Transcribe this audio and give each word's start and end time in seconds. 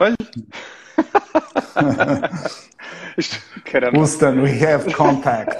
Olha. 0.00 0.16
Caramba. 3.64 3.98
Houston, 3.98 4.42
we 4.42 4.64
have 4.64 4.92
contact. 4.94 5.54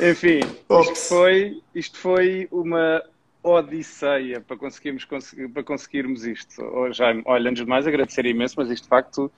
Enfim, 0.00 0.40
isto 0.80 0.96
foi, 1.08 1.60
isto 1.74 1.98
foi 1.98 2.48
uma 2.50 3.02
odisseia 3.42 4.40
para 4.40 4.56
conseguirmos, 4.56 5.04
para 5.04 5.64
conseguirmos 5.64 6.24
isto. 6.24 6.62
Oh, 6.62 6.90
Jaime, 6.92 7.22
olha, 7.26 7.50
antes 7.50 7.64
de 7.64 7.68
mais 7.68 7.86
agradecer 7.86 8.24
imenso, 8.24 8.54
mas 8.56 8.70
isto 8.70 8.84
de 8.84 8.88
facto, 8.88 9.30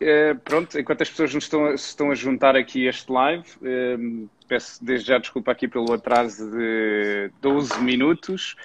é, 0.00 0.34
pronto, 0.34 0.78
enquanto 0.78 1.02
as 1.02 1.10
pessoas 1.10 1.34
nos 1.34 1.44
estão, 1.44 1.76
se 1.76 1.88
estão 1.88 2.10
a 2.10 2.14
juntar 2.14 2.56
aqui 2.56 2.86
a 2.86 2.90
este 2.90 3.12
live, 3.12 3.44
é, 3.62 3.96
peço 4.48 4.84
desde 4.84 5.08
já 5.08 5.18
desculpa 5.18 5.52
aqui 5.52 5.68
pelo 5.68 5.92
atraso 5.92 6.50
de 6.50 7.30
12 7.40 7.80
minutos. 7.82 8.56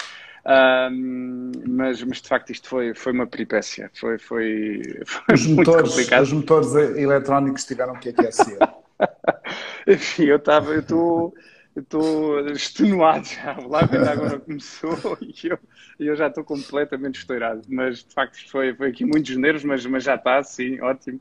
Um, 0.48 1.52
mas, 1.68 2.02
mas 2.04 2.21
de 2.21 2.29
facto 2.29 2.52
isto 2.52 2.70
foi, 2.70 2.93
foi 2.96 3.11
uma 3.11 3.27
peripécia, 3.27 3.91
foi, 3.93 4.18
foi, 4.18 4.82
foi 5.05 5.36
os 5.36 5.46
muito 5.46 5.69
motores, 5.69 5.89
complicado. 5.89 6.24
Os 6.24 6.32
motores 6.32 6.75
eletrónicos 6.75 7.65
tiveram 7.65 7.96
que 7.96 8.10
aquecer. 8.10 8.57
Enfim, 9.86 10.24
eu 10.25 10.38
estava, 10.38 10.71
eu 10.74 10.79
estou 10.79 11.33
estou 11.79 12.47
extenuado 12.50 13.25
já. 13.28 13.57
O 13.60 13.68
live 13.69 13.97
ainda 13.97 14.11
agora 14.11 14.39
começou 14.39 15.18
e 15.21 15.47
eu, 15.47 15.60
eu 16.00 16.15
já 16.15 16.28
estou 16.28 16.43
completamente 16.43 17.19
estourado. 17.19 17.61
Mas 17.68 18.04
de 18.04 18.14
facto 18.14 18.38
foi, 18.50 18.74
foi 18.74 18.89
aqui 18.89 19.05
muitos 19.05 19.36
nervos, 19.36 19.64
mas, 19.64 19.86
mas 19.86 20.04
já 20.04 20.16
está, 20.16 20.41
sim, 20.43 20.79
ótimo. 20.82 21.19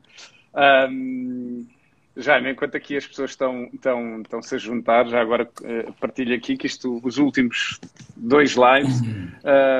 Um, 0.89 1.67
já, 2.17 2.39
enquanto 2.39 2.75
aqui 2.75 2.97
as 2.97 3.05
pessoas 3.05 3.31
estão, 3.31 3.69
estão, 3.71 4.21
estão 4.21 4.41
-se 4.41 4.55
a 4.55 4.57
juntar, 4.57 5.07
já 5.07 5.21
agora 5.21 5.47
uh, 5.61 5.93
partilho 5.93 6.35
aqui 6.35 6.57
que 6.57 6.65
isto, 6.65 6.99
os 7.03 7.17
últimos 7.17 7.79
dois 8.15 8.55
lives, 8.55 9.01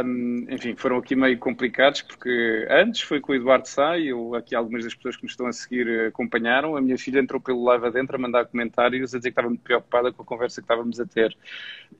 um, 0.06 0.46
enfim, 0.50 0.76
foram 0.76 0.98
aqui 0.98 1.16
meio 1.16 1.38
complicados, 1.40 2.04
porque 2.04 2.68
antes 2.70 3.02
foi 3.02 3.20
com 3.20 3.32
o 3.32 3.36
Eduardo 3.36 3.68
Sá, 3.68 3.98
e 3.98 4.10
eu, 4.10 4.36
aqui 4.36 4.56
algumas 4.56 4.84
das 4.84 4.94
pessoas 4.94 5.16
que 5.16 5.24
me 5.24 5.30
estão 5.30 5.48
a 5.48 5.52
seguir 5.52 5.88
eh, 5.88 6.08
acompanharam, 6.08 6.76
a 6.76 6.82
minha 6.82 6.98
filha 6.98 7.20
entrou 7.20 7.42
pelo 7.42 7.64
live 7.64 7.88
adentro 7.88 8.16
a 8.16 8.20
mandar 8.20 8.46
comentários, 8.46 9.14
a 9.14 9.18
dizer 9.18 9.30
que 9.30 9.34
estava 9.34 9.50
muito 9.50 9.64
preocupada 9.64 10.14
com 10.14 10.22
a 10.22 10.26
conversa 10.26 10.62
que 10.62 10.66
estávamos 10.66 11.00
a 11.00 11.06
ter. 11.06 11.36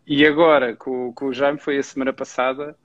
E 0.06 0.26
agora, 0.26 0.76
com, 0.76 1.12
com 1.14 1.26
o 1.28 1.34
Jaime, 1.34 1.58
foi 1.58 1.78
a 1.78 1.84
semana 1.84 2.14
passada, 2.14 2.76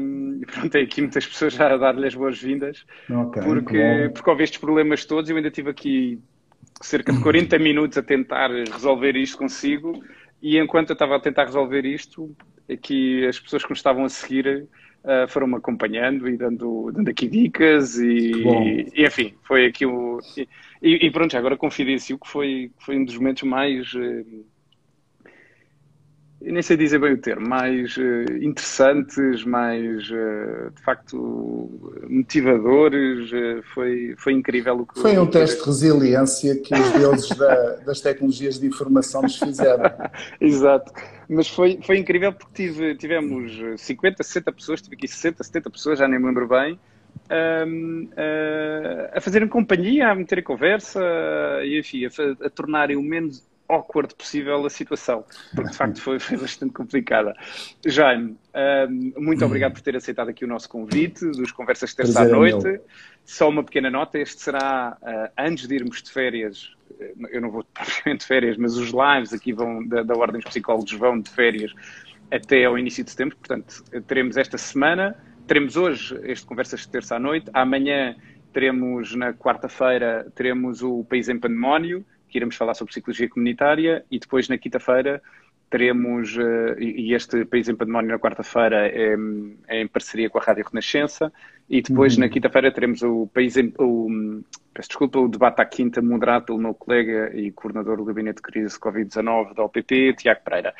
um, 0.00 0.38
e 0.40 0.46
pronto, 0.46 0.70
tem 0.70 0.84
aqui 0.84 1.00
muitas 1.02 1.26
pessoas 1.26 1.52
já 1.52 1.74
a 1.74 1.76
dar-lhe 1.76 2.06
as 2.06 2.14
boas-vindas, 2.14 2.86
okay, 3.10 3.42
porque, 3.42 4.10
porque 4.14 4.30
houve 4.30 4.44
estes 4.44 4.60
problemas 4.60 5.04
todos, 5.04 5.28
eu 5.28 5.36
ainda 5.36 5.50
tive 5.50 5.70
aqui 5.70 6.20
cerca 6.80 7.12
de 7.12 7.20
40 7.20 7.58
minutos 7.58 7.98
a 7.98 8.02
tentar 8.02 8.50
resolver 8.50 9.16
isto 9.16 9.38
consigo. 9.38 10.02
E 10.42 10.58
enquanto 10.58 10.90
eu 10.90 10.94
estava 10.94 11.16
a 11.16 11.20
tentar 11.20 11.44
resolver 11.44 11.84
isto, 11.84 12.34
aqui 12.70 13.26
as 13.26 13.38
pessoas 13.38 13.62
que 13.62 13.70
me 13.70 13.76
estavam 13.76 14.04
a 14.04 14.08
seguir 14.08 14.66
uh, 15.04 15.28
foram-me 15.28 15.56
acompanhando 15.56 16.28
e 16.28 16.36
dando, 16.36 16.90
dando 16.92 17.08
aqui 17.08 17.28
dicas 17.28 17.98
e, 17.98 18.32
e, 18.94 19.04
enfim, 19.04 19.34
foi 19.42 19.66
aqui 19.66 19.84
o... 19.84 20.18
E, 20.82 21.06
e 21.06 21.10
pronto, 21.10 21.36
agora 21.36 21.56
confidencio 21.56 22.18
que 22.18 22.26
foi, 22.26 22.70
foi 22.78 22.96
um 22.96 23.04
dos 23.04 23.16
momentos 23.16 23.42
mais... 23.42 23.92
Uh, 23.92 24.44
eu 26.42 26.54
nem 26.54 26.62
sei 26.62 26.76
dizer 26.76 26.98
bem 26.98 27.12
o 27.12 27.18
termo, 27.18 27.46
mais 27.46 27.96
uh, 27.98 28.32
interessantes, 28.40 29.44
mais 29.44 30.10
uh, 30.10 30.70
de 30.74 30.82
facto 30.82 31.70
motivadores. 32.08 33.30
Uh, 33.30 33.62
foi, 33.74 34.14
foi 34.16 34.32
incrível 34.32 34.80
o 34.80 34.86
que 34.86 35.00
Foi 35.00 35.18
um 35.18 35.26
teste 35.26 35.60
de 35.60 35.66
resiliência 35.66 36.56
que 36.56 36.74
os 36.74 36.92
deuses 36.92 37.28
da, 37.36 37.76
das 37.84 38.00
tecnologias 38.00 38.58
de 38.58 38.66
informação 38.66 39.20
nos 39.20 39.36
fizeram. 39.36 39.84
Exato. 40.40 40.90
Mas 41.28 41.46
foi, 41.46 41.78
foi 41.82 41.98
incrível 41.98 42.32
porque 42.32 42.68
tive, 42.68 42.94
tivemos 42.94 43.52
50, 43.76 44.22
60 44.22 44.52
pessoas, 44.52 44.80
tive 44.80 44.96
aqui 44.96 45.06
60, 45.06 45.44
70 45.44 45.70
pessoas, 45.70 45.98
já 45.98 46.08
nem 46.08 46.18
me 46.18 46.26
lembro 46.26 46.48
bem. 46.48 46.80
Um, 47.30 48.08
a 49.12 49.20
fazerem 49.20 49.46
companhia, 49.46 50.08
a 50.08 50.14
meterem 50.14 50.42
conversa 50.42 51.00
e 51.62 51.78
enfim, 51.78 52.06
a, 52.06 52.46
a 52.46 52.50
tornarem 52.50 52.96
o 52.96 53.02
menos 53.02 53.49
awkward 53.70 54.14
possível 54.14 54.64
a 54.66 54.70
situação, 54.70 55.24
porque 55.54 55.70
de 55.70 55.76
facto 55.76 56.00
foi, 56.00 56.18
foi 56.18 56.36
bastante 56.36 56.72
complicada. 56.72 57.34
Jaime, 57.86 58.36
um, 58.88 59.12
muito 59.22 59.44
obrigado 59.44 59.72
por 59.72 59.80
ter 59.80 59.96
aceitado 59.96 60.28
aqui 60.28 60.44
o 60.44 60.48
nosso 60.48 60.68
convite 60.68 61.24
dos 61.26 61.52
Conversas 61.52 61.90
de 61.90 61.96
Terça 61.96 62.22
à 62.22 62.24
Noite. 62.24 62.66
É 62.66 62.80
Só 63.24 63.48
uma 63.48 63.62
pequena 63.62 63.90
nota: 63.90 64.18
este 64.18 64.42
será 64.42 64.96
uh, 65.00 65.32
antes 65.38 65.66
de 65.66 65.74
irmos 65.74 66.02
de 66.02 66.10
férias. 66.10 66.74
Eh, 67.00 67.14
eu 67.30 67.40
não 67.40 67.50
vou 67.50 67.64
propriamente 67.72 68.20
de 68.20 68.26
férias, 68.26 68.56
mas 68.56 68.76
os 68.76 68.90
lives 68.90 69.32
aqui 69.32 69.52
vão 69.52 69.86
da, 69.86 70.02
da 70.02 70.14
Ordem 70.14 70.40
dos 70.40 70.50
Psicólogos 70.50 70.92
vão 70.92 71.20
de 71.20 71.30
férias 71.30 71.72
até 72.30 72.64
ao 72.64 72.78
início 72.78 73.04
de 73.04 73.10
setembro. 73.10 73.36
Portanto, 73.36 73.84
teremos 74.06 74.36
esta 74.36 74.58
semana, 74.58 75.16
teremos 75.46 75.76
hoje 75.76 76.18
este 76.24 76.46
Conversas 76.46 76.80
de 76.80 76.88
Terça 76.88 77.16
à 77.16 77.18
Noite, 77.18 77.50
amanhã 77.52 78.16
teremos 78.52 79.14
na 79.14 79.32
quarta-feira 79.32 80.26
teremos 80.34 80.82
o 80.82 81.04
País 81.04 81.28
em 81.28 81.38
Pandemónio 81.38 82.04
que 82.30 82.38
iremos 82.38 82.56
falar 82.56 82.74
sobre 82.74 82.92
psicologia 82.92 83.28
comunitária 83.28 84.04
e 84.10 84.18
depois 84.18 84.48
na 84.48 84.56
quinta-feira 84.56 85.20
teremos, 85.70 86.36
uh, 86.36 86.78
e 86.78 87.14
este 87.14 87.44
País 87.44 87.68
em 87.68 87.76
Pandemónio 87.76 88.10
na 88.10 88.18
quarta-feira 88.18 88.88
é, 88.88 89.16
é, 89.68 89.80
em 89.80 89.86
parceria 89.86 90.28
com 90.28 90.38
a 90.38 90.42
Rádio 90.42 90.64
Renascença 90.64 91.32
e 91.68 91.80
depois 91.80 92.14
uhum. 92.14 92.20
na 92.20 92.28
quinta-feira 92.28 92.72
teremos 92.72 93.02
o 93.02 93.28
País 93.28 93.56
em, 93.56 93.72
o, 93.78 94.42
peço 94.74 94.88
desculpa, 94.88 95.20
o 95.20 95.28
debate 95.28 95.62
à 95.62 95.64
quinta 95.64 96.02
moderado 96.02 96.46
pelo 96.46 96.58
meu 96.58 96.74
colega 96.74 97.30
e 97.34 97.52
coordenador 97.52 97.98
do 97.98 98.04
Gabinete 98.04 98.36
de 98.36 98.42
Crise 98.42 98.80
Covid-19 98.80 99.54
da 99.54 99.62
OPP, 99.62 100.14
Tiago 100.18 100.40
Pereira. 100.44 100.74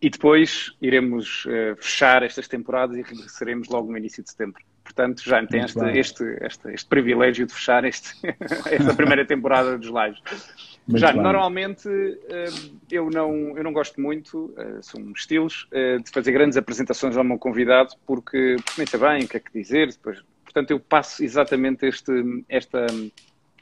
E 0.00 0.10
depois 0.10 0.76
iremos 0.80 1.46
uh, 1.46 1.74
fechar 1.76 2.22
estas 2.22 2.46
temporadas 2.46 2.96
e 2.96 3.02
regressaremos 3.02 3.68
logo 3.68 3.90
no 3.90 3.96
início 3.96 4.22
de 4.22 4.30
setembro. 4.30 4.62
Portanto, 4.84 5.22
já 5.24 5.44
tem 5.46 5.62
este, 5.62 5.98
este, 5.98 6.24
este, 6.40 6.72
este, 6.72 6.88
privilégio 6.88 7.46
de 7.46 7.52
fechar 7.52 7.84
esta 7.88 8.94
primeira 8.94 9.24
temporada 9.24 9.76
dos 9.76 9.88
lives. 9.88 10.77
Muito 10.88 11.00
Já, 11.00 11.12
bem. 11.12 11.20
normalmente 11.20 11.86
eh, 12.30 12.48
eu 12.90 13.10
não, 13.10 13.54
eu 13.58 13.62
não 13.62 13.74
gosto 13.74 14.00
muito, 14.00 14.54
eh, 14.56 14.78
são 14.80 15.12
estilos, 15.14 15.68
eh, 15.70 15.98
de 15.98 16.10
fazer 16.10 16.32
grandes 16.32 16.56
apresentações 16.56 17.14
ao 17.14 17.22
meu 17.22 17.38
convidado, 17.38 17.94
porque 18.06 18.56
sei 18.74 18.98
bem 18.98 19.24
o 19.24 19.28
que 19.28 19.36
é 19.36 19.40
que 19.40 19.52
dizer, 19.52 19.88
depois, 19.88 20.18
portanto 20.42 20.70
eu 20.70 20.80
passo 20.80 21.22
exatamente 21.22 21.84
este, 21.84 22.42
esta, 22.48 22.86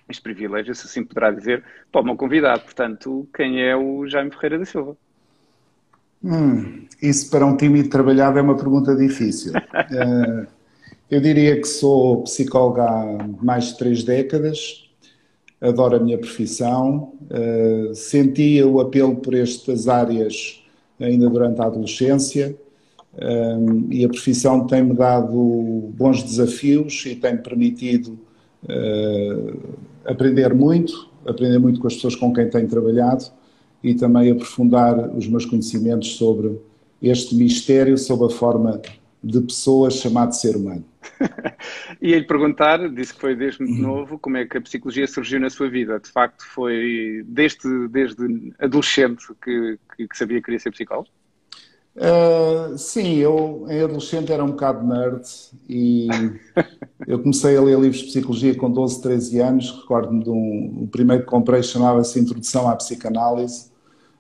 este 0.09 0.23
privilégio, 0.23 0.73
se 0.73 0.87
assim 0.87 1.03
poderá 1.03 1.33
dizer, 1.33 1.65
para 1.91 2.01
o 2.01 2.05
meu 2.05 2.15
convidado. 2.15 2.61
Portanto, 2.61 3.29
quem 3.35 3.61
é 3.61 3.75
o 3.75 4.07
Jaime 4.07 4.31
Ferreira 4.31 4.61
da 4.61 4.65
Silva? 4.65 4.97
Hum, 6.23 6.87
isso 7.03 7.29
para 7.29 7.45
um 7.45 7.57
time 7.57 7.89
trabalhado 7.89 8.39
é 8.39 8.43
uma 8.43 8.57
pergunta 8.57 8.95
difícil. 8.95 9.53
eu 11.11 11.21
diria 11.21 11.57
que 11.57 11.67
sou 11.67 12.23
psicólogo 12.23 12.81
há 12.83 13.19
mais 13.43 13.65
de 13.65 13.79
três 13.79 14.05
décadas, 14.05 14.86
adoro 15.67 15.97
a 15.97 15.99
minha 15.99 16.19
profissão, 16.19 17.13
uh, 17.31 17.95
sentia 17.95 18.67
o 18.67 18.81
apelo 18.81 19.17
por 19.17 19.35
estas 19.35 19.89
áreas 19.89 20.63
ainda 21.01 21.29
durante 21.29 21.61
a 21.61 21.67
adolescência 21.67 22.57
um, 23.19 23.89
eh, 23.91 23.97
e 23.97 24.05
a 24.05 24.09
profissão 24.09 24.67
tem-me 24.67 24.95
dado 24.95 25.91
bons 25.95 26.23
desafios 26.23 27.05
e 27.07 27.15
tem-me 27.15 27.39
permitido 27.39 28.19
uh, 28.65 29.59
aprender 30.05 30.55
muito, 30.55 31.09
aprender 31.27 31.59
muito 31.59 31.81
com 31.81 31.87
as 31.87 31.95
pessoas 31.95 32.15
com 32.15 32.33
quem 32.33 32.49
tenho 32.49 32.69
trabalhado 32.69 33.25
e 33.83 33.95
também 33.95 34.31
aprofundar 34.31 35.15
os 35.15 35.29
meus 35.29 35.45
conhecimentos 35.45 36.17
sobre 36.17 36.59
este 37.03 37.35
mistério, 37.35 37.97
sobre 37.99 38.27
a 38.27 38.31
forma 38.31 38.81
de 39.27 39.41
pessoas 39.41 39.95
chamado 39.95 40.33
ser 40.35 40.57
humano. 40.57 40.85
e 42.01 42.13
ele 42.13 42.25
perguntar, 42.25 42.89
disse 42.91 43.13
que 43.15 43.21
foi 43.21 43.35
desde 43.35 43.63
muito 43.63 43.77
uhum. 43.77 43.97
novo, 43.97 44.19
como 44.19 44.37
é 44.37 44.47
que 44.47 44.57
a 44.57 44.61
psicologia 44.61 45.07
surgiu 45.07 45.41
na 45.41 45.51
sua 45.51 45.69
vida? 45.69 45.99
De 45.99 46.09
facto, 46.09 46.45
foi 46.45 47.25
desde, 47.27 47.89
desde 47.89 48.53
adolescente 48.59 49.27
que, 49.43 49.79
que, 49.97 50.09
que 50.09 50.17
sabia 50.17 50.39
que 50.39 50.45
queria 50.45 50.61
ser 50.61 50.71
psicólogo? 50.71 51.09
Uh, 51.97 52.77
sim, 52.77 53.15
eu 53.15 53.67
em 53.71 53.81
adolescente 53.81 54.31
era 54.31 54.45
um 54.45 54.49
bocado 54.49 54.87
nerd 54.87 55.23
e 55.67 56.09
eu 57.09 57.19
comecei 57.19 57.57
a 57.57 57.63
ler 57.63 57.79
livros 57.81 58.03
de 58.03 58.09
psicologia 58.09 58.55
com 58.55 58.71
12, 58.71 59.01
13 59.01 59.41
anos. 59.41 59.71
Recordo-me 59.81 60.23
de 60.23 60.31
um. 60.31 60.83
O 60.83 60.89
primeiro 60.89 61.25
que 61.25 61.29
comprei 61.29 61.63
chamava-se 61.63 62.21
Introdução 62.21 62.69
à 62.69 62.77
Psicanálise, 62.77 63.71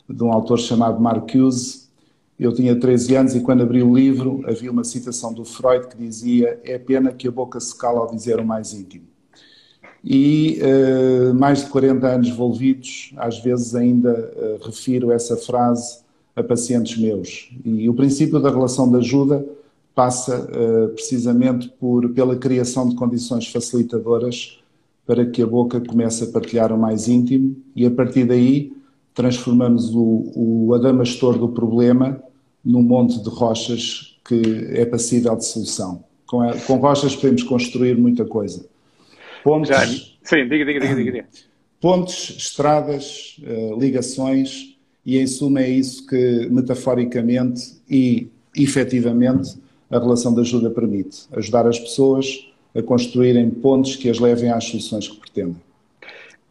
de 0.08 0.25
um 0.25 0.32
autor 0.32 0.58
chamado 0.58 0.98
Marcuse 0.98 1.85
eu 2.38 2.52
tinha 2.52 2.78
13 2.78 3.16
anos 3.16 3.34
e 3.34 3.40
quando 3.40 3.62
abri 3.62 3.82
o 3.82 3.94
livro 3.94 4.42
havia 4.46 4.70
uma 4.70 4.84
citação 4.84 5.32
do 5.32 5.44
Freud 5.44 5.88
que 5.88 5.96
dizia 5.96 6.60
é 6.64 6.78
pena 6.78 7.12
que 7.12 7.26
a 7.26 7.30
boca 7.30 7.58
se 7.58 7.76
cala 7.76 8.00
ao 8.00 8.14
dizer 8.14 8.38
o 8.38 8.44
mais 8.44 8.74
íntimo. 8.74 9.06
E 10.04 10.60
uh, 10.60 11.34
mais 11.34 11.64
de 11.64 11.70
40 11.70 12.06
anos 12.06 12.28
envolvidos, 12.28 13.12
às 13.16 13.40
vezes 13.40 13.74
ainda 13.74 14.12
uh, 14.12 14.64
refiro 14.64 15.10
essa 15.10 15.36
frase 15.36 16.00
a 16.36 16.42
pacientes 16.42 16.98
meus. 16.98 17.50
E 17.64 17.88
o 17.88 17.94
princípio 17.94 18.38
da 18.38 18.50
relação 18.50 18.88
de 18.90 18.98
ajuda 18.98 19.44
passa 19.94 20.38
uh, 20.38 20.88
precisamente 20.90 21.68
por, 21.80 22.08
pela 22.10 22.36
criação 22.36 22.88
de 22.88 22.94
condições 22.94 23.48
facilitadoras 23.48 24.60
para 25.06 25.24
que 25.24 25.42
a 25.42 25.46
boca 25.46 25.80
comece 25.80 26.24
a 26.24 26.26
partilhar 26.26 26.72
o 26.72 26.78
mais 26.78 27.08
íntimo 27.08 27.56
e 27.74 27.86
a 27.86 27.90
partir 27.90 28.24
daí 28.24 28.72
transformamos 29.14 29.94
o, 29.94 30.32
o 30.36 30.74
adamastor 30.74 31.38
do 31.38 31.48
problema 31.48 32.22
num 32.66 32.82
monte 32.82 33.22
de 33.22 33.28
rochas 33.28 34.18
que 34.26 34.68
é 34.72 34.84
passível 34.84 35.36
de 35.36 35.44
solução. 35.46 36.04
Com, 36.26 36.40
a, 36.40 36.52
com 36.58 36.76
rochas 36.76 37.14
podemos 37.14 37.44
construir 37.44 37.96
muita 37.96 38.24
coisa. 38.24 38.66
Pontes, 39.44 39.68
Já, 39.68 39.86
sim, 39.86 40.48
diga, 40.48 40.64
diga, 40.64 40.80
diga, 40.80 40.94
diga. 40.96 41.26
Pontes, 41.80 42.36
estradas, 42.36 43.36
uh, 43.42 43.78
ligações, 43.78 44.76
e 45.04 45.18
em 45.18 45.26
suma 45.26 45.60
é 45.60 45.70
isso 45.70 46.04
que 46.06 46.48
metaforicamente 46.50 47.76
e 47.88 48.28
efetivamente 48.56 49.56
a 49.88 49.98
relação 50.00 50.34
de 50.34 50.40
ajuda 50.40 50.68
permite. 50.68 51.28
Ajudar 51.32 51.66
as 51.68 51.78
pessoas 51.78 52.50
a 52.74 52.82
construírem 52.82 53.48
pontes 53.48 53.94
que 53.94 54.10
as 54.10 54.18
levem 54.18 54.50
às 54.50 54.64
soluções 54.64 55.06
que 55.06 55.20
pretendem. 55.20 55.65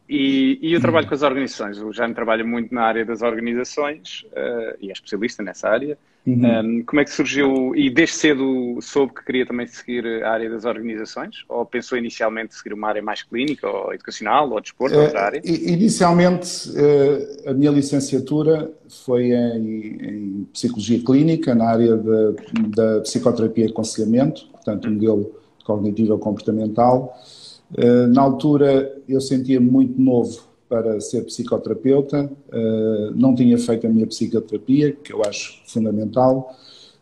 E, 0.07 0.59
e, 0.61 0.73
eu 0.73 0.79
trabalho 0.79 1.07
com 1.07 1.15
as 1.15 1.23
organizações. 1.23 1.79
O 1.79 1.91
Jaime 1.91 2.13
trabalha 2.13 2.43
muito 2.43 2.73
na 2.73 2.83
área 2.83 3.03
das 3.03 3.23
organizações 3.23 4.23
uh, 4.31 4.77
e 4.79 4.89
é 4.89 4.93
especialista 4.93 5.41
nessa 5.41 5.67
área. 5.67 5.97
Uhum. 6.27 6.79
Um, 6.79 6.83
como 6.83 6.99
é 7.01 7.03
que 7.03 7.11
surgiu? 7.11 7.75
E 7.75 7.89
desde 7.89 8.15
cedo 8.15 8.77
soube 8.81 9.13
que 9.13 9.23
queria 9.23 9.45
também 9.45 9.67
seguir 9.67 10.23
a 10.23 10.31
área 10.31 10.49
das 10.49 10.65
organizações? 10.65 11.43
Ou 11.49 11.65
pensou 11.65 11.97
inicialmente 11.97 12.55
seguir 12.55 12.73
uma 12.73 12.87
área 12.87 13.01
mais 13.01 13.23
clínica, 13.23 13.67
ou 13.67 13.93
educacional, 13.93 14.49
ou 14.51 14.61
desporto, 14.61 14.95
uh, 14.95 15.01
outra 15.01 15.21
área? 15.21 15.41
Inicialmente, 15.43 16.69
uh, 16.69 17.49
a 17.49 17.53
minha 17.53 17.71
licenciatura 17.71 18.71
foi 19.05 19.31
em, 19.31 19.97
em, 20.01 20.47
Psicologia 20.53 20.99
Clínica, 21.03 21.55
na 21.55 21.69
área 21.69 21.97
de, 21.97 22.35
da 22.75 23.01
psicoterapia 23.01 23.65
e 23.65 23.69
aconselhamento, 23.69 24.47
portanto, 24.51 24.87
um 24.87 24.93
modelo 24.93 25.31
cognitivo 25.63 26.17
comportamental. 26.17 27.17
Eh, 27.17 27.44
na 28.13 28.21
altura 28.21 28.95
eu 29.07 29.19
sentia 29.19 29.59
muito 29.59 29.99
novo 29.99 30.55
para 30.67 30.99
ser 30.99 31.23
psicoterapeuta, 31.23 32.29
eh, 32.51 33.11
não 33.15 33.35
tinha 33.35 33.57
feito 33.57 33.85
a 33.85 33.89
minha 33.89 34.07
psicoterapia, 34.07 34.91
que 34.91 35.13
eu 35.13 35.23
acho 35.23 35.61
fundamental, 35.67 36.55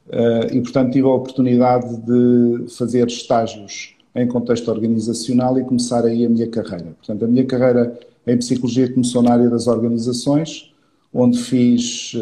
eh, 0.10 0.48
e 0.54 0.62
portanto 0.62 0.92
tive 0.92 1.08
a 1.08 1.12
oportunidade 1.12 1.98
de 2.02 2.70
fazer 2.75 3.08
estágios 3.08 3.96
em 4.16 4.28
contexto 4.28 4.70
organizacional 4.70 5.58
e 5.58 5.64
começar 5.64 6.06
aí 6.06 6.25
a 6.25 6.30
minha 6.30 6.48
carreira. 6.48 6.96
Portanto, 6.98 7.25
a 7.25 7.28
minha 7.28 7.46
carreira 7.46 7.98
em 8.28 8.38
psicologia 8.38 8.92
começou 8.92 9.24
na 9.24 9.34
área 9.34 9.50
das 9.50 9.66
organizações, 9.66 10.72
onde 11.12 11.40
fiz 11.40 12.16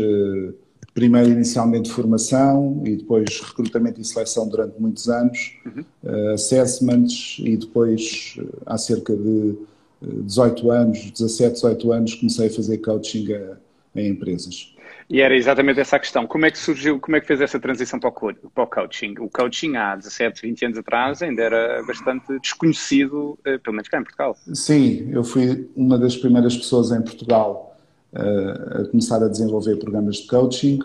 primeiro 0.94 1.30
inicialmente 1.30 1.90
formação 1.90 2.82
e 2.86 2.98
depois 2.98 3.40
recrutamento 3.40 4.02
e 4.02 4.06
seleção 4.06 4.48
durante 4.48 4.80
muitos 4.80 5.08
anos, 5.08 5.58
uhum. 5.66 5.86
uh, 6.04 6.34
assessments 6.34 7.38
e 7.40 7.56
depois 7.56 8.36
uh, 8.40 8.62
há 8.66 8.78
cerca 8.78 9.16
de 9.16 9.56
18 10.02 10.72
eh, 10.72 10.76
anos, 10.76 11.12
17, 11.12 11.54
18 11.54 11.92
anos 11.92 12.16
comecei 12.16 12.48
a 12.48 12.50
fazer 12.50 12.80
coaching 12.80 13.34
a, 13.34 13.58
a, 13.96 14.02
empresas. 14.02 14.76
E 15.08 15.22
era 15.22 15.36
exatamente 15.36 15.80
essa 15.80 15.98
a 15.98 16.00
questão. 16.00 16.26
Como 16.26 16.46
é 16.46 16.52
que 16.52 16.58
surgiu, 16.58 17.00
como 17.00 17.18
é 17.18 17.22
que 17.22 17.28
fez 17.28 17.40
essa 17.40 17.60
transição 17.60 18.00
para 18.00 18.10
o 18.10 18.68
coaching? 18.68 19.16
O 19.20 19.30
coaching 19.30 19.76
há 19.76 19.96
17, 19.96 20.42
20 20.42 20.66
anos 20.66 20.78
atrás 20.78 21.22
ainda 21.22 21.44
era 21.44 21.84
bastante 21.84 22.40
desconhecido, 22.40 23.38
pelo 23.44 23.76
menos 23.76 23.90
cá 23.90 24.00
em 24.00 24.04
Portugal. 24.04 24.38
Sim, 24.54 25.10
eu 25.12 25.24
fui 25.24 25.70
uma 25.76 26.00
das 26.00 26.16
primeiras 26.16 26.56
pessoas 26.56 26.92
em 26.92 27.02
Portugal 27.02 27.71
a 28.14 28.86
começar 28.86 29.24
a 29.24 29.28
desenvolver 29.28 29.78
programas 29.78 30.18
de 30.18 30.28
coaching. 30.28 30.80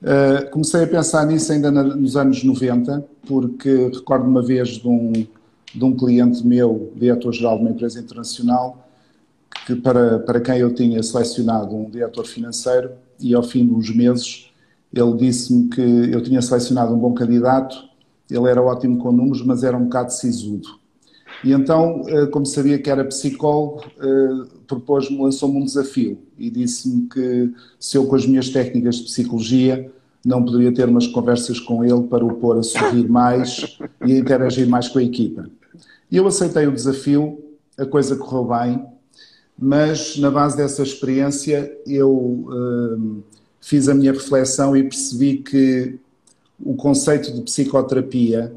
Uh, 0.00 0.48
comecei 0.50 0.84
a 0.84 0.86
pensar 0.86 1.26
nisso 1.26 1.52
ainda 1.52 1.70
nos 1.70 2.16
anos 2.16 2.42
90, 2.42 3.04
porque 3.26 3.90
recordo 3.94 4.28
uma 4.28 4.42
vez 4.42 4.68
de 4.70 4.86
um, 4.86 5.12
de 5.12 5.84
um 5.84 5.96
cliente 5.96 6.46
meu, 6.46 6.92
diretor-geral 6.94 7.56
de 7.56 7.62
uma 7.62 7.70
empresa 7.70 7.98
internacional, 7.98 8.88
que 9.66 9.74
para, 9.74 10.20
para 10.20 10.40
quem 10.40 10.58
eu 10.58 10.72
tinha 10.74 11.02
selecionado 11.02 11.74
um 11.74 11.90
diretor 11.90 12.26
financeiro, 12.26 12.92
e 13.20 13.34
ao 13.34 13.42
fim 13.42 13.66
de 13.66 13.74
uns 13.74 13.94
meses 13.94 14.48
ele 14.92 15.12
disse-me 15.14 15.68
que 15.68 15.80
eu 15.80 16.22
tinha 16.22 16.40
selecionado 16.40 16.94
um 16.94 16.98
bom 16.98 17.12
candidato, 17.12 17.76
ele 18.30 18.48
era 18.48 18.62
ótimo 18.62 18.98
com 18.98 19.12
números, 19.12 19.42
mas 19.44 19.64
era 19.64 19.76
um 19.76 19.84
bocado 19.84 20.12
sisudo. 20.12 20.77
E 21.44 21.52
então, 21.52 22.02
eh, 22.08 22.26
como 22.26 22.44
sabia 22.44 22.78
que 22.78 22.90
era 22.90 23.04
psicólogo, 23.04 23.84
eh, 24.00 24.46
propôs-me, 24.66 25.18
lançou-me 25.18 25.58
um 25.58 25.64
desafio 25.64 26.18
e 26.36 26.50
disse-me 26.50 27.08
que 27.08 27.52
se 27.78 27.96
eu 27.96 28.06
com 28.06 28.16
as 28.16 28.26
minhas 28.26 28.50
técnicas 28.50 28.96
de 28.96 29.04
psicologia 29.04 29.90
não 30.24 30.44
poderia 30.44 30.72
ter 30.72 30.88
umas 30.88 31.06
conversas 31.06 31.60
com 31.60 31.84
ele 31.84 32.02
para 32.02 32.24
o 32.24 32.34
pôr 32.34 32.58
a 32.58 32.62
sorrir 32.62 33.08
mais 33.08 33.78
e 34.04 34.12
a 34.12 34.18
interagir 34.18 34.68
mais 34.68 34.88
com 34.88 34.98
a 34.98 35.02
equipa. 35.02 35.48
E 36.10 36.16
eu 36.16 36.26
aceitei 36.26 36.66
o 36.66 36.72
desafio, 36.72 37.38
a 37.76 37.86
coisa 37.86 38.16
correu 38.16 38.44
bem, 38.44 38.84
mas 39.58 40.18
na 40.18 40.30
base 40.30 40.56
dessa 40.56 40.82
experiência 40.82 41.72
eu 41.86 42.10
uh, 42.10 43.22
fiz 43.60 43.88
a 43.88 43.94
minha 43.94 44.12
reflexão 44.12 44.76
e 44.76 44.82
percebi 44.82 45.38
que 45.38 45.98
o 46.60 46.74
conceito 46.74 47.32
de 47.32 47.42
psicoterapia 47.42 48.52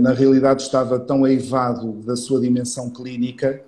na 0.00 0.12
realidade 0.12 0.62
estava 0.62 0.98
tão 0.98 1.24
aivado 1.24 1.92
da 2.04 2.16
sua 2.16 2.40
dimensão 2.40 2.90
clínica 2.90 3.62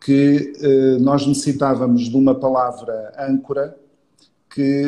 que 0.00 0.52
uh, 0.60 1.02
nós 1.02 1.26
necessitávamos 1.26 2.08
de 2.08 2.16
uma 2.16 2.34
palavra 2.34 3.12
âncora 3.18 3.76
que 4.48 4.84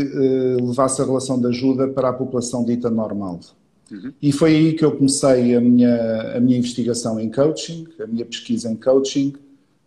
uh, 0.55 0.67
levasse 0.67 1.03
a 1.03 1.05
relação 1.05 1.41
de 1.41 1.49
ajuda 1.49 1.89
para 1.89 2.11
a 2.11 2.13
população 2.13 2.65
dita 2.65 2.89
normal. 2.89 3.41
Uhum. 3.91 4.13
E 4.21 4.31
foi 4.31 4.55
aí 4.55 4.73
que 4.75 4.85
eu 4.85 4.93
comecei 4.93 5.57
a 5.57 5.61
minha, 5.61 6.37
a 6.37 6.41
minha 6.41 6.59
investigação 6.59 7.19
em 7.19 7.31
coaching, 7.31 7.87
a 8.01 8.07
minha 8.07 8.25
pesquisa 8.25 8.71
em 8.71 8.77
coaching, 8.77 9.35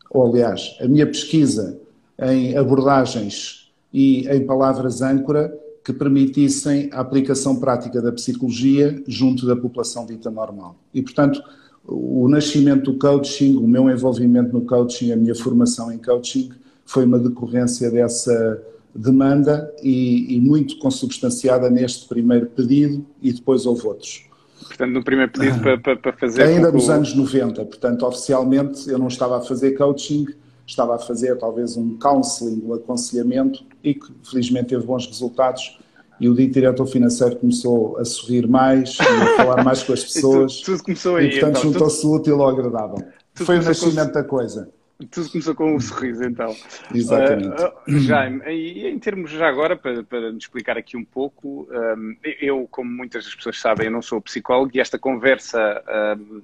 ou 0.09 0.27
aliás, 0.27 0.75
a 0.81 0.88
minha 0.88 1.07
pesquisa 1.07 1.79
em 2.19 2.57
abordagens 2.57 3.71
e 3.94 4.27
em 4.27 4.45
palavras 4.45 5.01
âncora 5.01 5.57
que 5.83 5.91
permitissem 5.91 6.89
a 6.91 6.99
aplicação 6.99 7.59
prática 7.59 8.01
da 8.01 8.11
psicologia 8.11 9.01
junto 9.07 9.45
da 9.45 9.55
população 9.55 10.05
dita 10.05 10.29
normal. 10.29 10.75
E, 10.93 11.01
portanto, 11.01 11.41
o 11.85 12.27
nascimento 12.27 12.91
do 12.91 12.99
coaching, 12.99 13.55
o 13.55 13.67
meu 13.67 13.89
envolvimento 13.89 14.53
no 14.53 14.61
coaching, 14.61 15.11
a 15.11 15.15
minha 15.15 15.33
formação 15.33 15.91
em 15.91 15.97
coaching 15.97 16.51
foi 16.85 17.05
uma 17.05 17.17
decorrência 17.17 17.89
dessa 17.89 18.61
demanda 18.93 19.73
e, 19.81 20.35
e 20.35 20.39
muito 20.39 20.77
consubstanciada 20.77 21.69
neste 21.69 22.07
primeiro 22.07 22.47
pedido 22.47 23.05
e 23.21 23.31
depois 23.31 23.65
houve 23.65 23.87
outros. 23.87 24.25
Portanto, 24.67 24.91
no 24.91 25.03
primeiro 25.03 25.31
pedido 25.31 25.59
para, 25.59 25.77
para, 25.77 25.95
para 25.97 26.13
fazer... 26.13 26.43
Ainda 26.43 26.71
nos 26.71 26.89
anos 26.89 27.15
90, 27.15 27.65
portanto, 27.65 28.05
oficialmente 28.05 28.89
eu 28.89 28.99
não 28.99 29.07
estava 29.07 29.37
a 29.37 29.41
fazer 29.41 29.71
coaching, 29.71 30.25
estava 30.65 30.95
a 30.95 30.99
fazer 30.99 31.37
talvez 31.37 31.77
um 31.77 31.97
counseling, 31.97 32.61
um 32.65 32.73
aconselhamento 32.73 33.63
e 33.83 33.93
que 33.93 34.07
felizmente 34.23 34.69
teve 34.69 34.85
bons 34.85 35.05
resultados 35.07 35.79
e 36.21 36.29
o 36.29 36.35
dito 36.35 36.53
diretor 36.53 36.85
financeiro 36.85 37.35
começou 37.37 37.97
a 37.97 38.05
sorrir 38.05 38.47
mais 38.47 38.95
a 38.99 39.37
falar 39.37 39.63
mais 39.65 39.81
com 39.81 39.91
as 39.91 40.03
pessoas. 40.03 40.57
tudo, 40.57 40.77
tudo, 40.77 40.83
começou 40.83 41.15
aí. 41.15 41.25
E 41.25 41.29
portanto 41.31 41.57
então, 41.57 41.71
juntou-se 41.71 42.05
o 42.05 42.15
útil 42.15 42.41
ao 42.41 42.49
agradável. 42.49 43.03
Foi 43.33 43.57
o 43.57 43.63
nascimento 43.63 44.09
com... 44.09 44.13
da 44.13 44.24
coisa. 44.24 44.71
Tudo 45.09 45.31
começou 45.31 45.55
com 45.55 45.75
um 45.75 45.79
sorriso, 45.79 46.24
então. 46.24 46.55
Exatamente. 46.93 47.59
Uh, 47.59 47.95
uh, 47.95 48.00
Jaime, 48.00 48.43
e 48.47 48.88
em 48.88 49.00
termos 49.00 49.31
já 49.31 49.47
agora, 49.47 49.75
para, 49.75 50.03
para 50.03 50.31
nos 50.31 50.43
explicar 50.43 50.77
aqui 50.77 50.95
um 50.95 51.03
pouco, 51.03 51.67
um, 51.71 52.15
eu, 52.39 52.67
como 52.69 52.91
muitas 52.91 53.25
das 53.25 53.33
pessoas 53.33 53.59
sabem, 53.59 53.88
eu 53.88 53.91
não 53.91 54.03
sou 54.03 54.21
psicólogo 54.21 54.71
e 54.75 54.79
esta 54.79 55.00
conversa 55.00 55.81
um, 56.19 56.41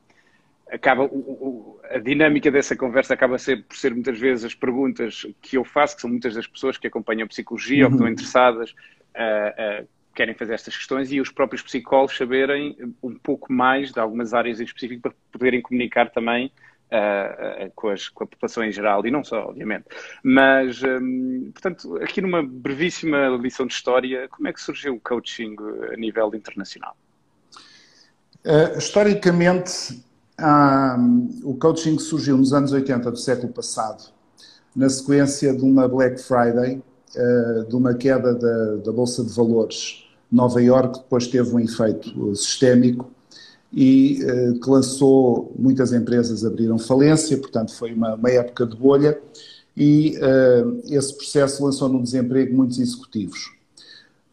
acaba, 0.72 1.04
o, 1.04 1.08
o, 1.08 1.82
a 1.90 1.98
dinâmica 1.98 2.52
dessa 2.52 2.76
conversa 2.76 3.14
acaba 3.14 3.38
ser, 3.38 3.64
por 3.64 3.76
ser 3.78 3.94
muitas 3.94 4.20
vezes 4.20 4.46
as 4.46 4.56
perguntas 4.56 5.26
que 5.42 5.58
eu 5.58 5.64
faço, 5.64 5.96
que 5.96 6.02
são 6.02 6.10
muitas 6.10 6.36
das 6.36 6.48
pessoas 6.48 6.78
que 6.78 6.88
acompanham 6.88 7.26
a 7.26 7.28
psicologia 7.28 7.80
uhum. 7.80 7.84
ou 7.86 7.90
que 7.90 7.96
estão 7.96 8.12
interessadas 8.12 8.72
uh, 8.72 9.84
uh, 9.84 9.88
querem 10.14 10.34
fazer 10.34 10.54
estas 10.54 10.76
questões 10.76 11.12
e 11.12 11.22
os 11.22 11.32
próprios 11.32 11.62
psicólogos 11.62 12.18
saberem 12.18 12.76
um 13.04 13.16
pouco 13.16 13.52
mais 13.54 13.92
de 13.92 14.00
algumas 14.00 14.34
áreas 14.34 14.60
em 14.60 14.64
específico 14.64 15.02
para 15.04 15.14
poderem 15.32 15.62
comunicar 15.62 16.10
também 16.10 16.52
uh, 16.88 17.72
com, 17.76 17.90
as, 17.90 18.10
com, 18.10 18.24
a 18.24 18.28
população 18.28 18.64
em 18.64 18.72
geral 18.72 19.06
e 19.06 19.12
não 19.12 19.24
só, 19.24 19.50
obviamente. 19.50 19.86
Mas, 20.24 20.82
um, 20.82 21.52
portanto, 21.54 21.98
aqui 21.98 22.20
numa 22.20 22.42
brevíssima 22.42 23.28
lição 23.40 23.68
de 23.68 23.74
história, 23.74 24.28
como 24.30 24.48
é 24.48 24.54
que 24.54 24.60
surgiu 24.60 24.96
o 24.96 25.00
coaching 25.00 25.56
a 25.94 25.96
nível 25.96 26.32
internacional? 26.34 26.98
historicamente, 28.78 30.02
o 31.44 31.56
coaching 31.56 31.98
surgiu 31.98 32.38
nos 32.38 32.54
anos 32.54 32.72
80 32.72 33.12
do 33.12 33.18
século 33.18 33.52
passado, 33.52 34.12
na 34.76 34.88
sequência 34.90 35.56
de 35.56 35.64
uma 35.64 35.88
Black 35.88 36.22
Friday 36.22 36.82
eh, 37.16 37.66
de 37.68 37.76
uma 37.76 37.96
queda 37.96 38.36
da, 38.36 38.76
da, 38.76 38.92
Bolsa 38.92 39.24
de 39.24 39.34
Valores 39.34 40.04
Nova 40.32 40.62
York, 40.62 41.00
depois 41.00 41.26
teve 41.26 41.50
um 41.56 41.60
efeito 41.60 42.36
sistémico 42.36 43.10
e 43.74 44.20
uh, 44.24 44.60
que 44.60 44.70
lançou, 44.70 45.54
muitas 45.58 45.94
empresas 45.94 46.46
abriram 46.46 46.78
falência, 46.78 47.38
portanto 47.38 47.74
foi 47.74 47.94
uma, 47.94 48.16
uma 48.16 48.30
época 48.30 48.66
de 48.66 48.76
bolha 48.76 49.20
e 49.76 50.18
uh, 50.18 50.82
esse 50.90 51.16
processo 51.16 51.64
lançou 51.64 51.90
no 51.90 52.04
desemprego 52.04 52.56
muitos 52.56 52.78
executivos. 52.78 53.54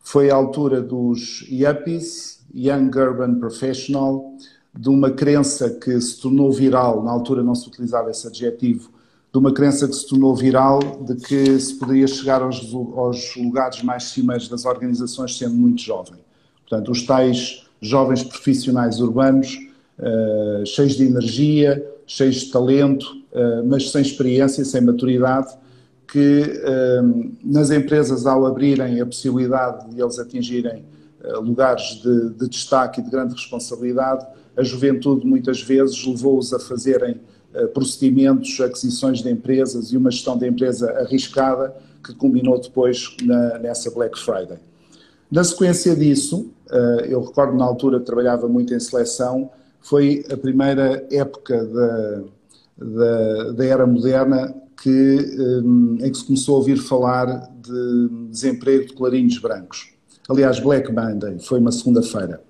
Foi 0.00 0.30
a 0.30 0.34
altura 0.34 0.82
dos 0.82 1.46
YUPPIes, 1.48 2.40
Young 2.54 2.90
Urban 2.94 3.36
Professional, 3.36 4.36
de 4.76 4.88
uma 4.88 5.10
crença 5.10 5.70
que 5.70 6.00
se 6.00 6.20
tornou 6.20 6.50
viral, 6.52 7.02
na 7.02 7.10
altura 7.10 7.42
não 7.42 7.54
se 7.54 7.68
utilizava 7.68 8.10
esse 8.10 8.26
adjetivo, 8.26 8.90
de 9.32 9.38
uma 9.38 9.52
crença 9.52 9.88
que 9.88 9.94
se 9.94 10.06
tornou 10.06 10.34
viral 10.34 10.78
de 10.78 11.16
que 11.16 11.58
se 11.58 11.74
poderia 11.74 12.06
chegar 12.06 12.40
aos, 12.42 12.72
aos 12.72 13.34
lugares 13.36 13.82
mais 13.82 14.04
cimeiros 14.04 14.48
das 14.48 14.64
organizações 14.64 15.36
sendo 15.36 15.54
muito 15.54 15.80
jovem. 15.82 16.20
Portanto, 16.60 16.90
os 16.90 17.04
tais 17.04 17.66
jovens 17.80 18.22
profissionais 18.22 19.00
urbanos 19.00 19.58
uh, 19.98 20.64
cheios 20.64 20.94
de 20.94 21.04
energia, 21.04 21.84
cheios 22.06 22.36
de 22.36 22.50
talento, 22.52 23.04
uh, 23.32 23.66
mas 23.66 23.90
sem 23.90 24.02
experiência, 24.02 24.64
sem 24.64 24.80
maturidade, 24.80 25.56
que 26.06 26.60
nas 27.42 27.72
empresas, 27.72 28.24
ao 28.24 28.46
abrirem 28.46 29.00
a 29.00 29.06
possibilidade 29.06 29.90
de 29.90 30.00
eles 30.00 30.16
atingirem 30.16 30.84
lugares 31.40 32.00
de, 32.02 32.30
de 32.30 32.48
destaque 32.48 33.00
e 33.00 33.02
de 33.02 33.10
grande 33.10 33.32
responsabilidade, 33.32 34.24
a 34.56 34.62
juventude 34.62 35.26
muitas 35.26 35.62
vezes 35.62 36.04
levou-os 36.06 36.52
a 36.52 36.58
fazerem 36.58 37.20
procedimentos, 37.72 38.60
aquisições 38.60 39.22
de 39.22 39.30
empresas 39.30 39.92
e 39.92 39.96
uma 39.96 40.10
gestão 40.10 40.36
de 40.36 40.44
empresa 40.44 40.90
arriscada 40.98 41.72
que 42.04 42.14
culminou 42.14 42.60
depois 42.60 43.16
na, 43.22 43.58
nessa 43.58 43.90
Black 43.90 44.18
Friday. 44.18 44.58
Na 45.30 45.42
sequência 45.42 45.96
disso, 45.96 46.50
eh, 46.70 47.08
eu 47.08 47.22
recordo 47.22 47.56
na 47.56 47.64
altura 47.64 47.98
que 47.98 48.06
trabalhava 48.06 48.46
muito 48.46 48.74
em 48.74 48.78
seleção, 48.78 49.50
foi 49.80 50.24
a 50.30 50.36
primeira 50.36 51.06
época 51.10 51.64
da, 51.64 52.22
da, 52.78 53.52
da 53.52 53.64
era 53.64 53.86
moderna 53.86 54.54
que, 54.80 54.90
eh, 54.90 56.06
em 56.06 56.10
que 56.10 56.18
se 56.18 56.24
começou 56.24 56.54
a 56.54 56.58
ouvir 56.58 56.76
falar 56.76 57.50
de 57.60 58.08
desemprego 58.30 58.86
de 58.86 58.92
clarinhos 58.92 59.38
brancos. 59.38 59.92
Aliás, 60.28 60.60
Black 60.60 60.92
Monday 60.92 61.38
foi 61.40 61.58
uma 61.58 61.72
segunda-feira, 61.72 62.42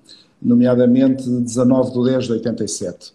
nomeadamente 0.44 1.28
19 1.28 1.92
de 1.92 2.10
10 2.10 2.24
de 2.24 2.32
87. 2.32 3.12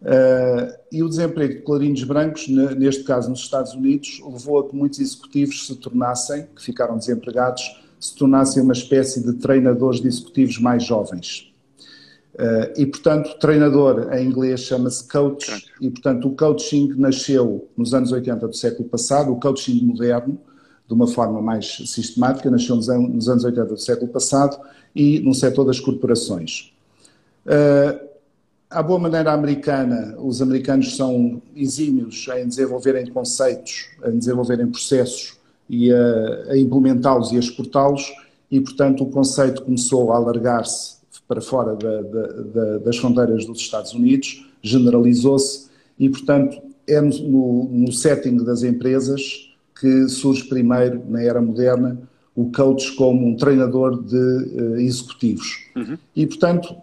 Uh, 0.00 0.78
e 0.92 1.02
o 1.02 1.08
desemprego 1.08 1.54
de 1.54 1.62
clarinhos 1.62 2.04
brancos, 2.04 2.46
neste 2.48 3.02
caso 3.02 3.30
nos 3.30 3.40
Estados 3.40 3.74
Unidos, 3.74 4.20
levou 4.24 4.60
a 4.60 4.68
que 4.68 4.76
muitos 4.76 5.00
executivos 5.00 5.66
se 5.66 5.74
tornassem, 5.74 6.46
que 6.54 6.62
ficaram 6.62 6.96
desempregados, 6.96 7.80
se 7.98 8.14
tornassem 8.14 8.62
uma 8.62 8.74
espécie 8.74 9.20
de 9.20 9.32
treinadores 9.34 10.00
de 10.00 10.06
executivos 10.06 10.58
mais 10.58 10.84
jovens. 10.84 11.52
Uh, 12.34 12.70
e, 12.76 12.86
portanto, 12.86 13.36
treinador 13.40 14.12
em 14.12 14.24
inglês 14.24 14.60
chama-se 14.60 15.08
coach, 15.08 15.66
e, 15.80 15.90
portanto, 15.90 16.28
o 16.28 16.36
coaching 16.36 16.94
nasceu 16.96 17.68
nos 17.76 17.92
anos 17.92 18.12
80 18.12 18.46
do 18.46 18.54
século 18.54 18.88
passado, 18.88 19.32
o 19.32 19.40
coaching 19.40 19.84
moderno, 19.84 20.38
de 20.88 20.94
uma 20.94 21.06
forma 21.06 21.40
mais 21.42 21.66
sistemática, 21.86 22.50
nasceu 22.50 22.74
nos, 22.74 22.88
nos 22.88 23.28
anos 23.28 23.44
80 23.44 23.66
do 23.66 23.78
século 23.78 24.10
passado 24.10 24.58
e 24.96 25.20
no 25.20 25.34
setor 25.34 25.64
das 25.64 25.78
corporações. 25.78 26.72
Uh, 27.44 28.08
à 28.70 28.82
boa 28.82 28.98
maneira 28.98 29.32
americana, 29.32 30.16
os 30.18 30.40
americanos 30.40 30.96
são 30.96 31.42
exímios 31.54 32.26
em 32.36 32.48
desenvolverem 32.48 33.06
conceitos, 33.06 33.90
em 34.06 34.18
desenvolverem 34.18 34.66
processos 34.66 35.36
e 35.68 35.92
a, 35.92 36.52
a 36.52 36.58
implementá-los 36.58 37.32
e 37.32 37.36
a 37.36 37.38
exportá-los, 37.38 38.10
e, 38.50 38.58
portanto, 38.58 39.04
o 39.04 39.10
conceito 39.10 39.62
começou 39.62 40.10
a 40.10 40.16
alargar-se 40.16 40.96
para 41.26 41.42
fora 41.42 41.76
da, 41.76 42.00
da, 42.00 42.78
das 42.78 42.96
fronteiras 42.96 43.44
dos 43.44 43.58
Estados 43.58 43.92
Unidos, 43.92 44.46
generalizou-se, 44.62 45.68
e, 45.98 46.08
portanto, 46.08 46.62
é 46.86 46.98
no, 47.02 47.68
no 47.70 47.92
setting 47.92 48.38
das 48.38 48.62
empresas 48.62 49.47
que 49.78 50.08
surge 50.08 50.44
primeiro, 50.44 51.02
na 51.08 51.22
era 51.22 51.40
moderna, 51.40 51.98
o 52.34 52.50
coach 52.52 52.94
como 52.94 53.26
um 53.26 53.36
treinador 53.36 54.02
de 54.02 54.16
uh, 54.16 54.76
executivos. 54.76 55.64
Uhum. 55.74 55.98
E, 56.14 56.26
portanto, 56.26 56.76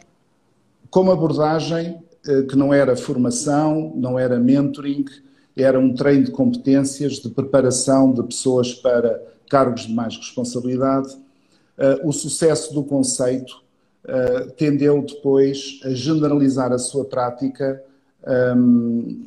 com 0.90 1.02
uma 1.02 1.14
abordagem 1.14 1.98
eh, 2.28 2.44
que 2.44 2.56
não 2.56 2.74
era 2.74 2.96
formação, 2.96 3.94
não 3.96 4.18
era 4.18 4.40
mentoring, 4.40 5.06
era 5.56 5.80
um 5.80 5.94
treino 5.94 6.26
de 6.26 6.32
competências, 6.32 7.14
de 7.14 7.30
preparação 7.30 8.14
de 8.14 8.24
pessoas 8.24 8.74
para 8.74 9.22
cargos 9.50 9.88
de 9.88 9.94
mais 9.94 10.16
responsabilidade. 10.16 11.16
Eh, 11.78 12.02
o 12.04 12.14
sucesso 12.14 12.74
do 12.74 12.84
conceito 12.84 13.64
tendeu 14.56 15.02
depois 15.02 15.80
a 15.84 15.90
generalizar 15.90 16.72
a 16.72 16.78
sua 16.78 17.06
prática 17.06 17.82
ehm, 18.28 19.18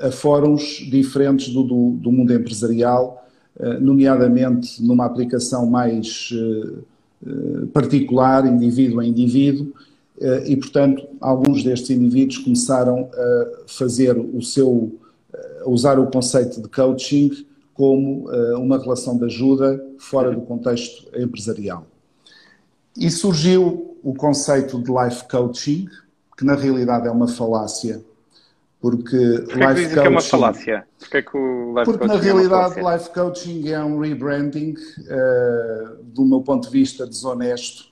a 0.00 0.10
fóruns 0.10 0.62
diferentes 0.90 1.52
do, 1.52 1.62
do, 1.62 1.90
do 1.92 2.12
mundo 2.12 2.32
empresarial, 2.32 3.26
nomeadamente 3.80 4.82
numa 4.82 5.04
aplicação 5.04 5.66
mais 5.66 6.32
particular, 7.72 8.46
indivíduo 8.46 9.00
a 9.00 9.06
indivíduo, 9.06 9.74
eh, 10.20 10.50
e, 10.50 10.56
portanto, 10.56 11.08
alguns 11.20 11.64
destes 11.64 11.90
indivíduos 11.90 12.38
começaram 12.38 13.08
a 13.12 13.48
fazer 13.66 14.18
o 14.18 14.42
seu, 14.42 14.92
a 15.64 15.68
usar 15.68 15.98
o 15.98 16.10
conceito 16.10 16.60
de 16.60 16.68
coaching 16.68 17.46
como 17.72 18.30
eh, 18.30 18.56
uma 18.56 18.78
relação 18.78 19.16
de 19.16 19.24
ajuda 19.24 19.82
fora 19.98 20.30
do 20.30 20.42
contexto 20.42 21.08
empresarial. 21.18 21.86
E 22.96 23.10
surgiu 23.10 23.96
o 24.02 24.12
conceito 24.12 24.78
de 24.82 24.90
life 24.92 25.26
coaching, 25.28 25.88
que 26.36 26.44
na 26.44 26.54
realidade 26.54 27.08
é 27.08 27.10
uma 27.10 27.28
falácia, 27.28 28.02
porque 28.80 29.16
Por 29.16 29.48
que 29.48 29.58
life 29.58 29.74
coaching 29.74 29.92
que 29.92 29.98
é 29.98 30.08
uma 30.08 30.20
falácia? 30.22 30.86
Porque, 30.98 31.16
é 31.18 31.22
que 31.22 31.36
o 31.36 31.74
life 31.74 31.84
porque 31.84 32.06
na 32.06 32.14
é 32.14 32.20
realidade 32.20 32.80
é 32.80 32.92
life 32.92 33.10
coaching 33.10 33.68
é 33.68 33.84
um 33.84 33.98
rebranding, 33.98 34.72
uh, 34.72 36.02
do 36.02 36.24
meu 36.24 36.40
ponto 36.40 36.66
de 36.66 36.72
vista 36.72 37.06
desonesto, 37.06 37.90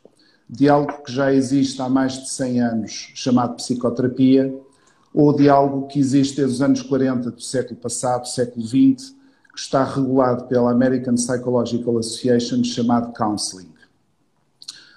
de 0.48 0.66
algo 0.68 1.02
que 1.02 1.12
já 1.12 1.32
existe 1.32 1.80
há 1.82 1.90
mais 1.90 2.14
de 2.14 2.30
100 2.30 2.60
anos, 2.62 3.12
chamado 3.14 3.54
psicoterapia, 3.56 4.54
ou 5.12 5.34
de 5.34 5.48
algo 5.48 5.86
que 5.88 5.98
existe 5.98 6.36
desde 6.36 6.54
os 6.54 6.62
anos 6.62 6.82
40 6.82 7.30
do 7.32 7.40
século 7.40 7.78
passado, 7.78 8.26
século 8.26 8.66
XX, 8.66 9.14
que 9.52 9.60
está 9.60 9.84
regulado 9.84 10.44
pela 10.44 10.70
American 10.70 11.14
Psychological 11.16 11.98
Association, 11.98 12.64
chamado 12.64 13.12
counseling. 13.12 13.68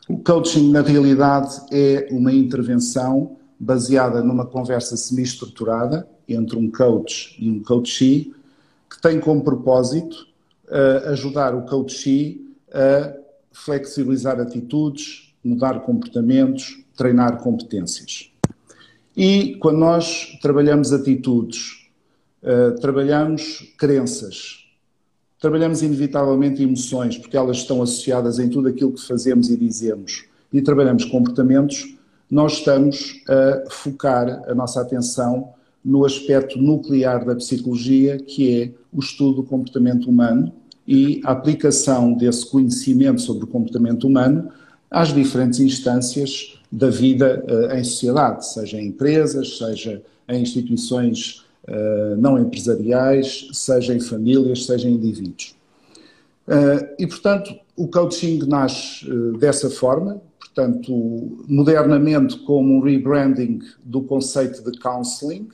O 0.07 0.17
coaching, 0.19 0.71
na 0.71 0.81
realidade, 0.81 1.61
é 1.71 2.07
uma 2.11 2.31
intervenção 2.31 3.37
baseada 3.61 4.23
numa 4.23 4.43
conversa 4.43 4.97
semi-estruturada 4.97 6.09
entre 6.27 6.57
um 6.57 6.69
coach 6.69 7.35
e 7.39 7.47
um 7.47 7.61
coachee, 7.61 8.33
que 8.89 8.99
tem 8.99 9.19
como 9.19 9.43
propósito 9.43 10.25
uh, 10.65 11.09
ajudar 11.09 11.53
o 11.53 11.61
coachee 11.61 12.55
a 12.73 13.13
flexibilizar 13.51 14.39
atitudes, 14.39 15.35
mudar 15.43 15.81
comportamentos, 15.81 16.83
treinar 16.97 17.37
competências. 17.37 18.31
E 19.15 19.57
quando 19.57 19.77
nós 19.77 20.39
trabalhamos 20.41 20.91
atitudes, 20.91 21.87
uh, 22.41 22.79
trabalhamos 22.81 23.75
crenças, 23.77 24.65
trabalhamos 25.39 25.83
inevitavelmente 25.83 26.63
emoções, 26.63 27.15
porque 27.15 27.37
elas 27.37 27.57
estão 27.57 27.79
associadas 27.83 28.39
em 28.39 28.49
tudo 28.49 28.69
aquilo 28.69 28.93
que 28.93 29.05
fazemos 29.05 29.51
e 29.51 29.55
dizemos, 29.55 30.25
e 30.51 30.63
trabalhamos 30.63 31.05
comportamentos, 31.05 31.95
nós 32.31 32.53
estamos 32.53 33.21
a 33.27 33.69
focar 33.69 34.41
a 34.49 34.55
nossa 34.55 34.79
atenção 34.79 35.49
no 35.83 36.05
aspecto 36.05 36.57
nuclear 36.57 37.25
da 37.25 37.35
psicologia, 37.35 38.17
que 38.17 38.61
é 38.61 38.71
o 38.93 38.99
estudo 39.01 39.41
do 39.41 39.43
comportamento 39.43 40.09
humano 40.09 40.53
e 40.87 41.21
a 41.25 41.31
aplicação 41.31 42.13
desse 42.13 42.45
conhecimento 42.49 43.21
sobre 43.21 43.43
o 43.43 43.47
comportamento 43.47 44.07
humano 44.07 44.49
às 44.89 45.13
diferentes 45.13 45.59
instâncias 45.59 46.57
da 46.71 46.89
vida 46.89 47.43
uh, 47.47 47.75
em 47.75 47.83
sociedade, 47.83 48.47
seja 48.47 48.79
em 48.79 48.87
empresas, 48.87 49.57
seja 49.57 50.01
em 50.29 50.41
instituições 50.41 51.43
uh, 51.67 52.15
não 52.17 52.39
empresariais, 52.39 53.49
seja 53.51 53.93
em 53.93 53.99
famílias, 53.99 54.65
seja 54.65 54.87
em 54.87 54.93
indivíduos. 54.93 55.55
Uh, 56.47 56.95
e, 56.97 57.05
portanto, 57.07 57.53
o 57.75 57.87
coaching 57.87 58.39
nasce 58.47 59.05
dessa 59.39 59.69
forma, 59.69 60.21
portanto, 60.53 61.45
modernamente 61.47 62.37
como 62.39 62.75
um 62.77 62.81
rebranding 62.81 63.59
do 63.83 64.01
conceito 64.01 64.69
de 64.69 64.77
counseling, 64.79 65.47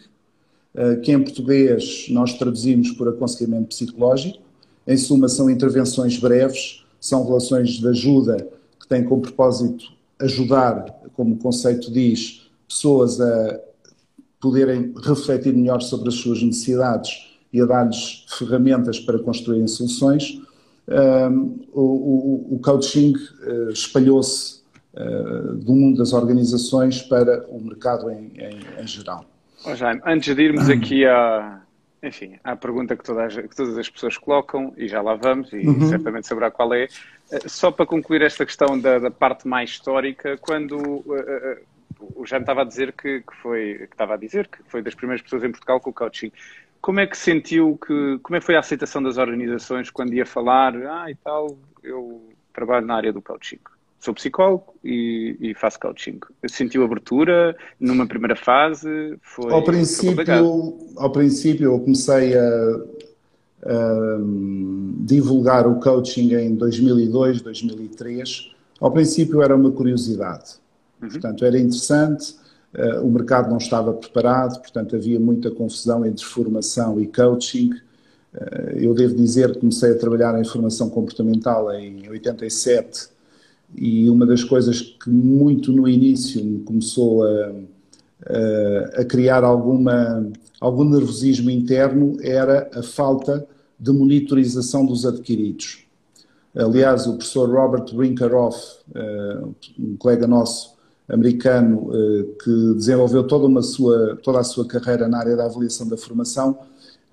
que 1.03 1.11
em 1.11 1.23
português 1.23 2.07
nós 2.09 2.33
traduzimos 2.33 2.91
por 2.91 3.07
aconselhamento 3.07 3.69
psicológico. 3.69 4.39
Em 4.85 4.97
suma, 4.97 5.27
são 5.27 5.49
intervenções 5.49 6.17
breves, 6.17 6.83
são 6.99 7.25
relações 7.25 7.71
de 7.71 7.87
ajuda 7.87 8.47
que 8.79 8.87
tem 8.87 9.03
como 9.03 9.21
propósito 9.21 9.85
ajudar, 10.19 10.85
como 11.15 11.35
o 11.35 11.37
conceito 11.37 11.91
diz, 11.91 12.49
pessoas 12.67 13.19
a 13.21 13.59
poderem 14.39 14.93
refletir 15.03 15.53
melhor 15.53 15.81
sobre 15.81 16.09
as 16.09 16.15
suas 16.15 16.41
necessidades 16.41 17.27
e 17.51 17.61
a 17.61 17.65
dar-lhes 17.65 18.25
ferramentas 18.37 18.99
para 18.99 19.19
construírem 19.19 19.67
soluções. 19.67 20.41
O, 21.73 22.59
coaching 22.63 23.13
uh, 23.15 23.69
espalhou-se 23.71 24.56
uh, 24.97 25.53
do 25.55 25.73
mundo 25.73 25.97
das 25.97 26.13
organizações 26.13 27.01
para 27.01 27.45
o 27.49 27.61
mercado 27.61 28.09
em, 28.09 28.31
em, 28.37 28.59
em 28.81 28.87
geral. 28.87 29.25
Oh, 29.65 29.75
Jaime, 29.75 30.01
antes 30.05 30.35
de 30.35 30.41
irmos 30.41 30.69
aqui 30.69 31.05
à, 31.05 31.61
enfim, 32.01 32.39
à 32.43 32.55
pergunta 32.55 32.95
que 32.95 33.03
todas, 33.03 33.35
que 33.35 33.55
todas 33.55 33.77
as 33.77 33.89
pessoas 33.89 34.17
colocam, 34.17 34.73
e 34.77 34.87
já 34.87 35.01
lá 35.01 35.15
vamos, 35.15 35.51
e 35.51 35.67
uhum. 35.67 35.89
certamente 35.89 36.27
saberá 36.27 36.51
qual 36.51 36.73
é, 36.73 36.87
eh, 37.31 37.39
só 37.47 37.71
para 37.71 37.85
concluir 37.85 38.21
esta 38.21 38.45
questão 38.45 38.79
da, 38.79 38.99
da 38.99 39.11
parte 39.11 39.47
mais 39.47 39.71
histórica, 39.71 40.37
quando 40.37 40.77
uh, 40.77 41.01
uh, 41.01 42.13
o 42.15 42.25
Jaime 42.25 42.43
estava 42.43 42.61
a 42.61 42.65
dizer 42.65 42.93
que, 42.93 43.21
que, 43.21 43.35
foi, 43.41 43.73
que 43.87 43.93
estava 43.93 44.13
a 44.13 44.17
dizer 44.17 44.47
que 44.47 44.59
foi 44.67 44.81
das 44.81 44.93
primeiras 44.93 45.21
pessoas 45.21 45.43
em 45.43 45.51
Portugal 45.51 45.79
com 45.79 45.89
o 45.89 45.93
coaching, 45.93 46.31
como 46.79 46.99
é 46.99 47.07
que 47.07 47.17
sentiu 47.17 47.77
que, 47.85 48.19
como 48.21 48.35
é 48.35 48.39
que 48.39 48.45
foi 48.45 48.55
a 48.55 48.59
aceitação 48.59 49.01
das 49.01 49.17
organizações 49.17 49.89
quando 49.89 50.13
ia 50.13 50.25
falar, 50.25 50.75
ah 50.75 51.09
e 51.09 51.15
tal, 51.15 51.57
eu 51.83 52.29
trabalho 52.53 52.85
na 52.85 52.95
área 52.95 53.11
do 53.11 53.21
coaching? 53.21 53.59
Sou 53.99 54.13
psicólogo 54.13 54.75
e, 54.83 55.35
e, 55.39 55.53
faço 55.55 55.79
coaching. 55.79 56.19
Sentiu 56.47 56.83
abertura 56.83 57.55
numa 57.79 58.05
primeira 58.05 58.35
fase? 58.35 59.17
Foi, 59.21 59.51
ao, 59.51 59.63
princípio, 59.63 60.77
ao 60.95 61.11
princípio 61.11 61.65
eu 61.73 61.79
comecei 61.79 62.37
a, 62.37 62.79
a, 63.65 64.17
divulgar 64.99 65.67
o 65.67 65.79
coaching 65.79 66.33
em 66.35 66.55
2002, 66.55 67.41
2003. 67.41 68.51
Ao 68.79 68.91
princípio 68.91 69.41
era 69.41 69.55
uma 69.55 69.71
curiosidade. 69.71 70.55
Uhum. 71.01 71.09
Portanto, 71.09 71.43
era 71.43 71.57
interessante, 71.57 72.35
uh, 72.75 73.05
o 73.05 73.11
mercado 73.11 73.49
não 73.49 73.57
estava 73.57 73.93
preparado, 73.93 74.59
portanto 74.59 74.95
havia 74.95 75.19
muita 75.19 75.49
confusão 75.49 76.05
entre 76.05 76.23
formação 76.23 76.99
e 77.01 77.07
coaching. 77.07 77.71
Uh, 78.33 78.77
eu 78.77 78.93
devo 78.93 79.15
dizer 79.15 79.53
que 79.53 79.59
comecei 79.59 79.91
a 79.91 79.97
trabalhar 79.97 80.39
em 80.39 80.45
formação 80.45 80.87
comportamental 80.89 81.71
em 81.73 82.07
87 82.09 83.16
e 83.75 84.09
uma 84.09 84.25
das 84.25 84.43
coisas 84.43 84.81
que 84.81 85.09
muito 85.09 85.71
no 85.71 85.87
início 85.87 86.43
me 86.43 86.59
começou 86.59 87.23
a, 87.23 87.51
a, 88.95 89.05
criar 89.05 89.43
alguma, 89.43 90.29
algum 90.59 90.83
nervosismo 90.83 91.49
interno 91.49 92.17
era 92.21 92.69
a 92.73 92.81
falta 92.81 93.47
de 93.79 93.91
monitorização 93.91 94.85
dos 94.85 95.05
adquiridos. 95.05 95.85
Aliás, 96.55 97.05
o 97.05 97.17
professor 97.17 97.49
Robert 97.49 97.93
Brinkerhoff, 97.93 98.79
eh, 98.95 99.41
um 99.77 99.95
colega 99.95 100.25
nosso 100.25 100.75
americano 101.07 101.91
eh, 101.93 102.25
que 102.43 102.73
desenvolveu 102.73 103.27
toda, 103.27 103.45
uma 103.45 103.61
sua, 103.61 104.17
toda 104.23 104.39
a 104.39 104.43
sua 104.43 104.67
carreira 104.67 105.07
na 105.07 105.19
área 105.19 105.35
da 105.35 105.45
avaliação 105.45 105.87
da 105.87 105.95
formação, 105.97 106.57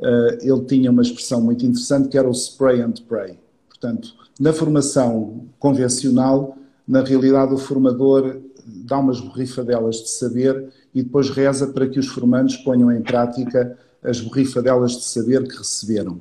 eh, 0.01 0.39
ele 0.41 0.65
tinha 0.65 0.91
uma 0.91 1.03
expressão 1.03 1.43
muito 1.43 1.67
interessante 1.67 2.09
que 2.09 2.17
era 2.17 2.27
o 2.27 2.33
spray 2.33 2.81
and 2.81 2.95
pray. 3.07 3.39
Portanto, 3.85 4.15
na 4.41 4.51
formação 4.51 5.45
convencional, 5.59 6.57
na 6.89 7.03
realidade, 7.03 7.53
o 7.53 7.59
formador 7.59 8.41
dá 8.67 8.99
umas 8.99 9.21
borrifadelas 9.21 9.97
de 9.97 10.09
saber 10.09 10.71
e 10.95 11.03
depois 11.03 11.29
reza 11.29 11.67
para 11.67 11.87
que 11.87 11.99
os 11.99 12.07
formandos 12.07 12.57
ponham 12.57 12.91
em 12.91 13.03
prática 13.03 13.79
as 14.03 14.23
borrifadelas 14.23 14.93
de 14.93 15.05
saber 15.05 15.47
que 15.47 15.59
receberam. 15.59 16.19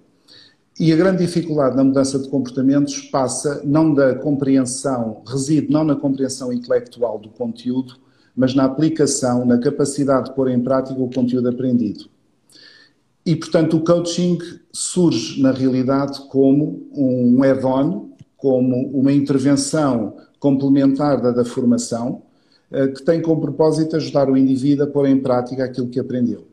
E 0.77 0.91
a 0.91 0.95
grande 0.97 1.25
dificuldade 1.25 1.77
na 1.77 1.85
mudança 1.85 2.19
de 2.19 2.27
comportamentos 2.27 2.99
passa 3.03 3.61
não 3.63 3.93
da 3.93 4.13
compreensão, 4.15 5.21
reside 5.25 5.71
não 5.71 5.85
na 5.85 5.95
compreensão 5.95 6.51
intelectual 6.51 7.17
do 7.17 7.29
conteúdo, 7.29 7.95
mas 8.35 8.53
na 8.53 8.65
aplicação, 8.65 9.45
na 9.45 9.57
capacidade 9.57 10.29
de 10.29 10.35
pôr 10.35 10.49
em 10.49 10.61
prática 10.61 11.01
o 11.01 11.09
conteúdo 11.09 11.47
aprendido. 11.47 12.09
E, 13.25 13.35
portanto, 13.35 13.77
o 13.77 13.83
coaching 13.83 14.37
surge, 14.71 15.41
na 15.41 15.51
realidade, 15.51 16.19
como 16.29 16.87
um 16.91 17.41
add-on, 17.43 18.09
como 18.35 18.87
uma 18.89 19.13
intervenção 19.13 20.17
complementar 20.39 21.21
da, 21.21 21.31
da 21.31 21.45
formação, 21.45 22.21
uh, 22.69 22.93
que 22.93 23.01
tem 23.01 23.21
como 23.21 23.39
propósito 23.39 23.95
ajudar 23.95 24.29
o 24.29 24.35
indivíduo 24.35 24.85
a 24.85 24.87
pôr 24.89 25.07
em 25.07 25.21
prática 25.21 25.63
aquilo 25.63 25.87
que 25.87 25.99
aprendeu. 25.99 26.45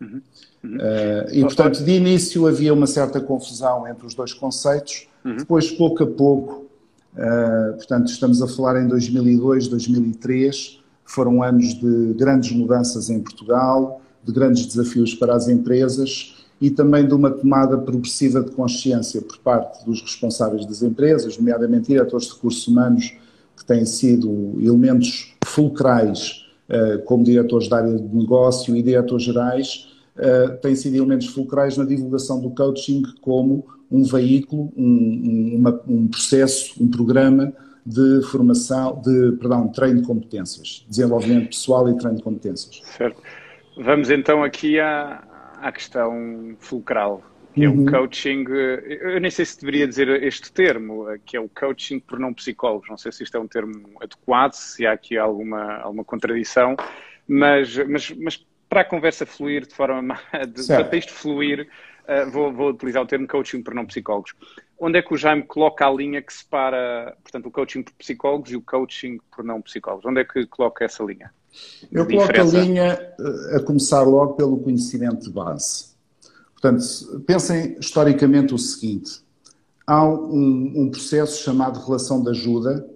Uhum. 0.00 0.20
Uhum. 0.64 0.76
Uh, 0.76 1.32
e, 1.32 1.40
portanto, 1.42 1.84
de 1.84 1.92
início 1.92 2.46
havia 2.48 2.74
uma 2.74 2.88
certa 2.88 3.20
confusão 3.20 3.86
entre 3.86 4.04
os 4.04 4.14
dois 4.14 4.32
conceitos, 4.32 5.06
uhum. 5.24 5.36
depois, 5.36 5.70
pouco 5.70 6.02
a 6.02 6.06
pouco, 6.06 6.66
uh, 7.14 7.76
portanto, 7.76 8.08
estamos 8.08 8.42
a 8.42 8.48
falar 8.48 8.82
em 8.82 8.88
2002, 8.88 9.68
2003, 9.68 10.80
foram 11.04 11.40
anos 11.40 11.74
de 11.74 12.14
grandes 12.14 12.50
mudanças 12.50 13.08
em 13.08 13.20
Portugal, 13.20 14.02
de 14.26 14.32
grandes 14.32 14.66
desafios 14.66 15.14
para 15.14 15.34
as 15.34 15.48
empresas 15.48 16.34
e 16.60 16.70
também 16.70 17.06
de 17.06 17.14
uma 17.14 17.30
tomada 17.30 17.78
progressiva 17.78 18.42
de 18.42 18.50
consciência 18.50 19.20
por 19.20 19.38
parte 19.38 19.84
dos 19.84 20.00
responsáveis 20.00 20.66
das 20.66 20.82
empresas, 20.82 21.36
nomeadamente 21.36 21.88
diretores 21.88 22.26
de 22.26 22.32
recursos 22.34 22.66
humanos, 22.66 23.14
que 23.56 23.64
têm 23.64 23.84
sido 23.84 24.54
elementos 24.60 25.34
fulcrais 25.44 26.46
uh, 26.68 27.02
como 27.04 27.24
diretores 27.24 27.68
da 27.68 27.78
área 27.78 27.94
de 27.94 28.14
negócio 28.14 28.74
e 28.74 28.82
diretores 28.82 29.24
gerais, 29.24 29.88
uh, 30.16 30.56
têm 30.60 30.74
sido 30.74 30.96
elementos 30.96 31.28
fulcrais 31.28 31.76
na 31.76 31.84
divulgação 31.84 32.40
do 32.40 32.50
coaching 32.50 33.02
como 33.20 33.64
um 33.90 34.02
veículo, 34.02 34.72
um, 34.76 35.56
uma, 35.56 35.80
um 35.86 36.08
processo, 36.08 36.82
um 36.82 36.88
programa 36.88 37.52
de 37.84 38.20
formação, 38.22 39.00
de, 39.00 39.32
perdão, 39.36 39.68
treino 39.68 40.00
de 40.00 40.06
competências, 40.06 40.84
desenvolvimento 40.88 41.48
pessoal 41.48 41.88
e 41.88 41.96
treino 41.96 42.16
de 42.16 42.22
competências. 42.22 42.82
Certo. 42.96 43.22
Vamos 43.76 44.10
então 44.10 44.42
aqui 44.42 44.80
à, 44.80 45.22
à 45.60 45.70
questão 45.70 46.56
fulcral, 46.58 47.22
que 47.54 47.64
é 47.64 47.68
o 47.68 47.72
uhum. 47.72 47.86
coaching. 47.86 48.44
Eu 48.48 49.20
nem 49.20 49.30
sei 49.30 49.44
se 49.44 49.60
deveria 49.60 49.86
dizer 49.86 50.08
este 50.22 50.50
termo, 50.50 51.06
que 51.24 51.36
é 51.36 51.40
o 51.40 51.48
coaching 51.48 52.00
por 52.00 52.18
não 52.18 52.32
psicólogos. 52.32 52.88
Não 52.88 52.96
sei 52.96 53.12
se 53.12 53.22
isto 53.22 53.36
é 53.36 53.40
um 53.40 53.46
termo 53.46 53.98
adequado, 54.00 54.54
se 54.54 54.86
há 54.86 54.92
aqui 54.92 55.18
alguma, 55.18 55.76
alguma 55.76 56.04
contradição, 56.04 56.74
mas, 57.28 57.76
mas, 57.86 58.10
mas 58.12 58.46
para 58.68 58.80
a 58.80 58.84
conversa 58.84 59.26
fluir 59.26 59.66
de 59.66 59.74
forma. 59.74 60.18
De, 60.48 60.66
para 60.66 60.96
isto 60.96 61.12
fluir, 61.12 61.68
uh, 62.04 62.30
vou, 62.30 62.52
vou 62.52 62.70
utilizar 62.70 63.02
o 63.02 63.06
termo 63.06 63.26
coaching 63.26 63.62
por 63.62 63.74
não 63.74 63.84
psicólogos. 63.86 64.34
Onde 64.78 64.98
é 64.98 65.02
que 65.02 65.14
o 65.14 65.16
Jaime 65.16 65.42
coloca 65.42 65.86
a 65.86 65.90
linha 65.90 66.20
que 66.20 66.32
separa, 66.32 67.16
portanto, 67.22 67.46
o 67.46 67.50
coaching 67.50 67.82
por 67.82 67.94
psicólogos 67.94 68.50
e 68.50 68.56
o 68.56 68.62
coaching 68.62 69.18
por 69.34 69.44
não 69.44 69.62
psicólogos? 69.62 70.04
Onde 70.04 70.20
é 70.20 70.24
que 70.24 70.46
coloca 70.46 70.84
essa 70.84 71.02
linha? 71.02 71.32
Eu 71.90 72.06
coloco 72.06 72.40
a 72.40 72.44
linha 72.44 73.14
eh, 73.18 73.56
a 73.56 73.60
começar 73.60 74.02
logo 74.02 74.34
pelo 74.34 74.58
conhecimento 74.58 75.24
de 75.24 75.30
base. 75.30 75.96
Portanto, 76.52 76.84
pensem 77.26 77.76
historicamente 77.78 78.54
o 78.54 78.58
seguinte: 78.58 79.22
há 79.86 80.04
um, 80.06 80.72
um 80.76 80.90
processo 80.90 81.42
chamado 81.42 81.80
relação 81.80 82.22
de 82.22 82.30
ajuda 82.30 82.86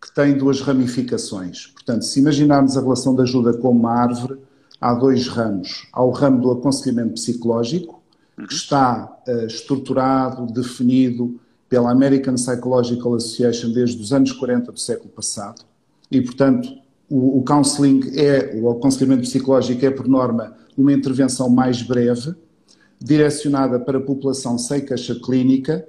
que 0.00 0.14
tem 0.14 0.36
duas 0.36 0.60
ramificações. 0.60 1.66
Portanto, 1.68 2.04
se 2.04 2.20
imaginarmos 2.20 2.76
a 2.76 2.80
relação 2.80 3.14
de 3.14 3.22
ajuda 3.22 3.54
como 3.58 3.80
uma 3.80 3.92
árvore, 3.92 4.38
há 4.80 4.94
dois 4.94 5.26
ramos. 5.26 5.88
Há 5.92 6.02
o 6.02 6.10
ramo 6.10 6.40
do 6.40 6.52
aconselhamento 6.52 7.14
psicológico, 7.14 7.95
que 8.36 8.52
está 8.52 9.18
uh, 9.26 9.46
estruturado, 9.46 10.46
definido 10.52 11.40
pela 11.68 11.90
American 11.90 12.34
Psychological 12.34 13.14
Association 13.14 13.72
desde 13.72 14.00
os 14.00 14.12
anos 14.12 14.32
40 14.32 14.72
do 14.72 14.78
século 14.78 15.08
passado, 15.08 15.64
e, 16.10 16.20
portanto, 16.20 16.68
o, 17.08 17.38
o 17.38 17.44
counseling 17.44 18.00
é, 18.14 18.58
o 18.60 18.70
aconselhamento 18.70 19.22
psicológico 19.22 19.84
é, 19.84 19.90
por 19.90 20.06
norma, 20.06 20.56
uma 20.76 20.92
intervenção 20.92 21.48
mais 21.48 21.82
breve, 21.82 22.34
direcionada 22.98 23.78
para 23.78 23.98
a 23.98 24.00
população 24.00 24.58
sem 24.58 24.84
queixa 24.84 25.14
clínica 25.14 25.86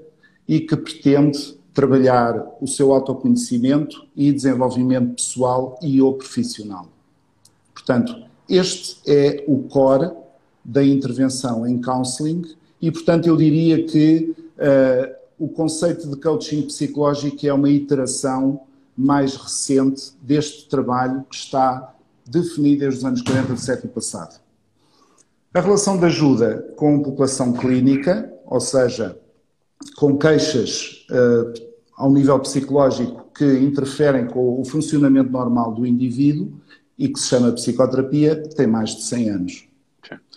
e 0.48 0.60
que 0.60 0.76
pretende 0.76 1.58
trabalhar 1.74 2.58
o 2.60 2.68
seu 2.68 2.92
autoconhecimento 2.92 4.08
e 4.16 4.32
desenvolvimento 4.32 5.16
pessoal 5.16 5.78
e 5.82 6.02
ou 6.02 6.14
profissional. 6.14 6.88
Portanto, 7.74 8.16
este 8.50 9.00
é 9.06 9.44
o 9.48 9.60
core 9.64 10.12
da 10.68 10.84
intervenção 10.84 11.66
em 11.66 11.82
counseling 11.82 12.44
e, 12.82 12.92
portanto, 12.92 13.28
eu 13.28 13.38
diria 13.38 13.86
que 13.86 14.36
uh, 14.58 15.16
o 15.40 15.48
conceito 15.48 16.10
de 16.10 16.18
coaching 16.18 16.64
psicológico 16.64 17.48
é 17.48 17.54
uma 17.54 17.70
iteração 17.70 18.60
mais 18.96 19.36
recente 19.36 20.12
deste 20.22 20.68
trabalho 20.68 21.24
que 21.30 21.36
está 21.36 21.96
definido 22.26 22.82
desde 22.82 23.00
os 23.00 23.06
anos 23.06 23.22
40 23.22 23.54
do 23.54 23.60
século 23.60 23.94
passado. 23.94 24.42
A 25.54 25.62
relação 25.62 25.98
de 25.98 26.06
ajuda 26.06 26.74
com 26.76 26.98
a 26.98 27.04
população 27.04 27.54
clínica, 27.54 28.32
ou 28.46 28.60
seja, 28.60 29.18
com 29.96 30.18
queixas 30.18 31.06
uh, 31.10 31.54
ao 31.96 32.12
nível 32.12 32.38
psicológico 32.40 33.26
que 33.34 33.46
interferem 33.60 34.28
com 34.28 34.60
o 34.60 34.66
funcionamento 34.66 35.32
normal 35.32 35.74
do 35.74 35.86
indivíduo 35.86 36.52
e 36.98 37.08
que 37.08 37.20
se 37.20 37.28
chama 37.28 37.52
psicoterapia, 37.54 38.36
tem 38.56 38.68
mais 38.68 38.96
de 38.96 39.04
100 39.04 39.30
anos. 39.30 39.67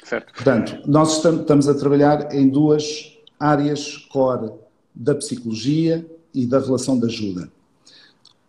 Certo. 0.04 0.33
Portanto, 0.33 0.78
nós 0.87 1.16
estamos 1.16 1.68
a 1.68 1.74
trabalhar 1.74 2.35
em 2.35 2.48
duas 2.48 3.18
áreas 3.38 3.96
core 4.11 4.50
da 4.94 5.14
psicologia 5.14 6.04
e 6.35 6.46
da 6.46 6.59
relação 6.59 6.98
de 6.98 7.06
ajuda 7.06 7.50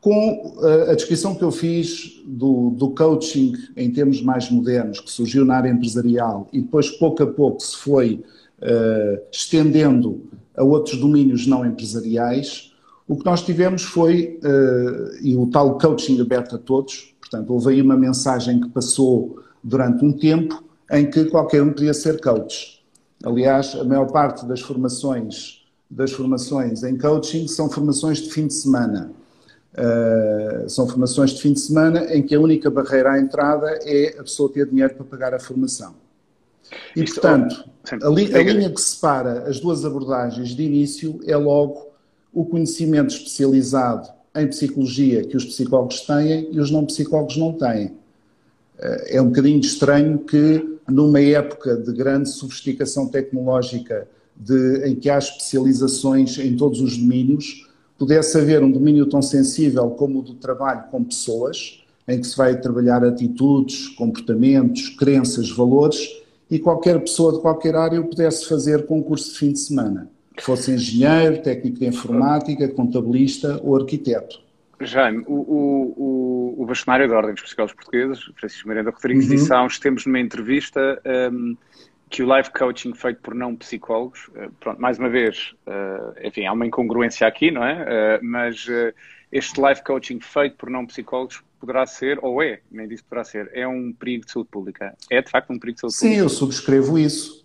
com 0.02 0.58
eh, 0.64 0.92
a 0.92 0.96
descrição 0.96 1.36
que 1.36 1.44
eu 1.44 1.52
fiz 1.52 2.20
do, 2.26 2.72
do, 2.72 2.90
coaching 2.90 3.54
em 3.78 3.92
termos 3.92 4.20
mais 4.22 4.50
modernos, 4.50 5.00
que 5.00 5.12
surgiu 5.12 5.46
na 5.46 5.58
área 5.58 5.70
empresarial 5.70 6.50
e 6.52 6.60
depois, 6.60 6.90
pouco 6.90 7.22
a 7.22 7.28
pouco, 7.28 7.62
se 7.62 7.78
foi 7.78 8.24
uh, 8.62 9.22
estendendo 9.32 10.24
a 10.58 10.64
outros 10.64 11.00
domínios 11.00 11.46
não 11.46 11.64
empresariais, 11.64 12.74
o 13.08 13.16
que 13.16 13.24
nós 13.24 13.44
tivemos 13.44 13.84
foi, 13.84 14.40
uh, 14.44 15.18
e 15.22 15.38
o 15.38 15.46
tal 15.48 15.78
coaching 15.78 16.20
aberto 16.20 16.56
a 16.56 16.60
todos, 16.60 17.14
portanto, 17.20 17.54
houve 17.54 17.74
aí 17.74 17.82
uma 17.82 17.96
mensagem 17.96 18.60
que 18.60 18.70
passou 18.70 19.40
durante 19.64 20.04
um 20.04 20.12
tempo 20.12 20.64
em 20.92 21.10
que 21.10 21.26
qualquer 21.26 21.62
um 21.62 21.72
podia 21.72 21.94
ser 21.94 22.20
coach. 22.20 22.84
Aliás, 23.24 23.76
a 23.76 23.84
maior 23.84 24.12
parte 24.12 24.46
das 24.46 24.62
formações, 24.62 25.66
das 25.90 26.12
formações 26.12 26.84
em 26.84 26.98
coaching 26.98 27.48
são 27.48 27.70
formações 27.70 28.20
de 28.20 28.30
fim 28.30 28.48
de 28.48 28.54
semana 28.54 29.12
Uh, 29.72 30.70
são 30.70 30.86
formações 30.86 31.32
de 31.32 31.42
fim 31.42 31.54
de 31.54 31.62
semana 31.62 32.14
em 32.14 32.22
que 32.22 32.36
a 32.36 32.40
única 32.42 32.70
barreira 32.70 33.14
à 33.14 33.20
entrada 33.20 33.80
é 33.84 34.20
a 34.20 34.24
pessoa 34.24 34.52
ter 34.52 34.68
dinheiro 34.68 34.96
para 34.96 35.06
pagar 35.06 35.34
a 35.34 35.40
formação. 35.40 35.96
E, 36.94 37.04
Isto, 37.04 37.22
portanto, 37.22 37.64
a, 37.90 38.10
li, 38.10 38.36
a, 38.36 38.44
linha 38.44 38.70
que 38.70 38.82
separa 38.82 39.48
as 39.48 39.62
duas 39.62 39.86
abordagens 39.86 40.50
de 40.50 40.64
início 40.64 41.22
é 41.26 41.38
logo 41.38 41.88
o 42.34 42.44
conhecimento 42.44 43.14
especializado 43.14 44.10
em 44.36 44.46
psicologia 44.48 45.24
que 45.24 45.38
os 45.38 45.46
psicólogos 45.46 46.02
têm 46.02 46.50
e 46.52 46.60
os 46.60 46.70
não 46.70 46.86
psicólogos 46.86 47.38
não 47.38 47.54
têm. 47.54 47.94
Eh, 48.78 49.18
é 49.18 49.22
um 49.22 49.28
bocadinho 49.28 49.60
estranho 49.60 50.20
que, 50.20 50.71
numa 50.92 51.22
época 51.22 51.78
de 51.78 51.94
grande 51.94 52.30
sofisticação 52.30 53.08
tecnológica, 53.08 54.08
de, 54.36 54.88
em 54.88 54.96
que 54.96 55.10
há 55.10 55.18
especializações 55.18 56.38
em 56.38 56.56
todos 56.56 56.82
os 56.82 56.98
domínios, 56.98 57.68
pudesse 57.98 58.38
haver 58.38 58.64
um 58.64 58.72
domínio 58.72 59.06
tão 59.06 59.22
sensível 59.22 59.90
como 59.92 60.20
o 60.20 60.22
do 60.22 60.34
trabalho 60.34 60.86
com 60.90 61.04
pessoas, 61.04 61.84
em 62.08 62.20
que 62.20 62.28
se 62.28 62.36
vai 62.36 62.60
trabalhar 62.60 63.04
atitudes, 63.04 63.88
comportamentos, 63.90 64.90
crenças, 64.90 65.50
valores, 65.52 66.22
e 66.50 66.60
qualquer 66.60 67.00
pessoa 67.00 67.34
de 67.34 67.40
qualquer 67.40 67.76
área 67.76 68.02
pudesse 68.02 68.46
fazer 68.46 68.86
com 68.86 69.00
um 69.00 69.04
curso 69.04 69.32
de 69.32 69.40
fim 69.40 69.54
de 69.54 69.60
semana, 69.60 70.10
fosse 70.44 70.72
engenheiro, 70.72 71.42
técnico 71.42 71.80
de 71.80 71.86
informática, 71.86 72.68
contabilista 72.68 73.62
ou 73.64 73.78
arquiteto. 73.78 74.40
Jaime, 74.86 75.24
o, 75.28 75.34
o, 75.34 76.64
o, 76.64 76.66
bastonário 76.66 77.08
da 77.08 77.16
Ordem 77.16 77.34
dos 77.34 77.44
Psicólogos 77.44 77.76
Portugueses, 77.76 78.24
Francisco 78.38 78.68
Miranda 78.68 78.92
Rodrigues, 78.92 79.26
uhum. 79.26 79.36
disse 79.36 79.54
há 79.54 79.64
uns 79.64 79.80
tempos 79.80 80.06
numa 80.06 80.20
entrevista 80.20 81.02
um, 81.32 81.56
que 82.10 82.24
o 82.24 82.38
life 82.38 82.52
coaching 82.52 82.94
feito 82.94 83.22
por 83.22 83.34
não 83.34 83.56
psicólogos, 83.56 84.28
uh, 84.30 84.52
pronto, 84.60 84.82
mais 84.82 85.00
uma 85.00 85.10
vez, 85.10 85.54
uh, 85.68 86.28
enfim, 86.28 86.46
há 86.46 86.54
uma 86.54 86.66
incongruência 86.66 87.26
aqui, 87.26 87.52
não 87.52 87.64
é? 87.64 88.20
Uh, 88.20 88.26
mas 88.26 88.68
este 89.32 89.62
life 89.62 89.84
coaching 89.84 90.20
feito 90.20 90.58
por 90.58 90.70
não 90.70 90.86
psicólogos 90.86 91.42
poderá 91.60 91.86
ser, 91.86 92.20
ou 92.22 92.42
é, 92.42 92.60
nem 92.72 92.88
disse 92.88 93.04
poderá 93.04 93.24
ser, 93.24 93.50
é 93.54 93.68
um 93.68 93.94
perigo 93.94 94.26
de 94.26 94.32
saúde 94.32 94.50
pública. 94.50 94.96
É 95.10 95.22
de 95.22 95.30
facto 95.30 95.52
um 95.52 95.60
perigo 95.60 95.76
de 95.76 95.82
saúde 95.82 95.96
Sim, 95.96 96.00
pública. 96.00 96.20
Sim, 96.20 96.26
eu 96.26 96.30
subscrevo 96.30 97.00
isso. 97.00 97.42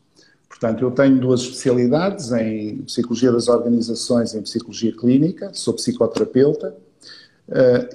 Portanto, 0.49 0.83
eu 0.83 0.91
tenho 0.91 1.19
duas 1.19 1.43
especialidades 1.43 2.33
em 2.33 2.79
psicologia 2.83 3.31
das 3.31 3.47
organizações 3.47 4.33
e 4.33 4.39
em 4.39 4.43
psicologia 4.43 4.97
clínica, 4.97 5.53
sou 5.53 5.75
psicoterapeuta 5.75 6.75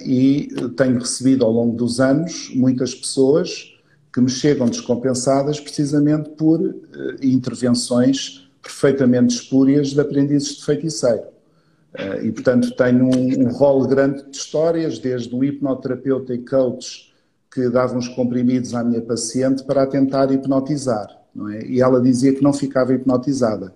e 0.00 0.48
tenho 0.76 0.98
recebido 0.98 1.44
ao 1.44 1.50
longo 1.50 1.76
dos 1.76 2.00
anos 2.00 2.50
muitas 2.54 2.94
pessoas 2.94 3.72
que 4.12 4.20
me 4.20 4.28
chegam 4.28 4.66
descompensadas 4.68 5.58
precisamente 5.58 6.28
por 6.30 6.60
uh, 6.60 6.74
intervenções 7.22 8.48
perfeitamente 8.62 9.34
espúrias 9.34 9.88
de 9.88 10.00
aprendizes 10.00 10.56
de 10.56 10.64
feiticeiro. 10.64 11.24
Uh, 11.94 12.24
e, 12.24 12.32
portanto, 12.32 12.70
tenho 12.76 13.06
um, 13.06 13.46
um 13.46 13.48
rol 13.50 13.86
grande 13.86 14.22
de 14.30 14.36
histórias, 14.36 14.98
desde 14.98 15.34
o 15.34 15.42
hipnoterapeuta 15.42 16.34
e 16.34 16.38
coach 16.38 17.12
que 17.52 17.68
davam 17.68 17.98
os 17.98 18.08
comprimidos 18.08 18.74
à 18.74 18.84
minha 18.84 19.00
paciente 19.00 19.64
para 19.64 19.82
a 19.82 19.86
tentar 19.86 20.30
hipnotizar. 20.30 21.08
Não 21.34 21.48
é? 21.48 21.64
E 21.64 21.80
ela 21.80 22.00
dizia 22.00 22.34
que 22.34 22.42
não 22.42 22.52
ficava 22.52 22.94
hipnotizada. 22.94 23.72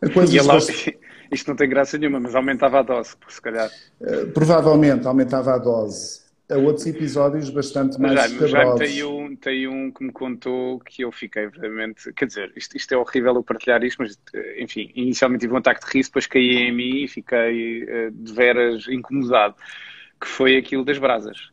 A 0.00 0.08
coisa 0.08 0.32
e 0.32 0.38
ela, 0.38 0.58
isto 1.30 1.48
não 1.48 1.56
tem 1.56 1.68
graça 1.68 1.98
nenhuma, 1.98 2.20
mas 2.20 2.34
aumentava 2.34 2.80
a 2.80 2.82
dose, 2.82 3.14
se 3.28 3.40
calhar. 3.40 3.70
Uh, 4.00 4.28
provavelmente 4.32 5.06
aumentava 5.06 5.54
a 5.54 5.58
dose. 5.58 6.28
Há 6.50 6.56
outros 6.56 6.86
episódios 6.86 7.50
bastante 7.50 8.00
mais 8.00 8.14
já, 8.14 8.46
Já 8.46 8.74
tem 8.74 9.04
um, 9.04 9.36
tem 9.36 9.68
um 9.68 9.92
que 9.92 10.02
me 10.02 10.10
contou 10.10 10.78
que 10.80 11.02
eu 11.02 11.12
fiquei 11.12 11.42
verdadeiramente... 11.42 12.10
Quer 12.14 12.24
dizer, 12.24 12.52
isto, 12.56 12.74
isto 12.74 12.94
é 12.94 12.96
horrível 12.96 13.34
eu 13.34 13.42
partilhar 13.42 13.84
isto, 13.84 13.98
mas, 13.98 14.18
enfim, 14.58 14.90
inicialmente 14.94 15.42
tive 15.42 15.52
um 15.52 15.58
ataque 15.58 15.84
de 15.84 15.92
riso, 15.92 16.08
depois 16.08 16.26
caí 16.26 16.56
em 16.56 16.74
mim 16.74 17.04
e 17.04 17.08
fiquei 17.08 17.84
uh, 17.84 18.10
de 18.10 18.32
veras 18.32 18.88
incomodado, 18.88 19.56
que 20.18 20.26
foi 20.26 20.56
aquilo 20.56 20.86
das 20.86 20.96
brasas. 20.96 21.50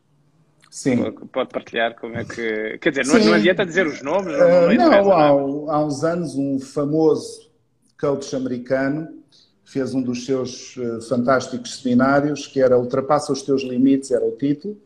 Sim. 0.70 1.12
Pode 1.30 1.50
partilhar 1.50 1.94
como 1.94 2.16
é 2.16 2.24
que... 2.24 2.78
Quer 2.78 2.90
dizer, 2.90 3.06
não, 3.06 3.22
não 3.22 3.34
adianta 3.34 3.66
dizer 3.66 3.86
os 3.86 4.00
nomes? 4.00 4.32
Não, 4.32 4.48
não, 4.48 4.68
uh, 4.68 5.04
não 5.04 5.12
há, 5.12 5.74
há 5.74 5.84
uns 5.84 6.04
anos 6.04 6.34
um 6.36 6.58
famoso 6.58 7.50
coach 8.00 8.34
americano 8.34 9.08
fez 9.66 9.92
um 9.92 10.00
dos 10.00 10.24
seus 10.24 10.76
uh, 10.76 11.02
fantásticos 11.02 11.80
seminários, 11.80 12.46
que 12.46 12.60
era 12.60 12.78
Ultrapassa 12.78 13.32
os 13.32 13.42
teus 13.42 13.62
limites, 13.62 14.12
era 14.12 14.24
o 14.24 14.30
título, 14.30 14.78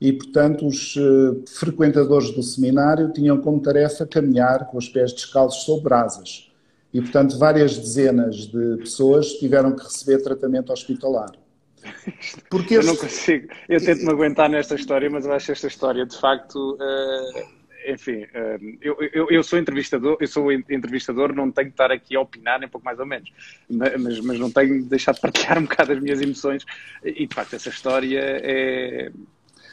e, 0.00 0.12
portanto, 0.12 0.66
os 0.66 0.96
uh, 0.96 1.44
frequentadores 1.46 2.30
do 2.30 2.42
seminário 2.42 3.12
tinham 3.12 3.40
como 3.40 3.60
tarefa 3.60 4.06
caminhar 4.06 4.66
com 4.66 4.78
os 4.78 4.88
pés 4.88 5.12
descalços 5.12 5.64
sobre 5.64 5.84
brasas. 5.84 6.50
E, 6.92 7.00
portanto, 7.00 7.38
várias 7.38 7.76
dezenas 7.76 8.46
de 8.46 8.78
pessoas 8.78 9.28
tiveram 9.34 9.76
que 9.76 9.84
receber 9.84 10.22
tratamento 10.22 10.72
hospitalar. 10.72 11.32
Porque 12.48 12.78
eu 12.78 12.82
não 12.82 12.96
consigo, 12.96 13.48
eu 13.68 13.84
tento 13.84 14.04
me 14.04 14.10
aguentar 14.10 14.48
nesta 14.48 14.74
história, 14.74 15.10
mas 15.10 15.26
eu 15.26 15.32
acho 15.32 15.52
esta 15.52 15.66
história 15.66 16.06
de 16.06 16.18
facto 16.18 16.74
uh, 16.74 17.53
enfim, 17.86 18.26
ehm, 18.34 18.78
eu, 18.80 18.96
eu, 19.12 19.28
eu, 19.30 19.42
sou 19.42 19.58
entrevistador, 19.58 20.16
eu 20.20 20.26
sou 20.26 20.52
entrevistador, 20.52 21.34
não 21.34 21.50
tenho 21.50 21.68
que 21.68 21.74
estar 21.74 21.90
aqui 21.90 22.16
a 22.16 22.20
opinar, 22.20 22.58
nem 22.58 22.68
pouco 22.68 22.84
mais 22.84 22.98
ou 22.98 23.06
menos, 23.06 23.30
mas, 23.68 24.20
mas 24.20 24.38
não 24.38 24.50
tenho 24.50 24.82
de 24.82 24.88
deixar 24.88 25.12
de 25.12 25.20
partilhar 25.20 25.58
um 25.58 25.62
bocado 25.62 25.92
as 25.92 26.00
minhas 26.00 26.20
emoções 26.20 26.64
e 27.04 27.26
de 27.26 27.34
facto 27.34 27.54
essa 27.54 27.68
história 27.68 28.20
é, 28.20 29.10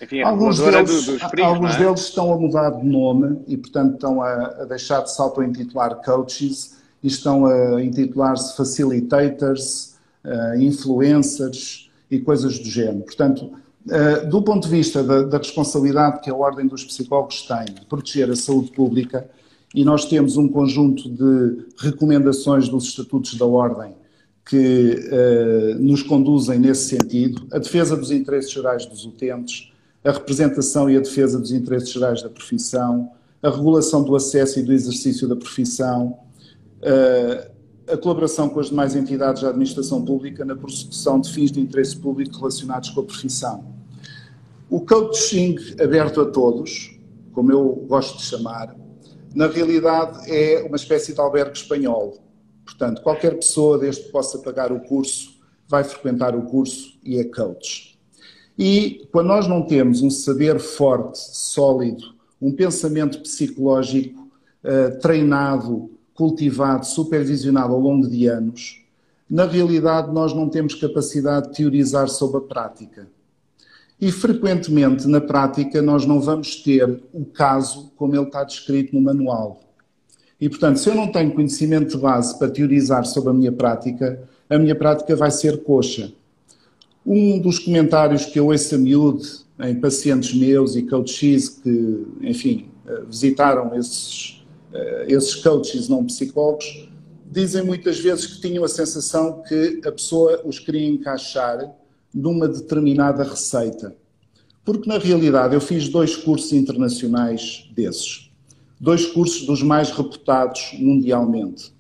enfim, 0.02 0.20
é 0.20 0.24
alguns 0.24 0.60
deles, 0.60 1.06
do, 1.06 1.30
primos, 1.30 1.52
alguns 1.52 1.76
é? 1.76 1.78
deles 1.78 2.02
estão 2.02 2.34
a 2.34 2.38
mudar 2.38 2.70
de 2.72 2.86
nome 2.86 3.40
e 3.48 3.56
portanto 3.56 3.94
estão 3.94 4.22
a, 4.22 4.62
a 4.62 4.66
deixar 4.66 5.02
de 5.02 5.14
se 5.14 5.22
auto-intitular 5.22 5.96
coaches 6.04 6.82
e 7.04 7.08
estão 7.08 7.46
a 7.46 7.84
intitular-se 7.84 8.56
facilitators, 8.56 9.98
uh, 10.24 10.56
influencers 10.60 11.90
e 12.10 12.20
coisas 12.20 12.60
do 12.60 12.70
género. 12.70 13.04
Portanto, 13.04 13.52
do 14.30 14.42
ponto 14.44 14.68
de 14.68 14.76
vista 14.76 15.04
da, 15.04 15.24
da, 15.24 15.38
responsabilidade 15.38 16.22
que 16.22 16.30
a 16.30 16.36
Ordem 16.36 16.68
dos 16.68 16.84
Psicólogos 16.84 17.42
tem 17.44 17.66
de 17.74 17.86
proteger 17.86 18.30
a 18.30 18.36
saúde 18.36 18.72
pública, 18.72 19.28
e 19.74 19.84
nós 19.84 20.06
temos 20.06 20.38
um 20.38 20.48
conjunto 20.48 21.10
de 21.10 21.66
recomendações 21.78 22.68
dos 22.68 22.86
estatutos 22.86 23.36
da 23.36 23.46
Ordem 23.46 23.94
que 24.46 24.96
uh, 24.96 25.80
nos 25.82 26.04
conduzem 26.04 26.60
nesse 26.60 26.90
sentido, 26.90 27.48
a 27.52 27.60
defesa 27.60 27.96
dos 27.96 28.12
interesses 28.12 28.52
gerais 28.52 28.86
dos 28.86 29.06
utentes, 29.06 29.72
a 30.04 30.12
representação 30.12 30.90
e 30.90 30.98
a 30.98 31.00
defesa 31.00 31.40
dos 31.40 31.52
interesses 31.52 31.92
gerais 31.92 32.22
da 32.22 32.30
profissão, 32.30 33.12
a 33.42 33.50
regulação 33.50 34.04
do 34.04 34.16
acesso 34.16 34.60
e 34.60 34.64
do 34.64 34.74
exercício 34.74 35.28
da 35.28 35.36
profissão, 35.36 36.20
uh, 36.80 37.51
a 37.92 37.98
colaboração 37.98 38.48
com 38.48 38.60
as 38.60 38.70
demais 38.70 38.96
entidades 38.96 39.42
da 39.42 39.50
administração 39.50 40.04
pública 40.04 40.46
na 40.46 40.56
prossecução 40.56 41.20
de 41.20 41.32
fins 41.32 41.52
de 41.52 41.60
interesse 41.60 41.98
público 41.98 42.38
relacionados 42.38 42.90
com 42.90 43.02
a 43.02 43.04
profissão. 43.04 43.66
O 44.70 44.80
coaching 44.80 45.58
aberto 45.82 46.22
a 46.22 46.26
todos, 46.26 46.98
como 47.34 47.52
eu 47.52 47.86
gosto 47.88 48.18
de 48.18 48.24
chamar, 48.24 48.74
na 49.36 49.48
realidade 49.48 50.32
é 50.32 50.64
uma 50.64 50.78
espécie 50.78 51.14
de 51.14 51.20
albergue 51.20 51.58
espanhol. 51.58 52.18
Portanto, 52.64 53.02
qualquer 53.02 53.36
pessoa, 53.36 53.78
desde 53.78 54.04
que 54.04 54.12
possa 54.12 54.40
pagar 54.40 54.72
o 54.72 54.80
curso, 54.80 55.40
vai 55.68 55.84
frequentar 55.84 56.36
o 56.36 56.44
curso 56.44 56.98
e 57.04 57.18
é 57.18 57.24
coach. 57.26 58.00
E 58.58 59.08
quando 59.12 59.28
nós 59.28 59.48
não 59.48 59.64
temos 59.64 60.02
um 60.02 60.10
saber 60.10 60.60
forte, 60.60 61.18
sólido, 61.18 62.16
um 62.42 62.52
pensamento 62.52 63.20
psicológico 63.20 64.30
uh, 64.64 65.00
treinado, 65.00 65.92
cultivado, 66.22 66.86
supervisionado 66.86 67.74
ao 67.74 67.80
longo 67.80 68.08
de 68.08 68.28
anos, 68.28 68.86
na 69.28 69.44
realidade 69.44 70.14
nós 70.14 70.36
não 70.36 70.48
temos 70.48 70.76
capacidade 70.76 71.48
de 71.48 71.56
teorizar 71.56 72.08
sobre 72.08 72.38
a 72.38 72.42
prática. 72.42 73.08
E 74.00 74.12
frequentemente 74.12 75.08
na 75.08 75.20
prática 75.20 75.82
nós 75.82 76.06
não 76.06 76.22
vamos 76.22 76.58
ter 76.58 77.02
o 77.12 77.26
caso 77.26 77.92
como 77.96 78.16
ele 78.16 78.26
está 78.26 78.44
descrito 78.44 78.94
no 78.94 79.02
manual. 79.02 79.64
E 80.40 80.48
portanto, 80.48 80.78
se 80.78 80.90
eu 80.90 80.94
não 80.94 81.12
tenho 81.12 81.34
conhecimento 81.34 81.90
de 81.90 81.98
base 81.98 82.38
para 82.38 82.52
teorizar 82.52 83.04
sobre 83.04 83.32
a 83.32 83.34
minha 83.34 83.52
prática, 83.52 84.22
a 84.48 84.60
minha 84.60 84.76
prática 84.76 85.16
vai 85.16 85.32
ser 85.32 85.64
coxa. 85.64 86.14
Um 87.04 87.40
dos 87.40 87.58
comentários 87.58 88.26
que 88.26 88.40
eu 88.40 88.50
ouço 88.50 88.76
a 88.76 88.78
miúde 88.78 89.28
em 89.60 89.74
pacientes 89.74 90.36
meus 90.36 90.76
e 90.76 90.84
coaches 90.84 91.50
que, 91.50 92.06
enfim, 92.22 92.70
eh, 92.86 93.02
visitaram 93.10 93.74
esses 93.76 94.41
esses 95.08 95.36
coaches 95.36 95.88
não 95.88 96.06
psicólogos, 96.06 96.90
dizem 97.30 97.64
muitas 97.64 98.00
vezes 98.00 98.26
que 98.26 98.42
tinham 98.42 98.64
a 98.64 98.68
sensação 98.68 99.42
que 99.48 99.82
a 99.86 99.92
pessoa 99.92 100.42
os 100.46 100.60
queria 100.60 100.88
encaixar 100.88 101.74
numa 102.14 102.48
determinada 102.48 103.24
receita. 103.24 103.96
Porque, 104.64 104.88
na 104.88 104.98
realidade, 104.98 105.56
eu 105.56 105.62
fiz 105.62 105.90
dois 105.90 106.16
cursos 106.16 106.52
internacionais 106.54 107.70
desses. 107.74 108.30
Dois 108.80 109.06
cursos 109.06 109.46
dos 109.46 109.64
mais 109.64 109.92
reputados 109.92 110.74
mundialmente. 110.78 111.74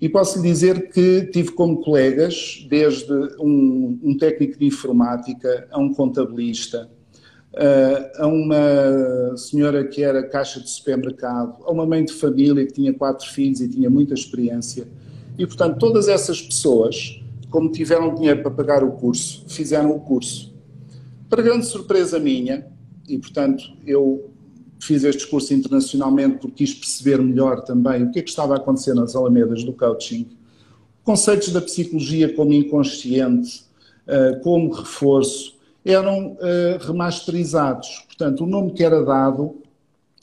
E 0.00 0.08
posso 0.08 0.38
lhe 0.38 0.48
dizer 0.48 0.90
que 0.90 1.26
tive 1.26 1.52
como 1.52 1.82
colegas, 1.82 2.66
desde 2.68 3.12
um, 3.38 3.98
um 4.02 4.16
técnico 4.16 4.58
de 4.58 4.66
informática 4.66 5.68
a 5.70 5.78
um 5.78 5.92
contabilista, 5.92 6.90
a 8.18 8.26
uma 8.26 9.36
senhora 9.36 9.84
que 9.84 10.02
era 10.02 10.22
caixa 10.22 10.60
de 10.60 10.70
supermercado, 10.70 11.64
a 11.64 11.70
uma 11.72 11.84
mãe 11.84 12.04
de 12.04 12.12
família 12.12 12.64
que 12.64 12.72
tinha 12.72 12.92
quatro 12.94 13.28
filhos 13.28 13.60
e 13.60 13.68
tinha 13.68 13.90
muita 13.90 14.14
experiência. 14.14 14.86
E, 15.36 15.46
portanto, 15.46 15.78
todas 15.78 16.08
essas 16.08 16.40
pessoas, 16.40 17.20
como 17.50 17.70
tiveram 17.72 18.14
dinheiro 18.14 18.42
para 18.42 18.50
pagar 18.50 18.84
o 18.84 18.92
curso, 18.92 19.44
fizeram 19.48 19.90
o 19.90 20.00
curso. 20.00 20.54
Para 21.28 21.42
grande 21.42 21.66
surpresa 21.66 22.18
minha, 22.18 22.66
e, 23.08 23.18
portanto, 23.18 23.64
eu 23.84 24.30
fiz 24.78 25.04
este 25.04 25.26
curso 25.26 25.52
internacionalmente 25.52 26.38
porque 26.38 26.64
quis 26.64 26.74
perceber 26.74 27.20
melhor 27.20 27.62
também 27.62 28.04
o 28.04 28.10
que 28.10 28.20
é 28.20 28.22
que 28.22 28.30
estava 28.30 28.54
a 28.54 28.56
acontecer 28.56 28.94
nas 28.94 29.14
alamedas 29.14 29.62
do 29.64 29.72
coaching, 29.72 30.28
conceitos 31.02 31.50
da 31.50 31.60
psicologia 31.60 32.32
como 32.34 32.52
inconsciente, 32.52 33.64
uh, 34.06 34.40
como 34.42 34.72
reforço, 34.72 35.58
eram 35.84 36.32
uh, 36.32 36.86
remasterizados. 36.86 38.04
Portanto, 38.06 38.44
o 38.44 38.46
nome 38.46 38.72
que 38.72 38.84
era 38.84 39.02
dado 39.04 39.56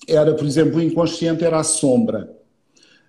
era, 0.08 0.34
por 0.34 0.46
exemplo, 0.46 0.78
o 0.78 0.82
inconsciente 0.82 1.44
era 1.44 1.60
a 1.60 1.64
sombra. 1.64 2.32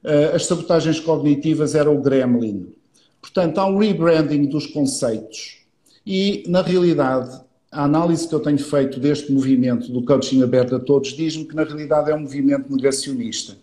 Uh, 0.02 0.34
as 0.34 0.46
sabotagens 0.46 1.00
cognitivas 1.00 1.74
era 1.74 1.90
o 1.90 2.00
gremlin. 2.00 2.72
Portanto, 3.20 3.58
há 3.58 3.66
um 3.66 3.78
rebranding 3.78 4.46
dos 4.46 4.66
conceitos. 4.66 5.58
E, 6.06 6.44
na 6.46 6.62
realidade, 6.62 7.40
a 7.70 7.84
análise 7.84 8.26
que 8.26 8.34
eu 8.34 8.40
tenho 8.40 8.58
feito 8.58 8.98
deste 8.98 9.30
movimento 9.30 9.92
do 9.92 10.02
coaching 10.04 10.42
aberto 10.42 10.76
a 10.76 10.80
todos 10.80 11.10
diz-me 11.12 11.44
que, 11.44 11.54
na 11.54 11.64
realidade, 11.64 12.10
é 12.10 12.14
um 12.14 12.20
movimento 12.20 12.74
negacionista. 12.74 13.56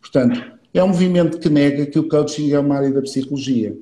Portanto, 0.00 0.58
é 0.74 0.82
um 0.82 0.88
movimento 0.88 1.38
que 1.38 1.48
nega 1.48 1.86
que 1.86 1.98
o 1.98 2.08
coaching 2.08 2.50
é 2.50 2.58
uma 2.58 2.76
área 2.76 2.90
da 2.90 3.02
psicologia. 3.02 3.76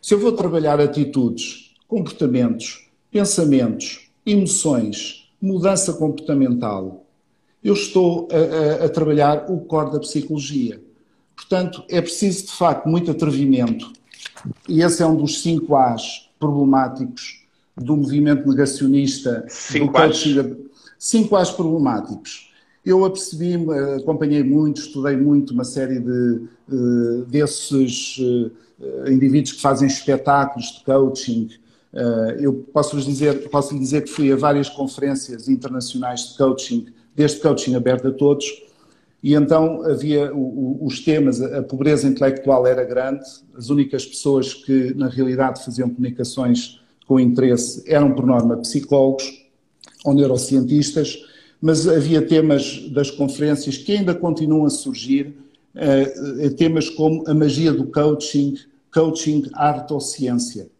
Se 0.00 0.14
eu 0.14 0.20
vou 0.20 0.32
trabalhar 0.32 0.80
atitudes, 0.80 1.74
comportamentos, 1.88 2.89
pensamentos, 3.10 4.10
emoções, 4.24 5.30
mudança 5.40 5.92
comportamental, 5.94 7.06
eu 7.62 7.74
estou 7.74 8.28
a, 8.30 8.82
a, 8.82 8.86
a 8.86 8.88
trabalhar 8.88 9.50
o 9.50 9.60
core 9.60 9.92
da 9.92 10.00
psicologia. 10.00 10.80
Portanto, 11.34 11.82
é 11.88 12.00
preciso, 12.00 12.46
de 12.46 12.52
facto, 12.52 12.88
muito 12.88 13.10
atrevimento. 13.10 13.92
E 14.68 14.82
esse 14.82 15.02
é 15.02 15.06
um 15.06 15.16
dos 15.16 15.42
cinco 15.42 15.74
A's 15.74 16.30
problemáticos 16.38 17.44
do 17.76 17.96
movimento 17.96 18.48
negacionista 18.48 19.44
cinco 19.48 19.86
do 19.86 19.92
coaching. 19.92 20.56
Cinco 20.98 21.36
A's 21.36 21.50
problemáticos. 21.50 22.50
Eu 22.84 23.04
apercebi-me, 23.04 23.72
acompanhei 23.98 24.42
muito, 24.42 24.80
estudei 24.80 25.16
muito 25.16 25.52
uma 25.52 25.64
série 25.64 25.98
de, 25.98 26.48
uh, 26.68 27.24
desses 27.26 28.18
uh, 28.18 29.10
indivíduos 29.10 29.52
que 29.52 29.60
fazem 29.60 29.86
espetáculos 29.86 30.78
de 30.78 30.84
coaching. 30.84 31.50
Uh, 31.92 32.40
eu 32.40 32.52
posso 32.72 32.94
lhes 32.94 33.04
dizer, 33.04 33.48
posso 33.50 33.76
dizer 33.76 34.04
que 34.04 34.10
fui 34.10 34.32
a 34.32 34.36
várias 34.36 34.68
conferências 34.68 35.48
internacionais 35.48 36.30
de 36.30 36.38
coaching, 36.38 36.86
deste 37.16 37.40
coaching 37.40 37.74
aberto 37.74 38.08
a 38.08 38.12
todos, 38.12 38.46
e 39.22 39.34
então 39.34 39.82
havia 39.82 40.32
os 40.34 41.00
temas, 41.00 41.42
a 41.42 41.62
pobreza 41.62 42.06
intelectual 42.06 42.66
era 42.66 42.84
grande, 42.84 43.24
as 43.54 43.68
únicas 43.68 44.06
pessoas 44.06 44.54
que 44.54 44.94
na 44.94 45.08
realidade 45.08 45.62
faziam 45.62 45.90
comunicações 45.90 46.80
com 47.06 47.20
interesse 47.20 47.82
eram 47.86 48.14
por 48.14 48.24
norma 48.24 48.56
psicólogos 48.58 49.24
ou 50.04 50.14
neurocientistas, 50.14 51.18
mas 51.60 51.86
havia 51.86 52.22
temas 52.22 52.88
das 52.90 53.10
conferências 53.10 53.76
que 53.76 53.92
ainda 53.92 54.14
continuam 54.14 54.64
a 54.64 54.70
surgir, 54.70 55.36
uh, 55.74 56.50
temas 56.54 56.88
como 56.88 57.28
a 57.28 57.34
magia 57.34 57.72
do 57.72 57.84
coaching, 57.86 58.54
coaching, 58.94 59.42
arte 59.52 59.92
ou 59.92 60.00
ciência. 60.00 60.70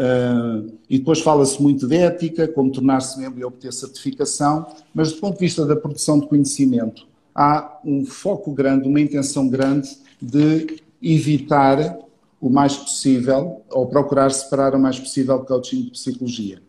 Uh, 0.00 0.78
e 0.88 0.98
depois 0.98 1.20
fala-se 1.20 1.60
muito 1.60 1.86
de 1.86 1.94
ética, 1.94 2.48
como 2.48 2.72
tornar-se 2.72 3.18
membro 3.18 3.38
e 3.38 3.44
obter 3.44 3.70
certificação, 3.70 4.66
mas 4.94 5.12
do 5.12 5.20
ponto 5.20 5.34
de 5.34 5.40
vista 5.40 5.66
da 5.66 5.76
produção 5.76 6.18
de 6.18 6.26
conhecimento, 6.26 7.06
há 7.34 7.78
um 7.84 8.06
foco 8.06 8.50
grande, 8.50 8.88
uma 8.88 8.98
intenção 8.98 9.46
grande 9.46 9.90
de 10.20 10.78
evitar 11.02 11.98
o 12.40 12.48
mais 12.48 12.74
possível, 12.76 13.60
ou 13.68 13.86
procurar 13.88 14.30
separar 14.30 14.74
o 14.74 14.80
mais 14.80 14.98
possível 14.98 15.38
coaching 15.40 15.82
de 15.82 15.90
psicologia. 15.90 16.62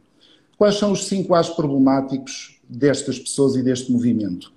Quais 0.57 0.75
são 0.75 0.91
os 0.91 1.05
cinco 1.05 1.33
A's 1.33 1.49
problemáticos 1.49 2.59
destas 2.67 3.17
pessoas 3.17 3.55
e 3.55 3.63
deste 3.63 3.89
movimento? 3.89 4.51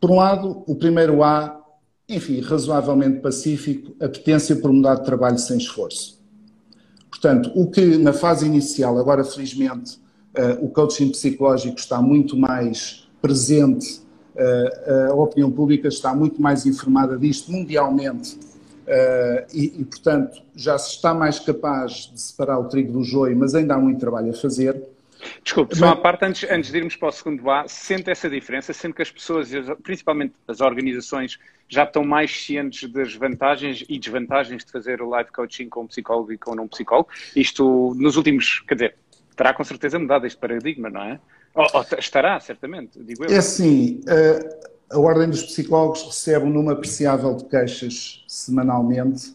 Por 0.00 0.10
um 0.10 0.16
lado, 0.16 0.64
o 0.66 0.74
primeiro 0.74 1.22
A, 1.22 1.64
enfim, 2.08 2.40
razoavelmente 2.40 3.20
pacífico, 3.20 3.94
a 4.00 4.08
potência 4.08 4.56
por 4.56 4.72
mudar 4.72 4.96
de 4.96 5.04
trabalho 5.04 5.38
sem 5.38 5.58
esforço. 5.58 6.19
Portanto, 7.10 7.50
o 7.54 7.68
que 7.68 7.98
na 7.98 8.12
fase 8.12 8.46
inicial, 8.46 8.96
agora 8.98 9.24
felizmente, 9.24 9.98
uh, 10.38 10.64
o 10.64 10.68
coaching 10.68 11.10
psicológico 11.10 11.78
está 11.78 12.00
muito 12.00 12.36
mais 12.36 13.08
presente, 13.20 14.00
uh, 14.36 15.10
a 15.10 15.14
opinião 15.14 15.50
pública 15.50 15.88
está 15.88 16.14
muito 16.14 16.40
mais 16.40 16.64
informada 16.64 17.18
disto 17.18 17.50
mundialmente 17.50 18.36
uh, 18.36 19.46
e, 19.52 19.80
e, 19.80 19.84
portanto, 19.84 20.40
já 20.54 20.78
se 20.78 20.90
está 20.90 21.12
mais 21.12 21.38
capaz 21.38 22.10
de 22.12 22.20
separar 22.20 22.58
o 22.58 22.64
trigo 22.64 22.92
do 22.92 23.02
joio, 23.02 23.36
mas 23.36 23.54
ainda 23.54 23.74
há 23.74 23.78
muito 23.78 23.98
trabalho 23.98 24.30
a 24.30 24.34
fazer. 24.34 24.80
Desculpe, 25.42 25.76
só 25.76 25.86
uma 25.86 25.96
parte, 25.96 26.24
antes, 26.24 26.50
antes 26.50 26.70
de 26.70 26.78
irmos 26.78 26.96
para 26.96 27.08
o 27.08 27.12
segundo 27.12 27.50
A, 27.50 27.66
sente 27.68 28.10
essa 28.10 28.28
diferença, 28.28 28.72
sente 28.72 28.94
que 28.94 29.02
as 29.02 29.10
pessoas, 29.10 29.50
principalmente 29.82 30.34
as 30.48 30.60
organizações, 30.60 31.38
já 31.68 31.84
estão 31.84 32.04
mais 32.04 32.44
cientes 32.44 32.90
das 32.90 33.14
vantagens 33.14 33.84
e 33.88 33.98
desvantagens 33.98 34.64
de 34.64 34.72
fazer 34.72 35.00
o 35.02 35.08
live 35.08 35.30
coaching 35.30 35.68
com 35.68 35.82
um 35.82 35.86
psicólogo 35.86 36.32
e 36.32 36.38
com 36.38 36.52
um 36.60 36.68
psicólogo. 36.68 37.08
Isto, 37.34 37.94
nos 37.96 38.16
últimos, 38.16 38.60
quer 38.66 38.74
dizer, 38.74 38.96
terá 39.36 39.54
com 39.54 39.64
certeza 39.64 39.98
mudado 39.98 40.26
este 40.26 40.38
paradigma, 40.38 40.90
não 40.90 41.02
é? 41.02 41.20
Ou, 41.54 41.66
ou 41.74 41.86
estará, 41.98 42.38
certamente, 42.40 43.02
digo 43.02 43.24
eu. 43.24 43.30
É 43.30 43.38
assim, 43.38 44.00
a, 44.08 44.96
a 44.96 44.98
Ordem 44.98 45.28
dos 45.28 45.42
Psicólogos 45.42 46.02
recebe 46.02 46.46
um 46.46 46.50
número 46.50 46.74
apreciável 46.76 47.34
de 47.34 47.44
queixas 47.44 48.24
semanalmente 48.26 49.34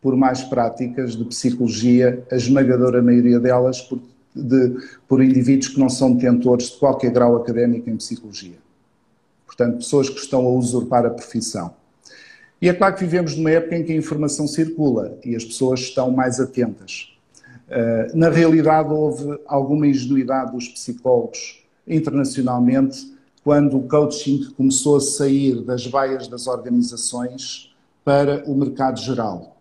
por 0.00 0.16
mais 0.16 0.42
práticas 0.42 1.16
de 1.16 1.24
psicologia, 1.24 2.22
a 2.30 2.36
esmagadora 2.36 3.00
maioria 3.00 3.40
delas 3.40 3.80
por 3.80 3.98
de, 4.34 4.76
por 5.06 5.22
indivíduos 5.22 5.68
que 5.68 5.78
não 5.78 5.88
são 5.88 6.12
detentores 6.12 6.70
de 6.70 6.78
qualquer 6.78 7.10
grau 7.10 7.36
académico 7.36 7.88
em 7.88 7.96
psicologia. 7.96 8.58
Portanto, 9.46 9.76
pessoas 9.76 10.08
que 10.08 10.18
estão 10.18 10.44
a 10.46 10.50
usurpar 10.50 11.06
a 11.06 11.10
profissão. 11.10 11.74
E 12.60 12.68
é 12.68 12.72
claro 12.72 12.94
que 12.94 13.04
vivemos 13.04 13.36
numa 13.36 13.50
época 13.50 13.76
em 13.76 13.84
que 13.84 13.92
a 13.92 13.96
informação 13.96 14.46
circula 14.48 15.18
e 15.24 15.36
as 15.36 15.44
pessoas 15.44 15.80
estão 15.80 16.10
mais 16.10 16.40
atentas. 16.40 17.14
Uh, 17.68 18.16
na 18.16 18.28
realidade, 18.28 18.88
houve 18.88 19.38
alguma 19.46 19.86
ingenuidade 19.86 20.52
dos 20.52 20.68
psicólogos 20.68 21.62
internacionalmente 21.86 23.14
quando 23.42 23.76
o 23.76 23.86
coaching 23.86 24.50
começou 24.56 24.96
a 24.96 25.00
sair 25.00 25.62
das 25.62 25.86
vaias 25.86 26.26
das 26.26 26.46
organizações 26.46 27.74
para 28.02 28.42
o 28.46 28.54
mercado 28.54 28.98
geral. 28.98 29.53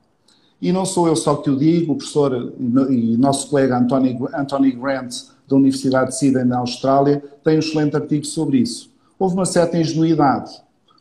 E 0.64 0.72
não 0.72 0.86
sou 0.86 1.10
eu 1.10 1.16
só 1.18 1.36
que 1.36 1.50
o 1.50 1.58
digo, 1.58 1.92
o 1.92 1.98
professor 1.98 2.54
e 2.90 3.18
nosso 3.18 3.50
colega 3.50 3.78
Anthony, 3.78 4.18
Anthony 4.34 4.72
Grant, 4.72 5.14
da 5.46 5.58
Universidade 5.58 6.12
de 6.12 6.18
Sydney, 6.18 6.46
na 6.46 6.60
Austrália, 6.60 7.22
tem 7.44 7.58
um 7.58 7.60
excelente 7.60 7.98
artigo 7.98 8.26
sobre 8.26 8.60
isso. 8.60 8.90
Houve 9.20 9.36
uma 9.36 9.46
certa 9.46 9.78
ingenuidade, 9.78 10.54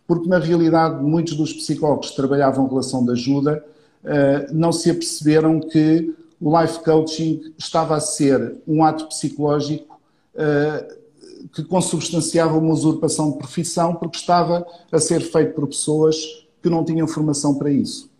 porque 0.05 0.29
na 0.29 0.41
realidade 0.41 1.01
muitos 1.01 1.37
dos 1.37 1.53
psicólogos 1.53 2.11
que 2.11 2.17
trabalhavam 2.17 2.67
em 2.67 2.69
relação 2.69 3.05
de 3.05 3.13
ajuda 3.13 3.65
uh, 4.03 4.53
não 4.53 4.73
se 4.73 4.91
aperceberam 4.91 5.61
que 5.61 6.13
o 6.41 6.61
life 6.61 6.81
coaching 6.81 7.55
estava 7.57 7.95
a 7.95 8.01
ser 8.01 8.57
um 8.67 8.83
ato 8.83 9.07
psicológico 9.07 10.01
uh, 10.35 11.49
que 11.55 11.63
consubstanciava 11.63 12.59
uma 12.59 12.73
usurpação 12.73 13.31
de 13.31 13.39
profissão, 13.39 13.95
porque 13.95 14.17
estava 14.17 14.67
a 14.91 14.99
ser 14.99 15.21
feito 15.21 15.55
por 15.55 15.69
pessoas 15.69 16.17
que 16.61 16.69
não 16.69 16.85
tinham 16.85 17.07
formação 17.07 17.55
para 17.55 17.71
isso. 17.71 18.11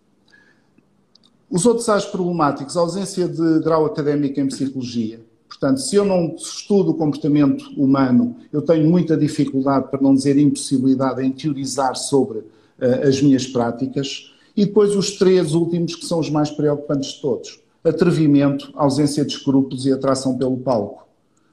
Os 1.53 1.67
outros 1.67 1.87
ais 1.91 2.07
problemáticos, 2.07 2.79
a 2.79 2.81
ausência 2.81 3.29
de 3.29 3.61
grau 3.61 3.85
académico 3.85 4.41
em 4.41 4.47
psicologia. 4.47 5.21
Portanto, 5.47 5.83
se 5.83 5.95
eu 5.95 6.03
não 6.03 6.35
estudo 6.35 6.93
o 6.93 6.95
comportamento 6.95 7.63
humano, 7.77 8.37
eu 8.51 8.63
tenho 8.63 8.89
muita 8.89 9.19
dificuldade, 9.19 9.91
para 9.91 10.01
não 10.01 10.15
dizer 10.15 10.39
impossibilidade, 10.39 11.23
em 11.23 11.31
teorizar 11.31 11.95
sobre 11.95 12.39
uh, 12.39 13.07
as 13.07 13.21
minhas 13.21 13.47
práticas. 13.47 14.33
E 14.57 14.65
depois 14.65 14.97
os 14.97 15.19
três 15.19 15.53
últimos, 15.53 15.95
que 15.95 16.07
são 16.07 16.21
os 16.21 16.31
mais 16.31 16.51
preocupantes 16.51 17.11
de 17.11 17.21
todos. 17.21 17.61
Atrevimento, 17.85 18.73
ausência 18.75 19.23
de 19.23 19.35
escrúpulos 19.35 19.85
e 19.85 19.93
atração 19.93 20.39
pelo 20.39 20.57
palco. 20.57 21.07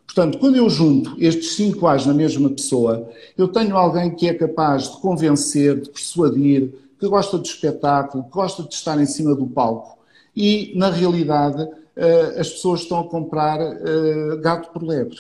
Portanto, 0.05 0.38
quando 0.38 0.55
eu 0.55 0.69
junto 0.69 1.13
estes 1.21 1.55
cinco 1.55 1.85
A's 1.88 2.05
na 2.05 2.13
mesma 2.13 2.49
pessoa, 2.49 3.09
eu 3.38 3.49
tenho 3.49 3.75
alguém 3.75 4.15
que 4.15 4.29
é 4.29 4.33
capaz 4.33 4.83
de 4.83 4.97
convencer, 5.01 5.81
de 5.81 5.89
persuadir, 5.89 6.73
que 6.99 7.07
gosta 7.07 7.39
de 7.39 7.47
espetáculo, 7.47 8.25
que 8.25 8.31
gosta 8.31 8.63
de 8.63 8.73
estar 8.73 8.99
em 8.99 9.05
cima 9.05 9.33
do 9.33 9.47
palco. 9.47 9.97
E, 10.35 10.73
na 10.75 10.89
realidade, 10.89 11.67
eh, 11.95 12.35
as 12.38 12.49
pessoas 12.49 12.81
estão 12.81 12.99
a 12.99 13.07
comprar 13.07 13.59
eh, 13.59 14.38
gato 14.41 14.71
por 14.71 14.83
lebre. 14.83 15.17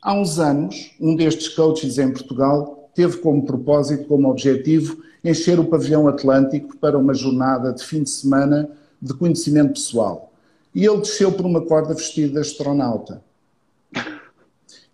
Há 0.00 0.14
uns 0.14 0.38
anos, 0.38 0.94
um 1.00 1.16
destes 1.16 1.48
coaches 1.48 1.98
em 1.98 2.12
Portugal 2.12 2.90
teve 2.94 3.18
como 3.18 3.44
propósito, 3.44 4.06
como 4.06 4.30
objetivo, 4.30 5.02
encher 5.22 5.58
o 5.58 5.66
pavilhão 5.66 6.06
atlântico 6.06 6.76
para 6.78 6.96
uma 6.96 7.12
jornada 7.12 7.72
de 7.72 7.84
fim 7.84 8.02
de 8.02 8.10
semana 8.10 8.70
de 9.00 9.12
conhecimento 9.12 9.74
pessoal. 9.74 10.32
E 10.74 10.86
ele 10.86 10.98
desceu 10.98 11.32
por 11.32 11.44
uma 11.44 11.60
corda 11.60 11.94
vestido 11.94 12.34
de 12.34 12.38
astronauta. 12.38 13.22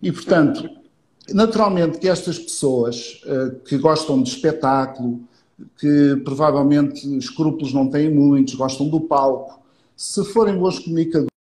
E, 0.01 0.11
portanto, 0.11 0.69
naturalmente 1.33 1.99
que 1.99 2.09
estas 2.09 2.39
pessoas 2.39 3.23
uh, 3.25 3.61
que 3.61 3.79
gostam 3.79 4.23
de 4.23 4.31
espetáculo, 4.31 5.21
que 5.79 6.17
provavelmente 6.25 7.07
escrúpulos 7.17 7.73
não 7.73 7.89
têm 7.89 8.11
muitos, 8.11 8.55
gostam 8.55 8.89
do 8.89 9.01
palco. 9.01 9.63
Se 9.97 10.25
forem 10.25 10.57
bons 10.57 10.79
comunicadores, 10.79 11.33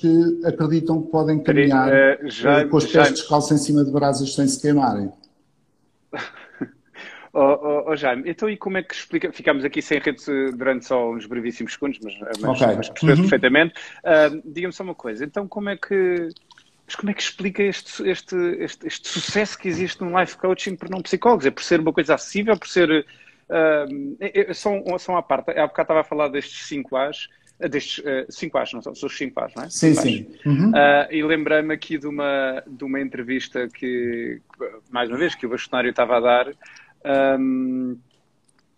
que 0.00 0.46
acreditam 0.46 1.02
que 1.02 1.10
podem 1.10 1.42
caminhar 1.42 1.88
uh, 1.88 2.28
já, 2.30 2.66
com 2.68 2.76
os 2.76 2.86
pés 2.86 3.10
descalços 3.10 3.52
em 3.52 3.64
cima 3.64 3.84
de 3.84 3.90
brasas 3.90 4.34
sem 4.34 4.46
se 4.46 4.60
queimarem. 4.60 5.12
Oh, 7.38 7.58
oh, 7.62 7.90
oh, 7.90 7.96
Jaime, 7.96 8.22
então 8.30 8.48
e 8.48 8.56
como 8.56 8.78
é 8.78 8.82
que 8.82 8.94
explica? 8.94 9.30
Ficámos 9.30 9.62
aqui 9.62 9.82
sem 9.82 9.98
rede 9.98 10.24
durante 10.56 10.86
só 10.86 11.10
uns 11.10 11.26
brevíssimos 11.26 11.74
segundos, 11.74 11.98
mas, 12.02 12.14
mas, 12.40 12.62
okay. 12.62 12.76
mas 12.76 12.88
percebeu 12.88 13.14
uhum. 13.14 13.20
perfeitamente. 13.20 13.74
Uh, 13.98 14.42
Diga-me 14.50 14.72
só 14.72 14.82
uma 14.82 14.94
coisa, 14.94 15.22
então 15.22 15.46
como 15.46 15.68
é 15.68 15.76
que 15.76 16.30
mas 16.86 16.94
como 16.94 17.10
é 17.10 17.14
que 17.14 17.22
explica 17.22 17.62
este, 17.62 18.08
este, 18.08 18.36
este, 18.58 18.86
este, 18.86 19.08
sucesso 19.08 19.58
que 19.58 19.68
existe 19.68 20.02
no 20.02 20.18
life 20.18 20.36
coaching 20.36 20.76
por 20.76 20.88
não 20.88 21.02
psicólogos? 21.02 21.44
É 21.44 21.50
por 21.50 21.62
ser 21.62 21.80
uma 21.80 21.92
coisa 21.92 22.14
acessível, 22.14 22.56
por 22.56 22.68
ser. 22.68 23.04
Uh, 23.48 24.16
é, 24.20 24.50
é, 24.50 24.54
são, 24.54 24.84
são 24.98 25.16
à 25.16 25.22
parte. 25.22 25.50
Há 25.50 25.66
bocado 25.66 25.82
estava 25.82 26.00
a 26.00 26.04
falar 26.04 26.28
destes 26.28 26.66
5 26.68 26.96
A's, 26.96 27.28
destes 27.58 28.04
5 28.30 28.56
uh, 28.56 28.60
A's, 28.60 28.72
não 28.72 28.82
são, 28.82 28.94
são 28.94 29.08
os 29.08 29.16
5 29.16 29.40
A's, 29.40 29.54
não 29.56 29.64
é? 29.64 29.70
Sim, 29.70 29.94
sim. 29.94 30.26
Uhum. 30.46 30.70
Uh, 30.70 31.12
e 31.12 31.22
lembrei-me 31.24 31.74
aqui 31.74 31.98
de 31.98 32.06
uma, 32.06 32.62
de 32.64 32.84
uma 32.84 33.00
entrevista 33.00 33.68
que, 33.68 34.40
mais 34.88 35.08
uma 35.08 35.18
vez, 35.18 35.34
que 35.34 35.44
o 35.44 35.48
bastonário 35.48 35.90
estava 35.90 36.18
a 36.18 36.20
dar. 36.20 36.52
Um, 37.38 37.98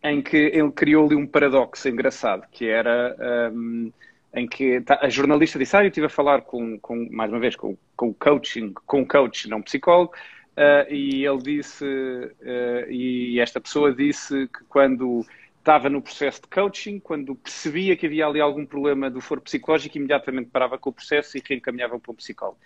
em 0.02 0.22
que 0.22 0.36
ele 0.36 0.70
criou 0.70 1.06
ali 1.06 1.16
um 1.16 1.26
paradoxo 1.26 1.88
engraçado, 1.88 2.46
que 2.52 2.68
era 2.68 3.50
um, 3.52 3.92
em 4.34 4.46
que 4.46 4.80
tá, 4.80 4.98
a 5.00 5.08
jornalista 5.08 5.58
disse, 5.58 5.76
ah, 5.76 5.82
eu 5.82 5.88
estive 5.88 6.06
a 6.06 6.10
falar 6.10 6.42
com, 6.42 6.78
com 6.78 7.08
mais 7.10 7.30
uma 7.30 7.40
vez, 7.40 7.56
com, 7.56 7.76
com 7.96 8.12
coaching, 8.12 8.72
com 8.86 9.06
coach, 9.06 9.48
não 9.48 9.62
psicólogo, 9.62 10.12
uh, 10.56 10.92
e 10.92 11.24
ele 11.24 11.38
disse, 11.38 11.84
uh, 11.84 12.90
e 12.90 13.40
esta 13.40 13.60
pessoa 13.60 13.94
disse 13.94 14.48
que 14.48 14.64
quando 14.68 15.24
estava 15.58 15.90
no 15.90 16.00
processo 16.00 16.42
de 16.42 16.48
coaching, 16.48 16.98
quando 16.98 17.34
percebia 17.34 17.96
que 17.96 18.06
havia 18.06 18.26
ali 18.26 18.40
algum 18.40 18.64
problema 18.64 19.10
do 19.10 19.20
foro 19.20 19.40
psicológico, 19.40 19.98
imediatamente 19.98 20.50
parava 20.50 20.78
com 20.78 20.90
o 20.90 20.92
processo 20.92 21.36
e 21.36 21.42
reencaminhava 21.46 21.98
para 21.98 22.12
um 22.12 22.14
psicólogo. 22.14 22.58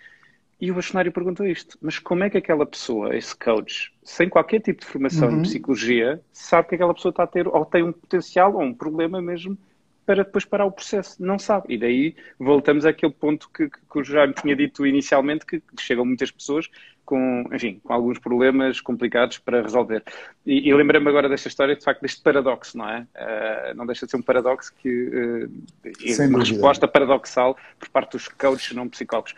E 0.61 0.71
o 0.71 0.75
bastonário 0.75 1.11
perguntou 1.11 1.45
isto, 1.45 1.77
mas 1.81 1.99
como 1.99 2.23
é 2.23 2.29
que 2.29 2.37
aquela 2.37 2.65
pessoa, 2.65 3.13
esse 3.13 3.35
coach, 3.35 3.93
sem 4.01 4.29
qualquer 4.29 4.61
tipo 4.61 4.79
de 4.79 4.85
formação 4.85 5.27
uhum. 5.27 5.39
em 5.39 5.41
psicologia, 5.41 6.21
sabe 6.31 6.69
que 6.69 6.75
aquela 6.75 6.93
pessoa 6.93 7.09
está 7.09 7.23
a 7.23 7.27
ter, 7.27 7.47
ou 7.47 7.65
tem 7.65 7.83
um 7.83 7.91
potencial, 7.91 8.53
ou 8.53 8.61
um 8.61 8.73
problema 8.73 9.21
mesmo, 9.21 9.57
para 10.05 10.23
depois 10.23 10.45
parar 10.45 10.65
o 10.65 10.71
processo. 10.71 11.23
Não 11.23 11.39
sabe. 11.39 11.73
E 11.73 11.77
daí 11.77 12.15
voltamos 12.39 12.85
àquele 12.85 13.13
ponto 13.13 13.49
que, 13.49 13.69
que, 13.69 13.79
que 13.79 13.99
o 13.99 14.03
Jaime 14.03 14.33
tinha 14.33 14.55
dito 14.55 14.85
inicialmente, 14.85 15.45
que 15.45 15.61
chegam 15.79 16.05
muitas 16.05 16.31
pessoas 16.31 16.69
com, 17.05 17.43
enfim, 17.53 17.79
com 17.83 17.93
alguns 17.93 18.17
problemas 18.17 18.79
complicados 18.79 19.37
para 19.37 19.61
resolver. 19.61 20.03
E, 20.45 20.69
e 20.69 20.73
lembrei-me 20.73 21.07
agora 21.09 21.27
desta 21.27 21.47
história, 21.47 21.75
de 21.75 21.83
facto, 21.83 22.01
deste 22.01 22.21
paradoxo, 22.21 22.77
não 22.77 22.89
é? 22.89 23.05
Uh, 23.15 23.75
não 23.75 23.85
deixa 23.85 24.05
de 24.05 24.11
ser 24.11 24.17
um 24.17 24.21
paradoxo 24.21 24.73
que 24.81 24.89
uh, 24.89 25.51
é 25.85 26.27
uma 26.27 26.39
resposta 26.39 26.87
paradoxal 26.87 27.57
por 27.79 27.89
parte 27.89 28.13
dos 28.13 28.27
coaches, 28.27 28.75
não 28.75 28.87
psicólogos. 28.87 29.33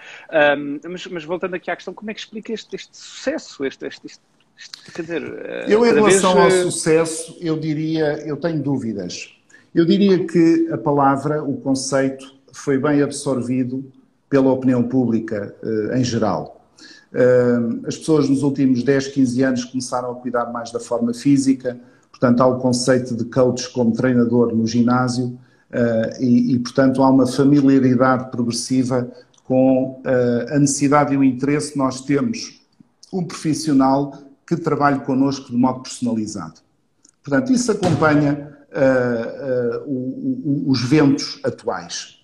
Um, 0.58 0.80
mas, 0.90 1.08
mas, 1.08 1.24
voltando 1.24 1.56
aqui 1.56 1.72
à 1.72 1.76
questão, 1.76 1.94
como 1.94 2.12
é 2.12 2.14
que 2.14 2.20
explica 2.20 2.54
este, 2.54 2.76
este 2.76 2.96
sucesso, 2.96 3.66
este, 3.66 3.88
este, 3.88 4.06
este, 4.06 4.92
quer 4.94 5.02
dizer, 5.02 5.24
uh, 5.24 5.70
eu, 5.70 5.86
em 5.86 5.94
relação 5.94 6.36
vez, 6.36 6.66
ao 6.66 6.72
sucesso, 6.72 7.38
eu 7.42 7.58
diria, 7.60 8.20
eu 8.26 8.38
tenho 8.38 8.62
dúvidas. 8.62 9.35
Eu 9.76 9.84
diria 9.84 10.26
que 10.26 10.70
a 10.72 10.78
palavra, 10.78 11.44
o 11.44 11.58
conceito, 11.58 12.34
foi 12.54 12.78
bem 12.78 13.02
absorvido 13.02 13.84
pela 14.30 14.50
opinião 14.50 14.82
pública 14.82 15.54
eh, 15.62 16.00
em 16.00 16.04
geral. 16.04 16.66
Eh, 17.14 17.60
as 17.86 17.98
pessoas 17.98 18.30
nos 18.30 18.42
últimos 18.42 18.84
10, 18.84 19.10
15 19.10 19.44
anos 19.44 19.66
começaram 19.66 20.12
a 20.12 20.16
cuidar 20.16 20.46
mais 20.46 20.72
da 20.72 20.80
forma 20.80 21.14
física, 21.14 21.78
portanto, 22.10 22.40
há 22.40 22.48
o 22.48 22.58
conceito 22.58 23.18
de 23.18 23.26
coach 23.26 23.70
como 23.74 23.92
treinador 23.92 24.56
no 24.56 24.66
ginásio 24.66 25.38
eh, 25.70 26.18
e, 26.22 26.54
e 26.56 26.60
portanto, 26.60 27.04
há 27.04 27.10
uma 27.10 27.28
familiaridade 27.28 28.32
progressiva 28.32 29.12
com 29.44 30.02
a 30.50 30.58
necessidade 30.58 31.14
e 31.14 31.18
o 31.18 31.24
interesse 31.24 31.74
que 31.74 31.78
nós 31.78 32.02
temos 32.02 32.62
um 33.14 33.24
profissional 33.24 34.12
que 34.48 34.56
trabalhe 34.56 35.02
connosco 35.02 35.52
de 35.52 35.58
modo 35.58 35.82
personalizado. 35.82 36.62
Portanto, 37.22 37.54
isso 37.54 37.72
acompanha 37.72 38.55
uh, 38.76 39.88
uh, 39.88 40.70
os 40.70 40.82
ventos 40.84 41.40
atuais. 41.44 42.20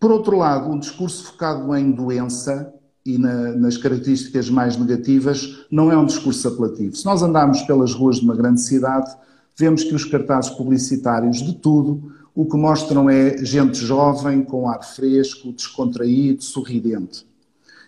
Por 0.00 0.10
outro 0.10 0.36
lado, 0.36 0.70
o 0.70 0.80
discurso 0.80 1.24
focado 1.26 1.74
em 1.76 1.90
doença 1.90 2.72
e 3.04 3.18
na, 3.18 3.52
nas 3.52 3.76
características 3.76 4.48
mais 4.48 4.76
negativas 4.76 5.66
não 5.70 5.92
é 5.92 5.96
um 5.96 6.06
discurso 6.06 6.48
apelativo. 6.48 6.96
Se 6.96 7.04
nós 7.04 7.22
andarmos 7.22 7.62
pelas 7.62 7.92
ruas 7.92 8.16
de 8.16 8.24
uma 8.24 8.34
grande 8.34 8.60
cidade, 8.60 9.10
vemos 9.56 9.84
que 9.84 9.94
os 9.94 10.04
cartazes 10.04 10.50
publicitários 10.50 11.38
de 11.38 11.54
tudo 11.54 12.12
o 12.34 12.46
que 12.46 12.56
mostram 12.56 13.10
é 13.10 13.36
gente 13.44 13.76
jovem, 13.76 14.42
com 14.42 14.68
ar 14.68 14.82
fresco, 14.82 15.52
descontraído, 15.52 16.42
sorridente. 16.42 17.26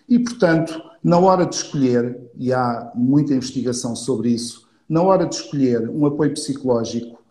E, 0.07 0.19
portanto, 0.19 0.83
na 1.03 1.19
hora 1.19 1.47
de 1.47 1.55
escolher, 1.55 2.19
e 2.37 2.53
há 2.53 2.93
muita 2.95 3.35
investigação 3.35 3.97
sobre 3.97 4.31
isso, 4.31 4.69
na 4.87 5.01
hora 5.03 5.25
de 5.25 5.35
escolher 5.37 5.89
um 5.89 6.05
apoio 6.05 6.35
psicológico, 6.35 7.23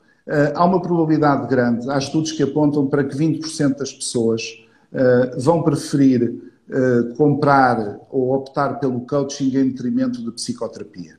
há 0.55 0.65
uma 0.65 0.81
probabilidade 0.81 1.47
grande, 1.47 1.89
há 1.89 1.97
estudos 1.97 2.31
que 2.31 2.43
apontam 2.43 2.87
para 2.87 3.03
que 3.03 3.15
20% 3.15 3.77
das 3.77 3.91
pessoas 3.91 4.63
eh, 4.93 5.35
vão 5.37 5.63
preferir 5.63 6.39
eh, 6.69 7.13
comprar 7.17 7.99
ou 8.11 8.33
optar 8.35 8.79
pelo 8.79 9.01
coaching 9.01 9.47
em 9.57 9.69
detrimento 9.69 10.23
de 10.23 10.31
psicoterapia. 10.31 11.17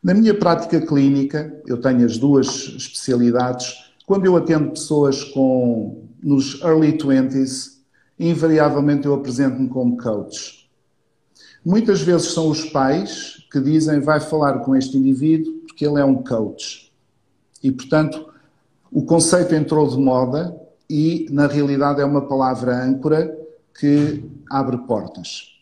Na 0.00 0.14
minha 0.14 0.32
prática 0.32 0.80
clínica, 0.80 1.60
eu 1.66 1.80
tenho 1.80 2.04
as 2.06 2.16
duas 2.16 2.46
especialidades. 2.76 3.92
Quando 4.06 4.26
eu 4.26 4.36
atendo 4.36 4.70
pessoas 4.70 5.24
com 5.24 6.04
nos 6.22 6.62
early 6.62 6.96
20s, 6.96 7.78
invariavelmente 8.18 9.06
eu 9.06 9.14
apresento-me 9.14 9.68
como 9.68 9.96
coach. 9.96 10.70
Muitas 11.64 12.00
vezes 12.00 12.28
são 12.28 12.48
os 12.48 12.64
pais 12.66 13.38
que 13.50 13.60
dizem 13.60 14.00
vai 14.00 14.20
falar 14.20 14.60
com 14.60 14.76
este 14.76 14.96
indivíduo 14.96 15.52
porque 15.66 15.84
ele 15.84 16.00
é 16.00 16.04
um 16.04 16.22
coach. 16.22 16.92
E, 17.64 17.72
portanto, 17.72 18.28
o 18.92 19.02
conceito 19.02 19.54
entrou 19.54 19.88
de 19.88 19.96
moda 19.96 20.54
e, 20.88 21.26
na 21.30 21.46
realidade, 21.46 21.98
é 21.98 22.04
uma 22.04 22.28
palavra 22.28 22.76
âncora 22.76 23.34
que 23.80 24.22
abre 24.50 24.76
portas. 24.86 25.54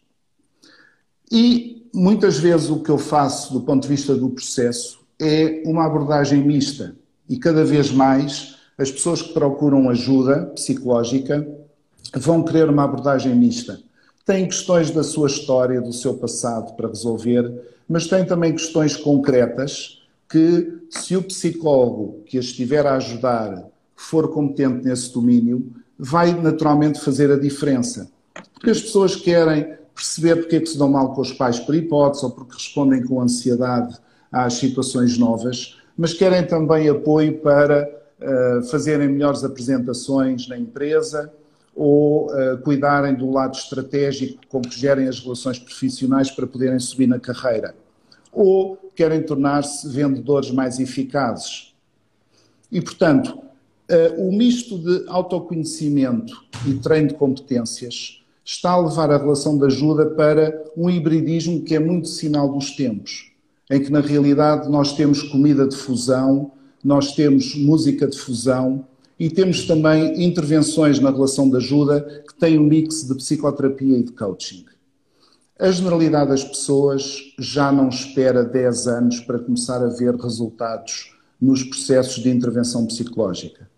E, 1.31 1.89
muitas 1.95 2.39
vezes, 2.39 2.69
o 2.71 2.83
que 2.83 2.91
eu 2.91 2.99
faço 2.99 3.53
do 3.53 3.61
ponto 3.61 3.83
de 3.83 3.89
vista 3.89 4.17
do 4.17 4.31
processo 4.31 4.99
é 5.17 5.63
uma 5.65 5.87
abordagem 5.87 6.45
mista. 6.45 6.97
E, 7.29 7.39
cada 7.39 7.65
vez 7.65 7.93
mais, 7.93 8.57
as 8.77 8.91
pessoas 8.91 9.23
que 9.23 9.33
procuram 9.33 9.89
ajuda 9.89 10.47
psicológica 10.57 11.47
vão 12.17 12.43
querer 12.43 12.69
uma 12.69 12.83
abordagem 12.83 13.33
mista. 13.33 13.81
Têm 14.27 14.47
questões 14.47 14.91
da 14.91 15.05
sua 15.05 15.29
história, 15.29 15.81
do 15.81 15.93
seu 15.93 16.15
passado 16.15 16.75
para 16.75 16.89
resolver, 16.89 17.79
mas 17.89 18.09
têm 18.09 18.25
também 18.25 18.53
questões 18.53 18.97
concretas 18.97 20.02
que 20.33 20.79
se 20.89 21.15
o 21.15 21.23
psicólogo 21.23 22.23
que 22.25 22.39
a 22.39 22.41
estiver 22.41 22.87
a 22.87 22.97
ajudar 22.97 23.67
for 23.95 24.33
competente 24.33 24.83
nesse 24.83 25.13
domínio, 25.13 25.71
vai 25.99 26.33
naturalmente 26.33 26.99
fazer 26.99 27.31
a 27.31 27.39
diferença. 27.39 28.11
Porque 28.55 28.71
as 28.71 28.81
pessoas 28.81 29.15
querem 29.15 29.77
perceber 29.95 30.37
porque 30.37 30.57
é 30.57 30.61
que 30.61 30.67
se 30.67 30.79
dão 30.79 30.89
mal 30.89 31.13
com 31.13 31.21
os 31.21 31.35
pais 31.35 31.61
por 31.61 31.75
hipótese 31.75 32.25
ou 32.25 32.31
porque 32.31 32.55
respondem 32.55 33.05
com 33.05 33.21
ansiedade 33.21 33.95
às 34.33 34.55
situações 34.55 35.19
novas, 35.19 35.79
mas 35.99 36.15
querem 36.15 36.47
também 36.47 36.89
apoio 36.89 37.39
para 37.41 37.87
uh, 38.19 38.63
fazerem 38.71 39.09
melhores 39.09 39.45
apresentações 39.45 40.49
na 40.49 40.57
empresa 40.57 41.31
ou 41.77 42.31
uh, 42.31 42.57
cuidarem 42.65 43.15
do 43.15 43.31
lado 43.31 43.55
estratégico 43.55 44.41
com 44.49 44.63
que 44.63 44.81
gerem 44.81 45.09
as 45.09 45.21
relações 45.21 45.59
profissionais 45.59 46.31
para 46.31 46.47
poderem 46.47 46.79
subir 46.79 47.07
na 47.07 47.21
carreira 47.21 47.75
ou 48.33 48.77
querem 48.95 49.23
tornar-se 49.23 49.89
vendedores 49.89 50.51
mais 50.51 50.81
eficazes. 50.81 51.75
E, 52.71 52.81
portanto, 52.81 53.39
eh, 53.89 54.15
o 54.17 54.33
misto 54.33 54.79
de 54.79 55.05
autoconhecimento 55.09 56.45
e 56.67 56.75
treino 56.75 57.09
de 57.09 57.15
competências 57.15 58.23
está 58.45 58.71
a 58.71 58.81
levar 58.81 59.11
a 59.11 59.19
relação 59.19 59.59
de 59.59 59.67
ajuda 59.67 60.07
para 60.07 60.65
um 60.77 60.89
hibridismo 60.89 61.63
que 61.63 61.75
é 61.75 61.79
muito 61.79 62.09
sinal 62.09 62.51
dos 62.53 62.71
tempos, 62.71 63.31
em 63.71 63.83
que 63.83 63.91
na 63.91 64.01
realidade 64.01 64.69
nós 64.71 64.95
temos 64.95 65.23
comida 65.23 65.67
de 65.67 65.77
fusão, 65.77 66.53
nós 66.83 67.15
temos 67.15 67.55
música 67.55 68.07
de 68.07 68.19
fusão 68.19 68.85
e 69.19 69.31
temos 69.31 69.67
também 69.67 70.25
intervenções 70.25 70.99
na 70.99 71.11
relação 71.11 71.49
de 71.49 71.57
ajuda 71.57 72.25
que 72.27 72.35
têm 72.35 72.59
um 72.59 72.65
mix 72.65 73.07
de 73.07 73.15
psicoterapia 73.15 73.99
e 73.99 74.03
de 74.03 74.13
coaching. 74.13 74.65
A 75.59 75.71
generalidade 75.71 76.31
das 76.31 76.43
pessoas 76.43 77.35
já 77.39 77.71
não 77.71 77.89
espera 77.89 78.43
10 78.43 78.87
anos 78.87 79.21
para 79.21 79.39
começar 79.39 79.83
a 79.83 79.89
ver 79.89 80.15
resultados 80.17 81.15
nos 81.41 81.63
processos 81.63 82.23
de 82.23 82.31
intervenção 82.31 82.87
psicológica. 82.87 83.69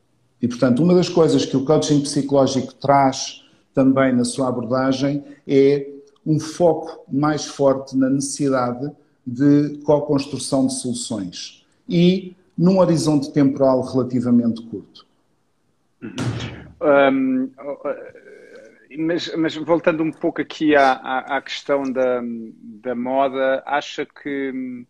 E, 0.40 0.46
portanto, 0.46 0.82
uma 0.82 0.94
das 0.94 1.08
coisas 1.08 1.44
que 1.44 1.56
o 1.56 1.64
coaching 1.64 2.00
psicológico 2.00 2.74
traz 2.74 3.44
também 3.72 4.14
na 4.14 4.24
sua 4.24 4.48
abordagem 4.48 5.24
é 5.46 5.90
um 6.24 6.38
foco 6.38 7.04
mais 7.10 7.44
forte 7.44 7.96
na 7.96 8.08
necessidade 8.08 8.90
de 9.26 9.78
co-construção 9.84 10.66
de 10.66 10.74
soluções 10.74 11.66
e 11.88 12.36
num 12.56 12.78
horizonte 12.78 13.32
temporal 13.32 13.82
relativamente 13.82 14.62
curto. 14.62 15.06
Um, 16.80 17.50
mas, 18.98 19.34
mas, 19.36 19.54
voltando 19.54 20.02
um 20.02 20.10
pouco 20.10 20.40
aqui 20.40 20.74
à, 20.74 20.92
à, 20.92 21.36
à 21.36 21.42
questão 21.42 21.82
da, 21.82 22.20
da, 22.82 22.94
moda, 22.94 23.62
acha 23.66 24.06
que 24.06 24.84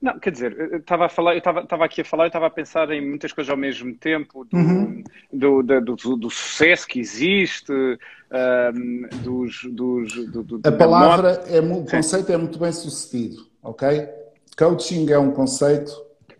Não, 0.00 0.18
quer 0.18 0.30
dizer, 0.30 0.74
estava 0.74 1.06
a 1.06 1.08
falar, 1.08 1.34
eu 1.34 1.38
estava 1.38 1.84
aqui 1.84 2.00
a 2.00 2.04
falar, 2.04 2.24
eu 2.24 2.28
estava 2.28 2.46
a 2.46 2.50
pensar 2.50 2.90
em 2.90 3.00
muitas 3.00 3.32
coisas 3.32 3.50
ao 3.50 3.56
mesmo 3.56 3.94
tempo, 3.94 4.44
do, 4.44 4.56
uhum. 4.56 5.04
do, 5.32 5.62
do, 5.62 5.80
do, 5.80 6.16
do, 6.16 6.30
sucesso 6.30 6.86
que 6.86 6.98
existe, 6.98 7.72
um, 7.72 9.08
dos, 9.22 9.62
dos 9.70 10.12
do, 10.26 10.60
A 10.64 10.72
palavra, 10.72 11.42
é, 11.46 11.60
o 11.60 11.84
conceito 11.84 12.32
é 12.32 12.36
muito 12.36 12.58
bem 12.58 12.72
sucedido, 12.72 13.46
ok? 13.62 14.08
Coaching 14.56 15.10
é 15.10 15.18
um 15.18 15.30
conceito 15.30 15.92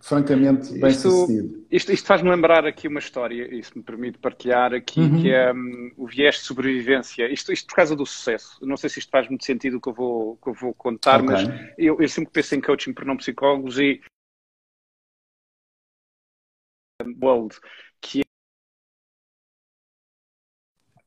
francamente 0.03 0.73
bem 0.79 0.91
isto, 0.91 1.09
sucedido. 1.09 1.67
Isto, 1.71 1.93
isto 1.93 2.07
faz-me 2.07 2.29
lembrar 2.29 2.67
aqui 2.67 2.89
uma 2.89 2.99
história, 2.99 3.55
e 3.55 3.63
se 3.63 3.77
me 3.79 3.85
permite 3.85 4.19
partilhar 4.19 4.75
aqui, 4.75 5.01
uhum. 5.01 5.23
que 5.23 5.31
é 5.31 5.53
um, 5.53 5.93
o 5.97 6.07
viés 6.07 6.35
de 6.37 6.41
sobrevivência. 6.43 7.33
Isto, 7.33 7.53
isto 7.53 7.69
por 7.69 7.77
causa 7.77 7.95
do 7.95 8.05
sucesso. 8.05 8.59
Não 8.67 8.77
sei 8.77 8.91
se 8.91 8.99
isto 8.99 9.11
faz 9.11 9.29
muito 9.29 9.45
sentido 9.45 9.77
o 9.77 9.81
que 9.81 9.89
eu 9.89 9.95
vou, 9.95 10.37
que 10.37 10.51
eu 10.51 10.55
vou 10.55 10.75
contar, 10.75 11.23
okay. 11.23 11.33
mas 11.33 11.75
eu, 11.79 12.01
eu 12.01 12.09
sempre 12.09 12.33
penso 12.33 12.55
em 12.57 12.61
coaching 12.61 12.93
por 12.93 13.05
não 13.05 13.17
psicólogos 13.17 13.79
e 13.79 14.01
World, 17.21 17.57
que 18.01 18.23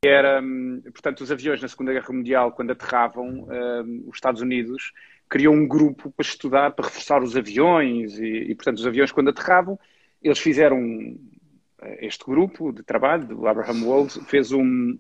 era, 0.06 0.42
hum, 0.42 0.82
portanto, 0.84 1.22
os 1.22 1.32
aviões 1.32 1.62
na 1.62 1.68
Segunda 1.68 1.92
Guerra 1.92 2.14
Mundial, 2.14 2.52
quando 2.52 2.72
aterravam, 2.72 3.48
um, 3.50 4.04
os 4.08 4.16
Estados 4.16 4.42
Unidos 4.42 4.92
criou 5.30 5.54
um 5.54 5.68
grupo 5.68 6.12
para 6.12 6.26
estudar, 6.26 6.72
para 6.72 6.86
reforçar 6.86 7.22
os 7.22 7.36
aviões 7.36 8.18
e, 8.20 8.52
e, 8.52 8.56
portanto, 8.56 8.78
os 8.78 8.88
aviões 8.88 9.12
quando 9.12 9.30
aterravam, 9.30 9.80
eles 10.22 10.40
fizeram 10.40 11.18
este 12.00 12.26
grupo 12.26 12.72
de 12.72 12.84
trabalho, 12.84 13.28
do 13.28 13.48
Abraham 13.48 13.84
Wolves, 13.84 14.20
fez 14.28 14.52
um, 14.52 14.98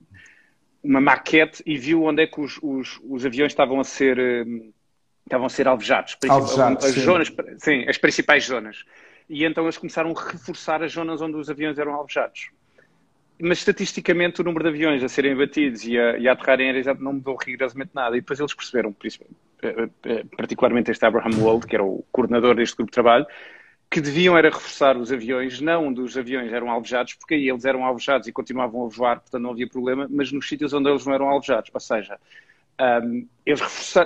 uma 0.83 1.01
maquete 1.01 1.63
e 1.65 1.77
viu 1.77 2.03
onde 2.03 2.23
é 2.23 2.27
que 2.27 2.39
os, 2.39 2.59
os, 2.61 2.99
os 3.03 3.25
aviões 3.25 3.51
estavam 3.51 3.79
a 3.79 3.83
ser 3.83 4.17
estavam 5.25 5.47
a 5.47 5.49
ser 5.49 5.67
alvejados, 5.67 6.15
alvejados 6.29 6.85
as 6.85 6.91
sim. 6.93 7.01
zonas, 7.01 7.33
sim, 7.57 7.85
as 7.87 7.97
principais 7.97 8.45
zonas. 8.45 8.83
E 9.27 9.43
então 9.43 9.63
eles 9.63 9.77
começaram 9.77 10.11
a 10.11 10.31
reforçar 10.31 10.83
as 10.83 10.91
zonas 10.91 11.19
onde 11.19 11.35
os 11.35 11.49
aviões 11.49 11.79
eram 11.79 11.95
alvejados 11.95 12.51
mas 13.39 13.59
estatisticamente 13.59 14.41
o 14.41 14.43
número 14.43 14.63
de 14.63 14.69
aviões 14.69 15.03
a 15.03 15.09
serem 15.09 15.33
abatidos 15.33 15.85
e 15.85 15.97
a, 15.99 16.17
e 16.17 16.27
a 16.27 16.37
em 16.59 16.83
não 16.99 17.13
mudou 17.13 17.35
rigorosamente 17.35 17.91
nada. 17.93 18.15
E 18.15 18.21
depois 18.21 18.39
eles 18.39 18.53
perceberam, 18.53 18.95
eh, 19.03 19.07
eh, 19.07 19.25
particularmente 20.37 20.91
este 20.91 21.05
Abraham 21.05 21.37
Wold, 21.39 21.67
que 21.67 21.75
era 21.75 21.83
o 21.83 22.03
coordenador 22.11 22.55
deste 22.55 22.75
grupo 22.75 22.91
de 22.91 22.95
trabalho, 22.95 23.25
que 23.89 24.01
deviam 24.01 24.37
era 24.37 24.49
reforçar 24.49 24.97
os 24.97 25.11
aviões, 25.11 25.61
não 25.61 25.87
onde 25.87 26.01
os 26.01 26.17
aviões 26.17 26.51
eram 26.51 26.69
alvejados, 26.69 27.13
porque 27.13 27.35
aí 27.35 27.49
eles 27.49 27.65
eram 27.65 27.85
alvejados 27.85 28.27
e 28.27 28.31
continuavam 28.31 28.85
a 28.85 28.89
voar, 28.89 29.19
portanto 29.19 29.41
não 29.41 29.51
havia 29.51 29.67
problema, 29.67 30.07
mas 30.09 30.31
nos 30.31 30.47
sítios 30.47 30.73
onde 30.73 30.89
eles 30.89 31.05
não 31.05 31.13
eram 31.13 31.29
alvejados. 31.29 31.69
Ou 31.73 31.79
seja, 31.79 32.17
um, 32.81 33.25
eles 33.45 33.61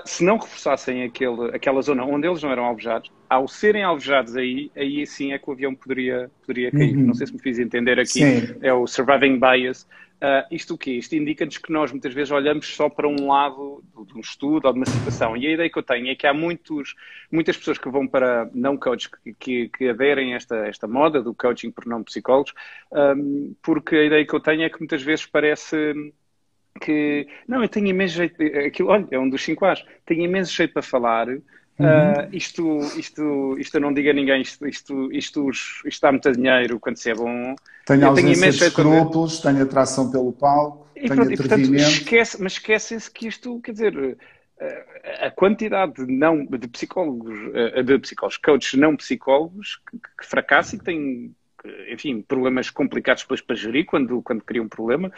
se 0.05 0.23
não 0.23 0.37
reforçassem 0.37 1.03
aquele, 1.03 1.55
aquela 1.55 1.81
zona 1.81 2.03
onde 2.05 2.27
eles 2.27 2.43
não 2.43 2.51
eram 2.51 2.65
alvejados, 2.65 3.11
ao 3.29 3.47
serem 3.47 3.83
alvejados 3.83 4.35
aí, 4.35 4.69
aí 4.75 5.07
sim 5.07 5.33
é 5.33 5.39
que 5.39 5.49
o 5.49 5.53
avião 5.53 5.73
poderia, 5.73 6.29
poderia 6.45 6.71
cair. 6.71 6.95
Uhum. 6.95 7.07
Não 7.07 7.13
sei 7.13 7.27
se 7.27 7.33
me 7.33 7.39
fiz 7.39 7.57
entender 7.57 7.99
aqui, 7.99 8.09
sim. 8.09 8.55
é 8.61 8.73
o 8.73 8.85
surviving 8.85 9.39
bias. 9.39 9.87
Uh, 10.21 10.43
isto 10.51 10.73
o 10.73 10.77
quê? 10.77 10.91
Isto 10.91 11.15
indica-nos 11.15 11.57
que 11.57 11.71
nós 11.71 11.91
muitas 11.91 12.13
vezes 12.13 12.29
olhamos 12.29 12.67
só 12.67 12.89
para 12.89 13.07
um 13.07 13.27
lado 13.27 13.81
de 14.05 14.17
um 14.17 14.19
estudo 14.19 14.65
ou 14.65 14.73
de 14.73 14.79
uma 14.79 14.85
situação. 14.85 15.37
E 15.37 15.47
a 15.47 15.51
ideia 15.53 15.69
que 15.69 15.79
eu 15.79 15.83
tenho 15.83 16.09
é 16.09 16.15
que 16.15 16.27
há 16.27 16.33
muitos, 16.33 16.93
muitas 17.31 17.55
pessoas 17.55 17.77
que 17.77 17.89
vão 17.89 18.05
para 18.05 18.49
não 18.53 18.75
coaches 18.75 19.07
que, 19.07 19.33
que, 19.33 19.69
que 19.69 19.87
aderem 19.87 20.33
a 20.33 20.35
esta, 20.35 20.57
esta 20.67 20.87
moda 20.87 21.21
do 21.21 21.33
coaching 21.33 21.71
por 21.71 21.85
não 21.85 22.03
psicólogos, 22.03 22.53
um, 22.91 23.55
porque 23.61 23.95
a 23.95 24.03
ideia 24.03 24.25
que 24.25 24.33
eu 24.33 24.41
tenho 24.41 24.63
é 24.63 24.69
que 24.69 24.79
muitas 24.79 25.01
vezes 25.01 25.25
parece 25.25 25.93
que 26.81 27.25
não, 27.47 27.61
eu 27.61 27.69
tenho 27.69 27.87
imenso 27.87 28.15
jeito, 28.15 28.41
aquilo, 28.65 28.89
olha, 28.89 29.07
é 29.11 29.19
um 29.19 29.29
dos 29.29 29.41
cinco 29.41 29.65
A's, 29.65 29.85
tenho 30.05 30.23
imenso 30.23 30.53
jeito 30.53 30.73
para 30.73 30.81
falar. 30.81 31.27
Uh, 31.79 32.27
isto, 32.33 32.77
isto, 32.97 33.57
isto 33.57 33.77
eu 33.77 33.81
não 33.81 33.93
digo 33.93 34.09
a 34.09 34.13
ninguém, 34.13 34.41
isto, 34.41 34.67
isto, 34.67 35.11
isto, 35.13 35.49
isto, 35.49 35.87
isto 35.87 36.01
dá 36.01 36.11
muito 36.11 36.31
dinheiro 36.31 36.79
quando 36.79 36.97
se 36.97 37.09
é 37.09 37.15
bom. 37.15 37.55
Tenho 37.85 38.01
eu 38.01 38.07
ausência 38.09 38.41
tenho 38.41 38.51
de 38.51 38.63
escrúpulos, 38.65 39.39
tenho 39.39 39.63
atração 39.63 40.11
pelo 40.11 40.33
palco, 40.33 40.87
e, 40.95 41.07
tenho 41.07 41.15
pronto, 41.15 41.33
atrevimento. 41.33 41.73
E, 41.73 41.77
portanto, 41.77 42.01
esquece, 42.01 42.41
mas 42.41 42.51
esquecem-se 42.53 43.09
que 43.09 43.27
isto, 43.27 43.61
quer 43.61 43.71
dizer, 43.71 44.17
a 45.21 45.31
quantidade 45.31 46.05
de, 46.05 46.11
não, 46.11 46.45
de 46.45 46.67
psicólogos, 46.67 47.33
de 47.85 47.99
psicólogos, 47.99 48.37
coaches 48.37 48.73
não 48.73 48.97
psicólogos 48.97 49.79
que, 49.89 49.97
que 49.97 50.25
fracassam 50.25 50.75
e 50.75 50.79
que 50.79 50.85
têm 50.85 51.35
enfim, 51.89 52.21
problemas 52.21 52.69
complicados 52.69 53.23
depois 53.23 53.41
para 53.41 53.55
gerir 53.55 53.85
quando, 53.85 54.21
quando 54.21 54.43
cria 54.43 54.61
um 54.61 54.67
problema. 54.67 55.11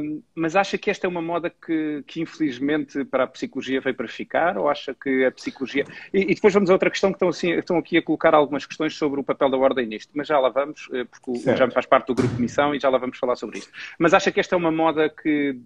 Um, 0.00 0.22
mas 0.34 0.56
acha 0.56 0.76
que 0.76 0.90
esta 0.90 1.06
é 1.06 1.08
uma 1.08 1.22
moda 1.22 1.50
que, 1.50 2.02
que 2.06 2.20
infelizmente 2.20 3.04
para 3.04 3.24
a 3.24 3.26
psicologia 3.26 3.80
veio 3.80 3.94
para 3.94 4.08
ficar? 4.08 4.58
Ou 4.58 4.68
acha 4.68 4.94
que 4.94 5.24
a 5.24 5.30
psicologia. 5.30 5.84
E, 6.12 6.22
e 6.22 6.34
depois 6.34 6.52
vamos 6.52 6.70
a 6.70 6.72
outra 6.72 6.90
questão 6.90 7.10
que 7.10 7.16
estão, 7.16 7.28
assim, 7.28 7.52
estão 7.52 7.78
aqui 7.78 7.96
a 7.96 8.02
colocar 8.02 8.34
algumas 8.34 8.66
questões 8.66 8.96
sobre 8.96 9.20
o 9.20 9.24
papel 9.24 9.50
da 9.50 9.56
ordem 9.56 9.86
nisto, 9.86 10.10
mas 10.14 10.28
já 10.28 10.38
lá 10.38 10.48
vamos, 10.48 10.88
eh, 10.92 11.04
porque 11.04 11.38
certo. 11.40 11.58
já 11.58 11.70
faz 11.70 11.86
parte 11.86 12.08
do 12.08 12.14
grupo 12.14 12.34
de 12.34 12.42
missão 12.42 12.74
e 12.74 12.80
já 12.80 12.88
lá 12.88 12.98
vamos 12.98 13.18
falar 13.18 13.36
sobre 13.36 13.58
isto. 13.58 13.72
Mas 13.98 14.12
acha 14.14 14.30
que 14.30 14.40
esta 14.40 14.54
é 14.54 14.58
uma 14.58 14.70
moda 14.70 15.08
que 15.08 15.58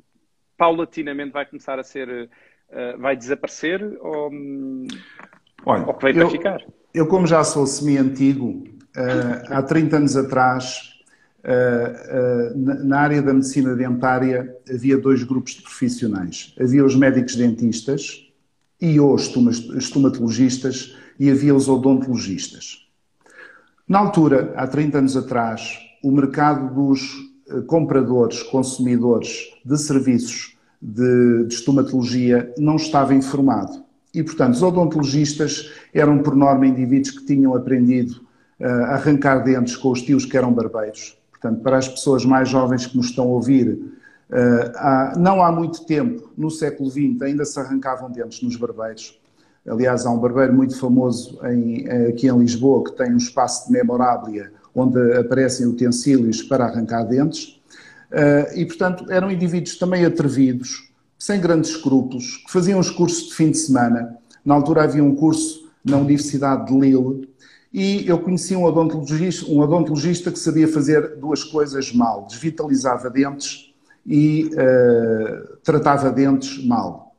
paulatinamente 0.57 1.33
vai 1.33 1.47
começar 1.47 1.79
a 1.79 1.83
ser. 1.83 2.31
Uh, 2.71 2.99
vai 2.99 3.17
desaparecer 3.17 3.83
ou, 3.99 4.31
Olha, 5.65 5.87
ou 5.87 5.95
que 5.95 6.05
veio 6.05 6.19
eu, 6.19 6.29
para 6.29 6.31
ficar? 6.31 6.61
Eu, 6.93 7.07
como 7.07 7.27
já 7.27 7.43
sou 7.43 7.67
semi-antigo, 7.67 8.65
há 9.51 9.63
30 9.63 9.97
anos 9.97 10.17
atrás, 10.17 10.95
uh, 11.45 12.55
uh, 12.55 12.85
na 12.85 13.01
área 13.01 13.23
da 13.23 13.33
medicina 13.33 13.75
dentária, 13.75 14.57
havia 14.69 14.99
dois 14.99 15.23
grupos 15.23 15.53
de 15.53 15.63
profissionais. 15.63 16.55
Havia 16.61 16.85
os 16.85 16.95
médicos 16.95 17.37
dentistas 17.37 18.27
e 18.81 19.01
os 19.01 19.33
estomatologistas 19.77 20.97
e 21.19 21.31
havia 21.31 21.55
os 21.55 21.69
odontologistas. 21.69 22.87
Na 23.89 23.99
altura, 23.99 24.53
há 24.57 24.67
30 24.67 24.99
anos 24.99 25.17
atrás, 25.17 25.79
o 26.03 26.11
mercado 26.11 26.75
dos 26.75 27.01
compradores, 27.67 28.43
consumidores 28.43 29.51
de 29.65 29.79
serviços 29.79 30.57
de, 30.81 31.45
de 31.45 31.55
estomatologia 31.55 32.53
não 32.59 32.77
estava 32.77 33.15
informado. 33.15 33.83
E, 34.15 34.23
portanto, 34.23 34.55
os 34.55 34.63
odontologistas 34.63 35.71
eram, 35.93 36.19
por 36.19 36.35
norma, 36.35 36.67
indivíduos 36.67 37.19
que 37.19 37.27
tinham 37.27 37.55
aprendido 37.55 38.28
arrancar 38.61 39.39
dentes 39.45 39.77
com 39.77 39.91
os 39.91 40.03
tios 40.03 40.25
que 40.25 40.37
eram 40.37 40.53
barbeiros. 40.53 41.17
Portanto, 41.31 41.63
para 41.63 41.79
as 41.79 41.89
pessoas 41.89 42.25
mais 42.25 42.49
jovens 42.49 42.87
que 42.87 42.97
nos 42.97 43.07
estão 43.07 43.25
a 43.25 43.29
ouvir, 43.29 43.79
há, 44.75 45.15
não 45.17 45.43
há 45.43 45.53
muito 45.53 45.85
tempo, 45.85 46.31
no 46.37 46.51
século 46.51 46.91
XX, 46.91 47.23
ainda 47.23 47.45
se 47.45 47.59
arrancavam 47.61 48.11
dentes 48.11 48.43
nos 48.43 48.57
barbeiros. 48.57 49.19
Aliás, 49.67 50.05
há 50.07 50.11
um 50.11 50.19
barbeiro 50.19 50.53
muito 50.53 50.79
famoso 50.79 51.39
em, 51.47 51.89
aqui 52.09 52.27
em 52.27 52.39
Lisboa 52.39 52.85
que 52.85 52.97
tem 52.97 53.13
um 53.13 53.19
espaço 53.19 53.67
de 53.67 53.73
memoráblia 53.73 54.51
onde 54.75 55.17
aparecem 55.17 55.67
utensílios 55.67 56.43
para 56.43 56.65
arrancar 56.65 57.05
dentes. 57.05 57.61
E, 58.55 58.65
portanto, 58.65 59.11
eram 59.11 59.31
indivíduos 59.31 59.77
também 59.77 60.05
atrevidos, 60.05 60.91
sem 61.19 61.41
grandes 61.41 61.71
escrúpulos, 61.71 62.39
que 62.47 62.51
faziam 62.51 62.79
os 62.81 62.91
cursos 62.91 63.29
de 63.29 63.35
fim 63.35 63.51
de 63.51 63.59
semana. 63.59 64.17
Na 64.45 64.55
altura 64.55 64.85
havia 64.85 65.03
um 65.03 65.15
curso 65.15 65.69
na 65.85 65.97
Universidade 65.97 66.67
de 66.67 66.79
Lille, 66.79 67.29
e 67.73 68.09
eu 68.09 68.19
conheci 68.19 68.57
um 68.57 68.65
odontologista, 68.65 69.51
um 69.51 69.61
odontologista 69.61 70.31
que 70.31 70.39
sabia 70.39 70.67
fazer 70.67 71.17
duas 71.17 71.45
coisas 71.45 71.93
mal: 71.93 72.27
desvitalizava 72.27 73.11
dentes 73.11 73.73
e 74.07 74.51
uh, 74.55 75.57
tratava 75.63 76.11
dentes 76.11 76.65
mal. 76.65 77.15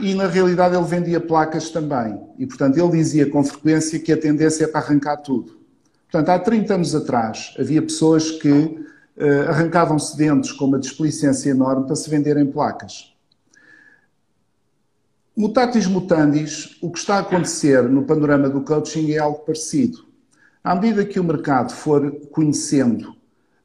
E 0.00 0.14
na 0.14 0.26
realidade 0.26 0.74
ele 0.74 0.84
vendia 0.84 1.20
placas 1.20 1.70
também. 1.70 2.20
E 2.38 2.46
portanto 2.46 2.76
ele 2.76 2.90
dizia 2.90 3.30
com 3.30 3.44
frequência 3.44 3.98
que 4.00 4.12
a 4.12 4.16
tendência 4.16 4.64
é 4.64 4.66
para 4.66 4.80
arrancar 4.80 5.18
tudo. 5.18 5.56
Portanto, 6.10 6.28
há 6.30 6.38
30 6.38 6.74
anos 6.74 6.94
atrás 6.94 7.54
havia 7.58 7.82
pessoas 7.82 8.30
que 8.30 8.50
uh, 8.50 9.48
arrancavam-se 9.48 10.16
dentes 10.16 10.52
com 10.52 10.66
uma 10.66 10.78
desplicência 10.78 11.50
enorme 11.50 11.86
para 11.86 11.96
se 11.96 12.08
venderem 12.10 12.46
placas. 12.46 13.15
Mutatis 15.36 15.86
mutandis, 15.86 16.78
o 16.80 16.90
que 16.90 16.98
está 16.98 17.16
a 17.16 17.18
acontecer 17.18 17.82
no 17.82 18.04
panorama 18.04 18.48
do 18.48 18.62
coaching 18.62 19.10
é 19.10 19.18
algo 19.18 19.40
parecido. 19.40 19.98
À 20.64 20.74
medida 20.74 21.04
que 21.04 21.20
o 21.20 21.24
mercado 21.24 21.74
for 21.74 22.10
conhecendo 22.30 23.10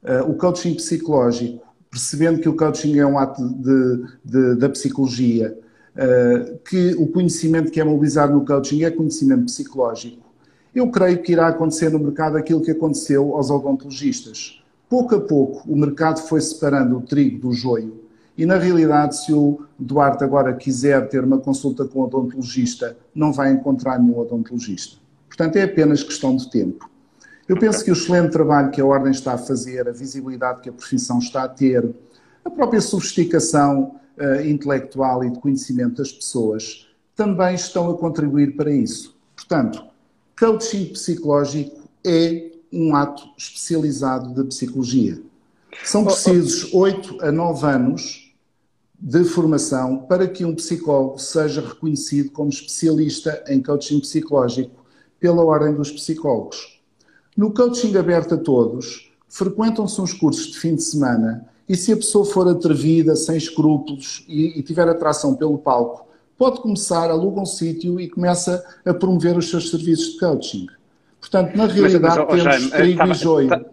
uh, 0.02 0.28
o 0.28 0.34
coaching 0.34 0.74
psicológico, 0.74 1.66
percebendo 1.90 2.40
que 2.40 2.48
o 2.48 2.54
coaching 2.54 2.98
é 2.98 3.06
um 3.06 3.18
ato 3.18 3.42
de, 3.48 4.04
de, 4.22 4.54
da 4.56 4.68
psicologia, 4.68 5.58
uh, 5.96 6.58
que 6.58 6.94
o 6.98 7.06
conhecimento 7.06 7.72
que 7.72 7.80
é 7.80 7.84
mobilizado 7.84 8.34
no 8.34 8.44
coaching 8.44 8.84
é 8.84 8.90
conhecimento 8.90 9.46
psicológico, 9.46 10.30
eu 10.74 10.90
creio 10.90 11.22
que 11.22 11.32
irá 11.32 11.48
acontecer 11.48 11.88
no 11.88 11.98
mercado 11.98 12.36
aquilo 12.36 12.60
que 12.60 12.70
aconteceu 12.70 13.34
aos 13.34 13.48
odontologistas. 13.48 14.62
Pouco 14.90 15.14
a 15.14 15.20
pouco, 15.22 15.66
o 15.66 15.74
mercado 15.74 16.20
foi 16.20 16.42
separando 16.42 16.98
o 16.98 17.00
trigo 17.00 17.38
do 17.38 17.52
joio 17.54 18.01
e, 18.36 18.46
na 18.46 18.56
realidade, 18.56 19.24
se 19.24 19.32
o 19.32 19.62
Duarte 19.78 20.24
agora 20.24 20.54
quiser 20.54 21.08
ter 21.08 21.22
uma 21.22 21.38
consulta 21.38 21.84
com 21.84 22.00
o 22.00 22.04
odontologista, 22.04 22.96
não 23.14 23.32
vai 23.32 23.52
encontrar 23.52 23.98
nenhum 23.98 24.18
odontologista. 24.18 24.96
Portanto, 25.28 25.56
é 25.56 25.62
apenas 25.62 26.02
questão 26.02 26.36
de 26.36 26.50
tempo. 26.50 26.90
Eu 27.48 27.58
penso 27.58 27.84
que 27.84 27.90
o 27.90 27.94
excelente 27.94 28.32
trabalho 28.32 28.70
que 28.70 28.80
a 28.80 28.86
Ordem 28.86 29.10
está 29.10 29.34
a 29.34 29.38
fazer, 29.38 29.88
a 29.88 29.92
visibilidade 29.92 30.60
que 30.60 30.68
a 30.68 30.72
profissão 30.72 31.18
está 31.18 31.42
a 31.44 31.48
ter, 31.48 31.88
a 32.44 32.50
própria 32.50 32.80
sofisticação 32.80 33.96
uh, 34.16 34.46
intelectual 34.46 35.24
e 35.24 35.30
de 35.30 35.38
conhecimento 35.38 35.96
das 35.96 36.12
pessoas, 36.12 36.88
também 37.14 37.54
estão 37.54 37.90
a 37.90 37.98
contribuir 37.98 38.56
para 38.56 38.70
isso. 38.70 39.16
Portanto, 39.36 39.84
Coaching 40.38 40.86
psicológico 40.86 41.82
é 42.04 42.52
um 42.72 42.96
ato 42.96 43.22
especializado 43.36 44.34
de 44.34 44.48
psicologia. 44.48 45.20
São 45.84 46.04
precisos 46.04 46.72
8 46.72 47.22
a 47.22 47.32
9 47.32 47.66
anos 47.66 48.21
de 49.04 49.24
formação 49.24 49.98
para 49.98 50.28
que 50.28 50.44
um 50.44 50.54
psicólogo 50.54 51.18
seja 51.18 51.60
reconhecido 51.60 52.30
como 52.30 52.50
especialista 52.50 53.42
em 53.48 53.60
coaching 53.60 53.98
psicológico 53.98 54.84
pela 55.18 55.44
Ordem 55.44 55.74
dos 55.74 55.90
Psicólogos. 55.90 56.80
No 57.36 57.52
coaching 57.52 57.96
aberto 57.96 58.34
a 58.34 58.38
todos, 58.38 59.12
frequentam-se 59.28 60.00
uns 60.00 60.12
cursos 60.12 60.52
de 60.52 60.58
fim 60.60 60.76
de 60.76 60.84
semana 60.84 61.48
e 61.68 61.74
se 61.74 61.92
a 61.92 61.96
pessoa 61.96 62.24
for 62.24 62.46
atrevida, 62.46 63.16
sem 63.16 63.36
escrúpulos 63.36 64.24
e, 64.28 64.60
e 64.60 64.62
tiver 64.62 64.88
atração 64.88 65.34
pelo 65.34 65.58
palco, 65.58 66.06
pode 66.38 66.60
começar, 66.60 67.10
aluga 67.10 67.40
um 67.40 67.46
sítio 67.46 67.98
e 67.98 68.08
começa 68.08 68.64
a 68.84 68.94
promover 68.94 69.36
os 69.36 69.50
seus 69.50 69.68
serviços 69.68 70.12
de 70.12 70.20
coaching. 70.20 70.66
Portanto, 71.20 71.56
na 71.56 71.66
realidade, 71.66 72.18
mas, 72.18 72.18
mas, 72.18 72.26
temos 72.28 72.42
Jaime, 72.44 72.70
trigo 72.70 73.10
e 73.10 73.14
joio. 73.14 73.48
Tá, 73.48 73.64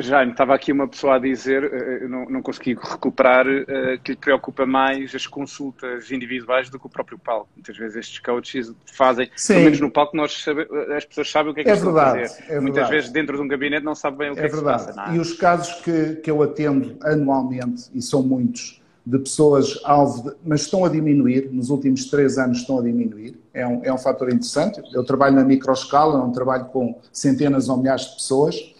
Jaime, 0.00 0.32
estava 0.32 0.54
aqui 0.54 0.72
uma 0.72 0.88
pessoa 0.88 1.16
a 1.16 1.18
dizer, 1.18 1.64
uh, 1.64 2.08
não, 2.08 2.24
não 2.26 2.42
consegui 2.42 2.74
recuperar, 2.74 3.46
uh, 3.46 3.98
que 4.02 4.12
lhe 4.12 4.16
preocupa 4.16 4.64
mais 4.64 5.14
as 5.14 5.26
consultas 5.26 6.10
individuais 6.10 6.70
do 6.70 6.78
que 6.78 6.86
o 6.86 6.88
próprio 6.88 7.18
palco. 7.18 7.48
Muitas 7.54 7.76
vezes 7.76 7.96
estes 7.96 8.18
coaches 8.18 8.72
fazem, 8.86 9.30
Sim. 9.36 9.54
pelo 9.54 9.64
menos 9.64 9.80
no 9.80 9.90
palco, 9.90 10.16
nós 10.16 10.42
sabe, 10.42 10.66
as 10.96 11.04
pessoas 11.04 11.30
sabem 11.30 11.52
o 11.52 11.54
que 11.54 11.60
é 11.60 11.64
que 11.64 11.70
é 11.70 11.74
estão 11.74 11.92
verdade, 11.92 12.22
a 12.22 12.28
fazer. 12.28 12.52
É 12.52 12.60
Muitas 12.60 12.74
verdade. 12.74 12.92
vezes 12.92 13.10
dentro 13.10 13.36
de 13.36 13.42
um 13.42 13.48
gabinete 13.48 13.84
não 13.84 13.94
sabem 13.94 14.18
bem 14.18 14.30
o 14.30 14.34
que 14.34 14.40
é, 14.40 14.44
é 14.44 14.48
que 14.48 14.54
verdade. 14.54 14.80
se 14.80 14.86
passa. 14.88 15.00
Não 15.00 15.12
é? 15.12 15.16
E 15.16 15.18
os 15.18 15.34
casos 15.34 15.74
que, 15.82 16.16
que 16.16 16.30
eu 16.30 16.42
atendo 16.42 16.96
anualmente, 17.02 17.90
e 17.94 18.00
são 18.00 18.22
muitos, 18.22 18.80
de 19.04 19.18
pessoas 19.18 19.80
alvo, 19.84 20.30
de, 20.30 20.36
mas 20.44 20.62
estão 20.62 20.84
a 20.84 20.88
diminuir, 20.88 21.50
nos 21.52 21.70
últimos 21.70 22.06
três 22.06 22.38
anos 22.38 22.58
estão 22.58 22.78
a 22.78 22.82
diminuir, 22.82 23.36
é 23.52 23.66
um, 23.66 23.80
é 23.84 23.92
um 23.92 23.98
fator 23.98 24.28
interessante. 24.28 24.80
Eu 24.92 25.04
trabalho 25.04 25.34
na 25.34 25.44
microescala, 25.44 26.16
não 26.16 26.30
trabalho 26.30 26.66
com 26.66 26.98
centenas 27.12 27.68
ou 27.68 27.76
milhares 27.76 28.06
de 28.06 28.14
pessoas. 28.14 28.71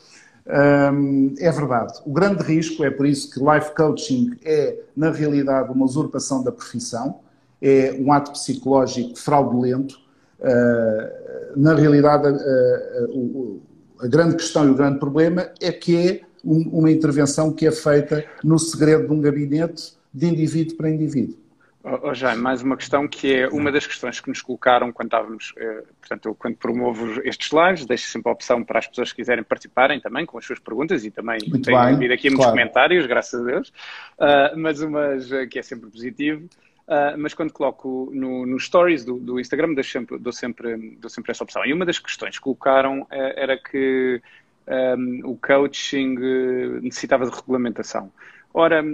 É 0.47 1.51
verdade. 1.53 2.01
O 2.05 2.13
grande 2.13 2.43
risco 2.43 2.85
é 2.85 2.91
por 2.91 3.07
isso 3.07 3.31
que 3.31 3.39
life 3.39 3.75
coaching 3.75 4.33
é, 4.45 4.77
na 4.97 5.11
realidade, 5.11 5.71
uma 5.71 5.85
usurpação 5.85 6.43
da 6.43 6.51
profissão, 6.51 7.21
é 7.61 7.95
um 7.99 8.13
ato 8.13 8.33
psicológico 8.33 9.17
fraudulento. 9.17 10.01
Uh, 10.41 11.57
na 11.57 11.75
realidade, 11.75 12.27
a 14.01 14.07
grande 14.09 14.35
questão 14.35 14.67
e 14.67 14.71
o 14.71 14.75
grande 14.75 14.99
problema 14.99 15.49
é 15.61 15.71
que 15.71 15.97
é 15.97 16.21
um, 16.45 16.81
uma 16.81 16.91
intervenção 16.91 17.53
que 17.53 17.67
é 17.67 17.71
feita 17.71 18.25
no 18.43 18.59
segredo 18.59 19.07
de 19.07 19.13
um 19.13 19.21
gabinete 19.21 19.95
de 20.13 20.27
indivíduo 20.27 20.77
para 20.77 20.91
indivíduo. 20.91 21.37
Oh, 21.85 22.15
Jaime, 22.15 22.41
mais 22.41 22.63
uma 22.63 22.77
questão 22.77 23.09
que 23.09 23.35
é 23.35 23.49
uma 23.49 23.73
das 23.73 23.85
questões 23.85 24.21
que 24.21 24.29
nos 24.29 24.41
colocaram 24.41 24.93
quando 24.93 25.09
estávamos, 25.09 25.53
eh, 25.57 25.83
portanto, 25.99 26.27
eu, 26.27 26.35
quando 26.35 26.57
promovo 26.57 27.21
estes 27.25 27.51
lives, 27.51 27.85
deixo 27.85 28.07
sempre 28.07 28.31
a 28.31 28.33
opção 28.33 28.63
para 28.63 28.79
as 28.79 28.87
pessoas 28.87 29.11
que 29.11 29.17
quiserem 29.17 29.43
participarem 29.43 30.01
também 30.01 30.25
com 30.25 30.39
as 30.39 30.47
suas 30.47 30.61
perguntas 30.61 31.05
e 31.05 31.11
também 31.11 31.39
Muito 31.49 31.65
tenho 31.65 31.79
aqui 31.79 32.31
muitos 32.31 32.37
claro. 32.37 32.51
comentários, 32.53 33.05
graças 33.07 33.41
a 33.41 33.45
Deus, 33.45 33.69
uh, 34.19 34.57
mas 34.57 34.81
umas 34.81 35.29
uh, 35.33 35.49
que 35.49 35.59
é 35.59 35.63
sempre 35.63 35.91
positivo. 35.91 36.49
Uh, 36.87 37.19
mas 37.19 37.35
quando 37.35 37.53
coloco 37.53 38.11
no, 38.15 38.47
no 38.47 38.61
stories 38.61 39.05
do, 39.05 39.19
do 39.19 39.41
Instagram, 39.41 39.75
dou 39.75 39.83
sempre, 39.83 40.19
dou, 40.19 40.33
sempre, 40.33 40.97
dou 41.01 41.11
sempre 41.11 41.33
essa 41.33 41.43
opção. 41.43 41.67
E 41.67 41.73
uma 41.73 41.85
das 41.85 41.99
questões 41.99 42.37
que 42.37 42.43
colocaram 42.43 43.07
era 43.11 43.57
que 43.57 44.21
um, 44.69 45.31
o 45.31 45.37
coaching 45.37 46.17
necessitava 46.81 47.25
de 47.25 47.35
regulamentação. 47.35 48.13
Ora, 48.55 48.85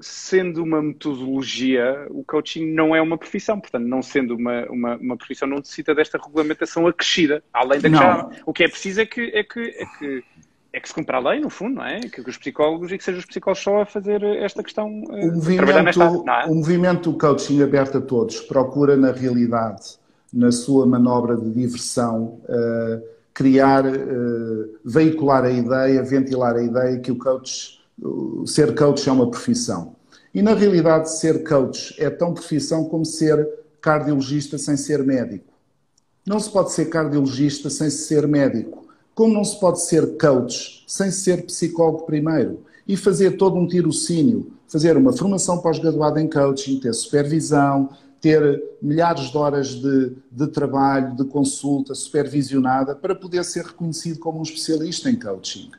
sendo 0.00 0.62
uma 0.62 0.80
metodologia, 0.80 2.06
o 2.10 2.22
coaching 2.22 2.72
não 2.72 2.94
é 2.94 3.02
uma 3.02 3.18
profissão, 3.18 3.58
portanto, 3.58 3.84
não 3.84 4.00
sendo 4.00 4.36
uma, 4.36 4.64
uma, 4.66 4.96
uma 4.96 5.16
profissão, 5.16 5.48
não 5.48 5.56
necessita 5.56 5.92
desta 5.92 6.18
regulamentação 6.18 6.86
acrescida. 6.86 7.42
Além 7.52 7.80
da 7.80 7.90
que 7.90 7.96
já, 7.96 8.30
o 8.46 8.52
que 8.52 8.62
é 8.62 8.68
preciso 8.68 9.00
é 9.00 9.06
que, 9.06 9.20
é 9.34 9.42
que, 9.42 9.60
é 9.60 9.86
que, 9.98 10.24
é 10.72 10.80
que 10.80 10.88
se 10.88 10.94
cumpra 10.94 11.16
a 11.16 11.30
lei, 11.30 11.40
no 11.40 11.50
fundo, 11.50 11.76
não 11.76 11.84
é? 11.84 12.00
Que, 12.00 12.20
os 12.20 12.36
psicólogos 12.36 12.92
e 12.92 12.98
que 12.98 13.02
sejam 13.02 13.18
os 13.18 13.26
psicólogos 13.26 13.62
só 13.62 13.80
a 13.80 13.86
fazer 13.86 14.22
esta 14.22 14.62
questão. 14.62 14.88
O 14.88 15.16
eh, 15.16 15.26
movimento, 15.26 15.82
nesta, 15.82 16.04
é? 16.04 16.44
o 16.46 16.54
movimento 16.54 17.12
coaching 17.14 17.60
aberto 17.60 17.98
a 17.98 18.00
todos 18.00 18.40
procura, 18.42 18.96
na 18.96 19.10
realidade, 19.10 19.98
na 20.32 20.52
sua 20.52 20.86
manobra 20.86 21.36
de 21.36 21.50
diversão, 21.50 22.40
uh, 22.44 23.02
criar, 23.34 23.84
uh, 23.84 24.78
veicular 24.84 25.44
a 25.44 25.50
ideia, 25.50 26.02
ventilar 26.04 26.54
a 26.54 26.62
ideia 26.62 27.00
que 27.00 27.10
o 27.10 27.16
coach 27.16 27.77
ser 28.46 28.74
coach 28.74 29.08
é 29.08 29.12
uma 29.12 29.30
profissão. 29.30 29.96
E 30.34 30.42
na 30.42 30.54
realidade, 30.54 31.10
ser 31.18 31.42
coach 31.44 31.94
é 31.98 32.10
tão 32.10 32.34
profissão 32.34 32.84
como 32.84 33.04
ser 33.04 33.48
cardiologista 33.80 34.58
sem 34.58 34.76
ser 34.76 35.02
médico. 35.02 35.52
Não 36.26 36.38
se 36.38 36.50
pode 36.50 36.72
ser 36.72 36.86
cardiologista 36.86 37.70
sem 37.70 37.88
ser 37.90 38.26
médico. 38.26 38.86
Como 39.14 39.32
não 39.32 39.44
se 39.44 39.58
pode 39.58 39.82
ser 39.82 40.16
coach 40.18 40.84
sem 40.86 41.10
ser 41.10 41.46
psicólogo 41.46 42.04
primeiro? 42.04 42.62
E 42.86 42.96
fazer 42.96 43.36
todo 43.36 43.56
um 43.56 43.66
tirocínio, 43.66 44.52
fazer 44.66 44.96
uma 44.96 45.12
formação 45.12 45.58
pós-graduada 45.58 46.20
em 46.20 46.28
coaching, 46.28 46.78
ter 46.80 46.92
supervisão, 46.94 47.90
ter 48.20 48.62
milhares 48.82 49.30
de 49.30 49.36
horas 49.36 49.68
de, 49.68 50.12
de, 50.30 50.46
trabalho, 50.48 51.16
de 51.16 51.24
consulta 51.24 51.94
supervisionada 51.94 52.94
para 52.94 53.14
poder 53.14 53.44
ser 53.44 53.64
reconhecido 53.64 54.18
como 54.18 54.38
um 54.38 54.42
especialista 54.42 55.10
em 55.10 55.16
coaching. 55.16 55.70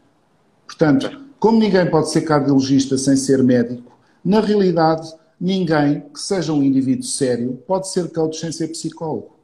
Portanto, 0.66 1.29
como 1.40 1.60
ninguém 1.60 1.90
pode 1.90 2.10
ser 2.10 2.22
cardiologista 2.22 2.98
sem 2.98 3.16
ser 3.16 3.42
médico, 3.42 3.98
na 4.24 4.42
realidade, 4.42 5.10
ninguém 5.40 6.02
que 6.14 6.20
seja 6.20 6.52
um 6.52 6.62
indivíduo 6.62 7.06
sério 7.06 7.64
pode 7.66 7.90
ser 7.90 8.10
coach 8.12 8.40
sem 8.40 8.52
ser 8.52 8.68
psicólogo. 8.68 9.38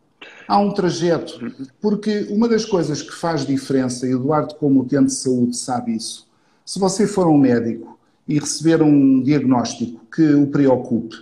Há 0.48 0.60
um 0.60 0.72
trajeto, 0.72 1.40
porque 1.80 2.28
uma 2.30 2.50
das 2.50 2.66
coisas 2.66 3.02
que 3.02 3.14
faz 3.14 3.46
diferença, 3.46 4.06
e 4.06 4.12
Eduardo, 4.12 4.56
como 4.56 4.82
utente 4.82 5.06
de 5.06 5.14
saúde, 5.14 5.56
sabe 5.56 5.96
isso, 5.96 6.28
se 6.66 6.80
você 6.80 7.08
for 7.08 7.28
um 7.28 7.38
médico 7.38 7.98
e 8.28 8.40
receber 8.40 8.82
um 8.82 9.22
diagnóstico 9.22 10.02
que 10.14 10.34
o 10.34 10.48
preocupe, 10.48 11.16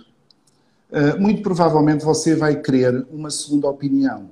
eh, 0.90 1.16
muito 1.18 1.42
provavelmente 1.42 2.04
você 2.04 2.34
vai 2.34 2.60
querer 2.60 3.06
uma 3.10 3.30
segunda 3.30 3.68
opinião. 3.68 4.30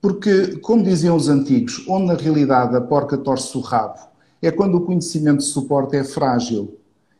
Porque, 0.00 0.58
como 0.58 0.82
diziam 0.82 1.14
os 1.14 1.28
antigos, 1.28 1.84
onde 1.86 2.06
na 2.06 2.14
realidade 2.14 2.74
a 2.74 2.80
porca 2.80 3.18
torce 3.18 3.56
o 3.56 3.60
rabo, 3.60 4.09
é 4.42 4.50
quando 4.50 4.76
o 4.76 4.80
conhecimento 4.80 5.38
de 5.38 5.44
suporte 5.44 5.96
é 5.96 6.04
frágil. 6.04 6.76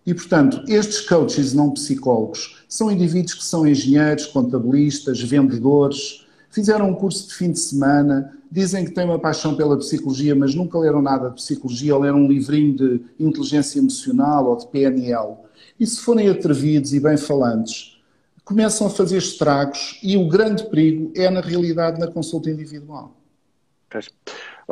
E, 0.06 0.14
portanto, 0.14 0.64
estes 0.66 1.00
coaches 1.00 1.52
não 1.52 1.70
psicólogos 1.70 2.64
são 2.68 2.90
indivíduos 2.90 3.34
que 3.34 3.44
são 3.44 3.66
engenheiros, 3.66 4.26
contabilistas, 4.26 5.20
vendedores, 5.20 6.26
fizeram 6.50 6.90
um 6.90 6.94
curso 6.94 7.28
de 7.28 7.34
fim 7.34 7.52
de 7.52 7.60
semana, 7.60 8.36
dizem 8.50 8.84
que 8.84 8.92
têm 8.92 9.04
uma 9.04 9.18
paixão 9.18 9.54
pela 9.54 9.76
psicologia, 9.76 10.34
mas 10.34 10.54
nunca 10.54 10.78
leram 10.78 11.00
nada 11.00 11.28
de 11.28 11.36
psicologia 11.36 11.94
ou 11.94 12.02
leram 12.02 12.22
um 12.22 12.28
livrinho 12.28 12.74
de 12.74 13.00
inteligência 13.18 13.78
emocional 13.78 14.46
ou 14.46 14.56
de 14.56 14.66
PNL. 14.66 15.36
E 15.78 15.86
se 15.86 16.00
forem 16.00 16.28
atrevidos 16.28 16.92
e 16.92 17.00
bem 17.00 17.16
falantes, 17.16 18.00
começam 18.44 18.86
a 18.86 18.90
fazer 18.90 19.18
estragos 19.18 20.00
e 20.02 20.16
o 20.16 20.28
grande 20.28 20.64
perigo 20.64 21.12
é, 21.14 21.30
na 21.30 21.40
realidade, 21.40 22.00
na 22.00 22.08
consulta 22.08 22.50
individual. 22.50 23.14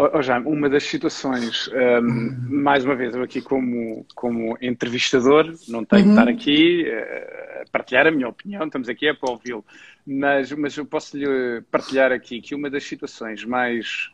Oh, 0.00 0.22
Jaime, 0.22 0.46
uma 0.46 0.70
das 0.70 0.84
situações, 0.84 1.68
um, 1.74 2.62
mais 2.62 2.84
uma 2.84 2.94
vez, 2.94 3.16
eu 3.16 3.22
aqui 3.24 3.42
como, 3.42 4.06
como 4.14 4.56
entrevistador, 4.62 5.52
não 5.66 5.84
tenho 5.84 6.02
uhum. 6.02 6.14
que 6.14 6.20
estar 6.20 6.28
aqui 6.28 6.86
uh, 6.86 7.62
a 7.62 7.64
partilhar 7.72 8.06
a 8.06 8.12
minha 8.12 8.28
opinião, 8.28 8.64
estamos 8.64 8.88
aqui 8.88 9.08
é 9.08 9.12
para 9.12 9.28
ouvi-lo, 9.28 9.64
mas, 10.06 10.52
mas 10.52 10.76
eu 10.76 10.86
posso-lhe 10.86 11.26
partilhar 11.68 12.12
aqui 12.12 12.40
que 12.40 12.54
uma 12.54 12.70
das 12.70 12.84
situações 12.84 13.44
mais. 13.44 14.08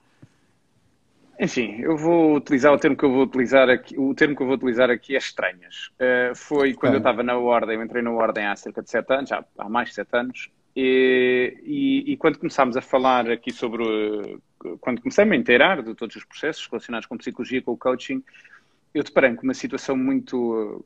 Enfim, 1.39 1.77
eu 1.81 1.99
vou 1.99 2.37
utilizar 2.37 2.73
o 2.73 2.79
termo 2.79 2.97
que 2.97 3.05
eu 3.05 3.13
vou 3.13 3.25
utilizar 3.25 3.69
aqui, 3.69 3.95
o 3.99 4.15
termo 4.15 4.35
que 4.35 4.43
eu 4.43 4.47
vou 4.47 4.57
utilizar 4.57 4.89
aqui 4.89 5.15
é 5.15 5.19
estranhas. 5.19 5.91
Uh, 6.01 6.35
foi 6.35 6.73
quando 6.73 6.95
eu 6.95 6.99
estava 6.99 7.23
na 7.23 7.37
Ordem, 7.37 7.77
eu 7.77 7.83
entrei 7.83 8.01
na 8.01 8.11
Ordem 8.11 8.47
há 8.47 8.57
cerca 8.57 8.83
de 8.83 8.89
sete 8.89 9.13
anos, 9.13 9.29
já 9.29 9.45
há 9.59 9.69
mais 9.69 9.91
de 9.91 9.97
sete 9.97 10.17
anos, 10.17 10.49
e, 10.77 11.57
e, 11.63 12.13
e, 12.13 12.17
quando 12.17 12.39
começámos 12.39 12.77
a 12.77 12.81
falar 12.81 13.31
aqui 13.31 13.53
sobre. 13.53 14.41
Quando 14.81 15.01
comecei 15.01 15.23
a 15.23 15.27
me 15.27 15.37
inteirar 15.37 15.83
de 15.83 15.95
todos 15.95 16.17
os 16.17 16.25
processos 16.25 16.67
relacionados 16.67 17.07
com 17.07 17.17
psicologia, 17.17 17.63
com 17.63 17.73
o 17.73 17.77
coaching, 17.77 18.23
eu 18.93 19.05
deparei 19.05 19.35
com 19.35 19.43
uma 19.43 19.55
situação 19.55 19.97
muito. 19.97 20.85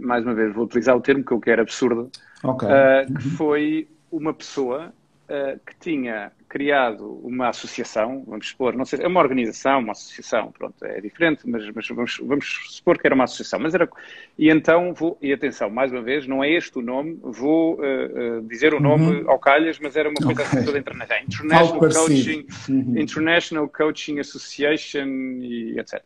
Mais 0.00 0.24
uma 0.24 0.34
vez, 0.34 0.54
vou 0.54 0.64
utilizar 0.64 0.94
o 0.94 1.00
termo 1.00 1.24
que 1.24 1.32
eu 1.32 1.40
quero 1.40 1.62
absurdo, 1.62 2.10
okay. 2.42 2.68
uh, 2.68 3.14
que 3.14 3.30
foi 3.30 3.88
uma 4.12 4.34
pessoa 4.34 4.92
uh, 5.24 5.58
que 5.64 5.74
tinha 5.80 6.32
criado 6.48 7.20
uma 7.24 7.48
associação, 7.48 8.22
vamos 8.26 8.48
supor, 8.48 8.76
não 8.76 8.84
sei, 8.84 9.00
é 9.02 9.08
uma 9.08 9.20
organização, 9.20 9.80
uma 9.80 9.92
associação, 9.92 10.52
pronto, 10.52 10.84
é 10.84 11.00
diferente, 11.00 11.48
mas, 11.48 11.68
mas 11.74 11.88
vamos, 11.88 12.18
vamos, 12.22 12.66
supor 12.68 12.98
que 12.98 13.06
era 13.06 13.14
uma 13.14 13.24
associação. 13.24 13.58
Mas 13.58 13.74
era, 13.74 13.88
e 14.38 14.48
então 14.48 14.94
vou, 14.94 15.18
e 15.20 15.32
atenção, 15.32 15.68
mais 15.68 15.90
uma 15.90 16.02
vez, 16.02 16.26
não 16.26 16.44
é 16.44 16.50
este 16.50 16.78
o 16.78 16.82
nome, 16.82 17.18
vou 17.22 17.80
uh, 17.80 18.38
uh, 18.38 18.42
dizer 18.42 18.72
o 18.74 18.80
nome 18.80 19.22
uhum. 19.22 19.30
ao 19.30 19.38
calhas, 19.38 19.78
mas 19.80 19.96
era 19.96 20.08
uma 20.08 20.16
coisa 20.16 20.42
okay. 20.42 20.58
assim 20.58 20.64
toda 20.64 20.78
internacional. 20.78 21.24
International 21.24 22.06
Coaching, 22.06 22.46
uhum. 22.68 22.98
International 22.98 23.68
Coaching 23.68 24.18
Association 24.20 25.06
e 25.40 25.78
etc. 25.78 26.02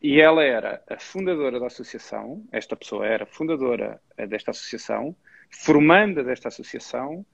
E 0.00 0.20
ela 0.20 0.44
era 0.44 0.82
a 0.88 0.98
fundadora 0.98 1.58
da 1.60 1.66
associação, 1.66 2.44
esta 2.50 2.76
pessoa 2.76 3.06
era 3.06 3.24
fundadora 3.24 4.00
desta 4.28 4.50
associação, 4.50 5.14
formanda 5.48 6.24
desta 6.24 6.48
associação 6.48 7.24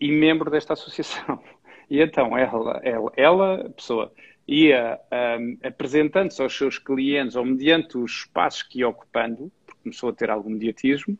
e 0.00 0.10
membro 0.10 0.50
desta 0.50 0.72
associação. 0.72 1.40
E 1.90 2.02
então 2.02 2.36
ela, 2.36 2.82
ela, 2.84 3.12
ela 3.16 3.70
pessoa, 3.70 4.12
ia 4.46 4.98
um, 5.40 5.56
apresentando-se 5.62 6.42
aos 6.42 6.56
seus 6.56 6.78
clientes 6.78 7.34
ou 7.34 7.44
mediante 7.44 7.96
os 7.96 8.12
espaços 8.12 8.62
que 8.62 8.80
ia 8.80 8.88
ocupando, 8.88 9.52
porque 9.66 9.80
começou 9.82 10.08
a 10.08 10.12
ter 10.12 10.30
algum 10.30 10.50
mediatismo, 10.50 11.18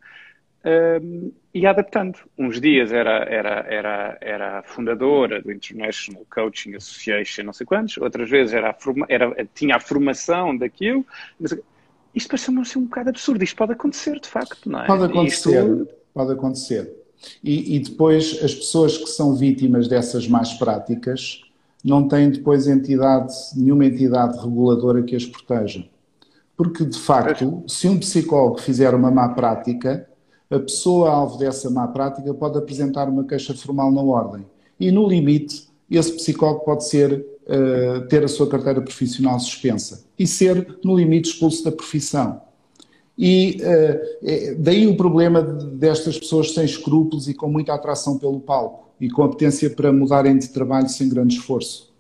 um, 0.65 1.33
e 1.55 1.67
adaptando. 1.67 2.19
Uns 2.37 2.61
dias 2.61 2.93
era, 2.93 3.25
era, 3.25 3.67
era, 3.69 4.19
era 4.21 4.63
fundadora 4.63 5.43
do 5.43 5.53
International 5.53 6.27
Coaching 6.31 6.75
Association, 6.75 7.45
não 7.45 7.53
sei 7.53 7.67
quantos, 7.67 7.99
outras 7.99 8.29
vezes 8.29 8.55
era, 8.55 8.71
a 8.71 8.75
forma, 8.75 9.07
era 9.09 9.47
tinha 9.55 9.77
a 9.77 9.81
formação 9.81 10.57
daquilo. 10.57 11.05
Isto 12.15 12.31
parece-me 12.31 12.61
assim, 12.61 12.79
um 12.79 12.85
bocado 12.85 13.11
absurdo. 13.11 13.45
Isto 13.45 13.57
pode 13.57 13.73
acontecer, 13.73 14.19
de 14.21 14.29
facto, 14.29 14.69
não 14.71 14.83
é? 14.83 14.87
Pode 14.87 15.05
acontecer, 15.05 15.63
Isto... 15.63 15.89
pode 16.15 16.33
acontecer. 16.33 16.98
E, 17.43 17.77
e, 17.77 17.79
depois 17.79 18.39
as 18.43 18.55
pessoas 18.55 18.97
que 18.97 19.07
são 19.07 19.35
vítimas 19.35 19.89
dessas 19.89 20.29
más 20.29 20.55
práticas 20.55 21.43
não 21.85 22.09
têm 22.09 22.31
depois 22.31 22.67
entidade, 22.67 23.33
nenhuma 23.57 23.87
entidade 23.87 24.39
reguladora 24.39 25.03
que 25.03 25.17
as 25.17 25.27
proteja. 25.27 25.85
Porque, 26.57 26.85
de 26.85 26.99
facto, 26.99 27.63
se 27.69 27.89
um 27.89 27.99
psicólogo 27.99 28.61
fizer 28.61 28.95
uma 28.95 29.11
má 29.11 29.29
prática, 29.29 30.09
a 30.51 30.59
pessoa 30.59 31.11
alvo 31.11 31.39
dessa 31.39 31.71
má 31.71 31.87
prática 31.87 32.33
pode 32.35 32.59
apresentar 32.59 33.09
uma 33.09 33.25
queixa 33.25 33.55
formal 33.55 33.93
na 33.93 34.03
ordem. 34.03 34.45
E, 34.79 34.91
no 34.91 35.07
limite, 35.07 35.69
esse 35.91 36.13
psicólogo 36.13 36.65
pode 36.65 36.85
ser, 36.85 37.25
uh, 37.47 38.07
ter 38.09 38.25
a 38.25 38.29
sua 38.29 38.49
carteira 38.49 38.81
profissional 38.81 39.39
suspensa 39.39 40.05
e 40.19 40.27
ser, 40.27 40.79
no 40.85 40.97
limite, 40.97 41.31
expulso 41.31 41.65
da 41.65 41.73
profissão. 41.73 42.41
E 43.19 43.57
uh, 43.61 44.63
daí 44.63 44.87
o 44.87 44.97
problema 44.97 45.43
destas 45.43 46.17
pessoas 46.17 46.55
sem 46.55 46.65
escrúpulos 46.65 47.29
e 47.29 47.35
com 47.35 47.51
muita 47.51 47.75
atração 47.75 48.17
pelo 48.17 48.39
palco 48.39 48.89
e 49.01 49.11
competência 49.11 49.69
para 49.69 49.93
mudarem 49.93 50.39
de 50.39 50.49
trabalho 50.51 50.89
sem 50.89 51.09
grande 51.09 51.35
esforço. 51.35 51.93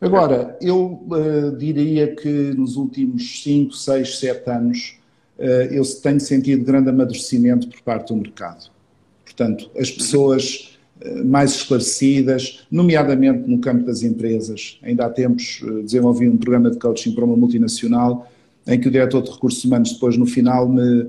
Agora, 0.00 0.56
eu 0.60 1.06
uh, 1.10 1.54
diria 1.58 2.14
que 2.16 2.28
nos 2.56 2.76
últimos 2.76 3.42
5, 3.42 3.74
6, 3.74 4.18
7 4.18 4.50
anos 4.50 4.98
eh, 5.38 5.68
eu 5.72 5.82
tenho 6.02 6.18
sentido 6.18 6.64
grande 6.64 6.88
amadurecimento 6.88 7.68
por 7.68 7.82
parte 7.82 8.08
do 8.08 8.16
mercado. 8.16 8.70
Portanto, 9.22 9.70
as 9.76 9.90
pessoas 9.90 10.78
mais 11.26 11.50
esclarecidas, 11.56 12.66
nomeadamente 12.70 13.46
no 13.46 13.58
campo 13.58 13.84
das 13.84 14.02
empresas. 14.02 14.78
Ainda 14.82 15.04
há 15.04 15.10
tempos 15.10 15.60
desenvolvi 15.82 16.26
um 16.26 16.38
programa 16.38 16.70
de 16.70 16.78
coaching 16.78 17.14
para 17.14 17.22
uma 17.22 17.36
multinacional 17.36 18.26
em 18.66 18.80
que 18.80 18.88
o 18.88 18.90
diretor 18.90 19.22
de 19.22 19.30
recursos 19.30 19.64
humanos 19.64 19.92
depois 19.92 20.16
no 20.16 20.26
final 20.26 20.68
me, 20.68 21.08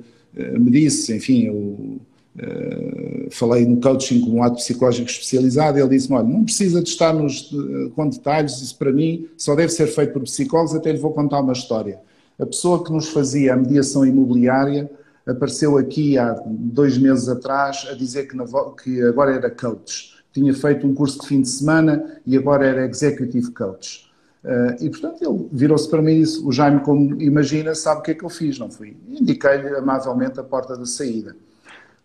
me 0.60 0.70
disse, 0.72 1.16
enfim, 1.16 1.46
eu 1.46 1.56
uh, 1.56 3.32
falei 3.32 3.66
no 3.66 3.82
coaching 3.82 4.22
como 4.22 4.38
um 4.38 4.44
ato 4.44 4.58
psicológico 4.58 5.10
especializado, 5.10 5.80
ele 5.80 5.90
disse-me, 5.90 6.16
olha, 6.16 6.28
não 6.28 6.44
precisa 6.44 6.82
de 6.82 6.90
estar 6.90 7.14
nos, 7.14 7.50
com 7.96 8.08
detalhes, 8.08 8.62
isso 8.62 8.78
para 8.78 8.92
mim 8.92 9.28
só 9.38 9.56
deve 9.56 9.72
ser 9.72 9.88
feito 9.88 10.14
por 10.14 10.24
psicólogos, 10.24 10.76
até 10.76 10.92
lhe 10.92 11.00
vou 11.00 11.14
contar 11.14 11.40
uma 11.40 11.54
história. 11.54 12.00
A 12.40 12.46
pessoa 12.46 12.84
que 12.84 12.92
nos 12.92 13.10
fazia 13.10 13.54
a 13.54 13.58
mediação 13.58 14.06
imobiliária 14.06 14.90
apareceu 15.26 15.78
aqui 15.78 16.18
há 16.18 16.40
dois 16.46 16.98
meses 16.98 17.28
atrás 17.28 17.88
a 17.90 17.94
dizer 17.94 18.28
que, 18.28 18.36
na, 18.36 18.46
que 18.82 19.02
agora 19.02 19.34
era 19.34 19.50
coach. 19.50 20.16
Tinha 20.32 20.54
feito 20.54 20.86
um 20.86 20.94
curso 20.94 21.20
de 21.22 21.28
fim 21.28 21.42
de 21.42 21.50
semana 21.50 22.20
e 22.26 22.38
agora 22.38 22.66
era 22.66 22.88
executive 22.88 23.52
coach. 23.52 24.07
Uh, 24.48 24.82
e, 24.82 24.90
portanto, 24.90 25.22
ele 25.22 25.50
virou-se 25.52 25.90
para 25.90 26.02
mim 26.02 26.14
e 26.14 26.22
disse: 26.22 26.40
O 26.42 26.54
Jaime, 26.54 26.80
como 26.80 27.22
imagina, 27.22 27.76
sabe 27.76 28.00
o 28.00 28.04
que 28.04 28.12
é 28.12 28.14
que 28.14 28.24
eu 28.24 28.30
fiz, 28.30 28.58
não 28.58 28.72
fui? 28.72 28.96
Indiquei-lhe 29.10 29.76
amavelmente 29.76 30.40
a 30.40 30.44
porta 30.44 30.78
da 30.78 30.86
saída. 30.86 31.36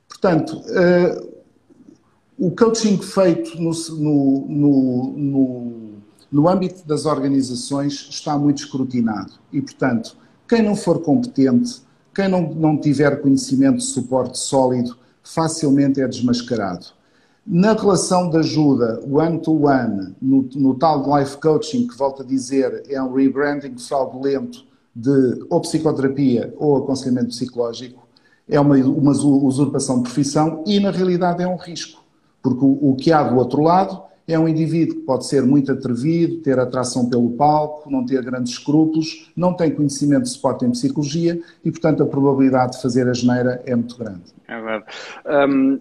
Portanto, 0.09 0.57
uh, 0.57 1.33
o 2.37 2.51
coaching 2.51 2.99
feito 2.99 3.57
no, 3.63 3.71
no, 4.49 5.15
no, 5.17 5.93
no 6.33 6.49
âmbito 6.49 6.85
das 6.85 7.07
organizações 7.07 8.09
está 8.11 8.37
muito 8.37 8.65
escrutinado. 8.65 9.35
E, 9.53 9.63
portanto, 9.63 10.17
quem 10.49 10.65
não 10.65 10.75
for 10.75 11.01
competente, 11.01 11.81
quem 12.13 12.29
não, 12.29 12.53
não 12.53 12.77
tiver 12.77 13.21
conhecimento 13.21 13.77
de 13.77 13.85
suporte 13.85 14.37
sólido, 14.37 14.99
facilmente 15.23 16.01
é 16.01 16.09
desmascarado. 16.09 16.87
Na 17.45 17.73
relação 17.73 18.31
de 18.31 18.37
ajuda, 18.37 19.03
one-to-one, 19.05 20.15
no, 20.23 20.49
no, 20.55 20.75
tal 20.77 21.19
life 21.19 21.37
coaching, 21.39 21.89
que 21.89 21.97
volto 21.97 22.23
a 22.23 22.25
dizer, 22.25 22.85
é 22.89 23.03
um 23.03 23.13
rebranding 23.13 23.77
fraudulento 23.79 24.65
de 24.95 25.45
ou 25.51 25.61
psicoterapia 25.61 26.55
ou 26.57 26.77
aconselhamento 26.77 27.29
psicológico, 27.29 28.07
é 28.49 28.61
uma, 28.61 28.77
uma 28.77 29.13
usurpação 29.13 29.97
de 29.97 30.03
profissão 30.05 30.63
e, 30.67 30.79
na 30.79 30.91
realidade, 30.91 31.43
é 31.43 31.47
um 31.47 31.57
risco. 31.57 32.03
Porque 32.41 32.65
o, 32.65 32.91
o 32.91 32.97
que 32.97 33.11
há 33.11 33.23
do 33.23 33.37
outro 33.37 33.63
lado 33.63 34.03
é 34.27 34.39
um 34.39 34.47
indivíduo 34.47 34.97
que 34.97 35.03
pode 35.03 35.27
ser 35.27 35.43
muito 35.43 35.73
atrevido, 35.73 36.39
ter 36.39 36.59
atração 36.59 37.09
pelo 37.09 37.31
palco, 37.31 37.91
não 37.91 38.07
ter 38.07 38.23
grandes 38.23 38.53
escrúpulos, 38.53 39.33
não 39.37 39.53
tem 39.53 39.75
conhecimento 39.75 40.25
de 40.25 40.31
suporte 40.31 40.65
em 40.65 40.71
psicologia 40.71 41.41
e, 41.65 41.71
portanto, 41.71 42.03
a 42.03 42.07
probabilidade 42.07 42.77
de 42.77 42.83
fazer 42.83 43.09
a 43.09 43.13
geneira 43.13 43.61
é 43.67 43.75
muito 43.75 43.97
grande. 43.97 44.23
É 44.47 44.61
verdade. 44.61 44.85
Um, 45.51 45.81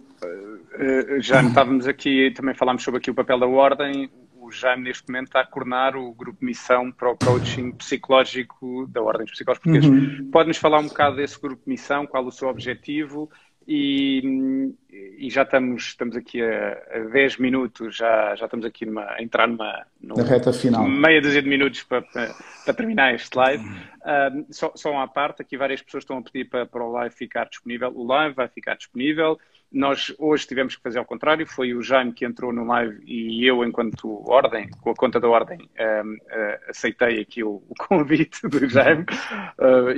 já 1.19 1.41
estávamos 1.41 1.87
aqui, 1.87 2.31
também 2.31 2.55
falámos 2.55 2.83
sobre 2.83 2.99
aqui 2.99 3.11
o 3.11 3.15
papel 3.15 3.39
da 3.39 3.47
Ordem. 3.47 4.09
O 4.35 4.51
Jaime, 4.51 4.83
neste 4.83 5.07
momento, 5.07 5.27
está 5.27 5.41
a 5.41 5.45
coordenar 5.45 5.95
o 5.95 6.13
grupo 6.13 6.43
Missão 6.43 6.91
para 6.91 7.11
o 7.11 7.17
coaching 7.17 7.71
psicológico 7.73 8.87
da 8.87 9.01
Ordem 9.01 9.25
dos 9.25 9.33
Psicólogos 9.33 9.63
Portugueses. 9.63 10.19
Uhum. 10.19 10.31
Pode-nos 10.31 10.57
falar 10.57 10.79
um 10.79 10.87
bocado 10.87 11.17
desse 11.17 11.39
grupo 11.39 11.61
Missão, 11.67 12.07
qual 12.07 12.25
o 12.25 12.31
seu 12.31 12.47
objetivo 12.47 13.29
e, 13.67 14.73
e, 15.19 15.29
já 15.29 15.43
estamos, 15.43 15.83
estamos 15.83 16.15
aqui 16.15 16.41
a, 16.41 16.81
a 16.93 16.99
10 17.11 17.37
minutos, 17.37 17.95
já, 17.95 18.35
já 18.35 18.45
estamos 18.45 18.65
aqui 18.65 18.85
numa, 18.85 19.03
a 19.03 19.21
entrar 19.21 19.47
numa, 19.47 19.85
numa 20.01 20.23
reta 20.23 20.51
final. 20.51 20.87
meia 20.87 21.21
dúzia 21.21 21.41
de 21.41 21.47
minutos 21.47 21.83
para, 21.83 22.01
para, 22.01 22.33
para 22.65 22.73
terminar 22.73 23.13
este 23.13 23.35
live. 23.37 23.63
Uhum. 23.63 24.45
só, 24.49 24.71
só 24.75 24.91
uma 24.91 25.07
parte, 25.07 25.43
aqui 25.43 25.57
várias 25.57 25.81
pessoas 25.81 26.03
estão 26.03 26.17
a 26.17 26.21
pedir 26.23 26.49
para, 26.49 26.65
para 26.65 26.83
o 26.83 26.91
live 26.91 27.13
ficar 27.15 27.47
disponível. 27.47 27.91
O 27.95 28.05
live 28.05 28.33
vai 28.33 28.47
ficar 28.47 28.75
disponível. 28.75 29.39
Nós 29.71 30.13
hoje 30.19 30.45
tivemos 30.45 30.75
que 30.75 30.81
fazer 30.81 30.99
ao 30.99 31.05
contrário, 31.05 31.47
foi 31.47 31.73
o 31.73 31.81
Jaime 31.81 32.11
que 32.11 32.25
entrou 32.25 32.51
no 32.51 32.65
live 32.65 33.01
e 33.05 33.45
eu, 33.45 33.63
enquanto 33.63 34.21
ordem, 34.29 34.69
com 34.81 34.89
a 34.89 34.95
conta 34.95 35.17
da 35.17 35.29
ordem, 35.29 35.59
um, 35.59 36.13
uh, 36.13 36.69
aceitei 36.69 37.21
aqui 37.21 37.41
o, 37.41 37.63
o, 37.69 37.73
convite 37.87 38.47
do 38.47 38.67
Jaime. 38.67 39.05
Uh, 39.61 39.89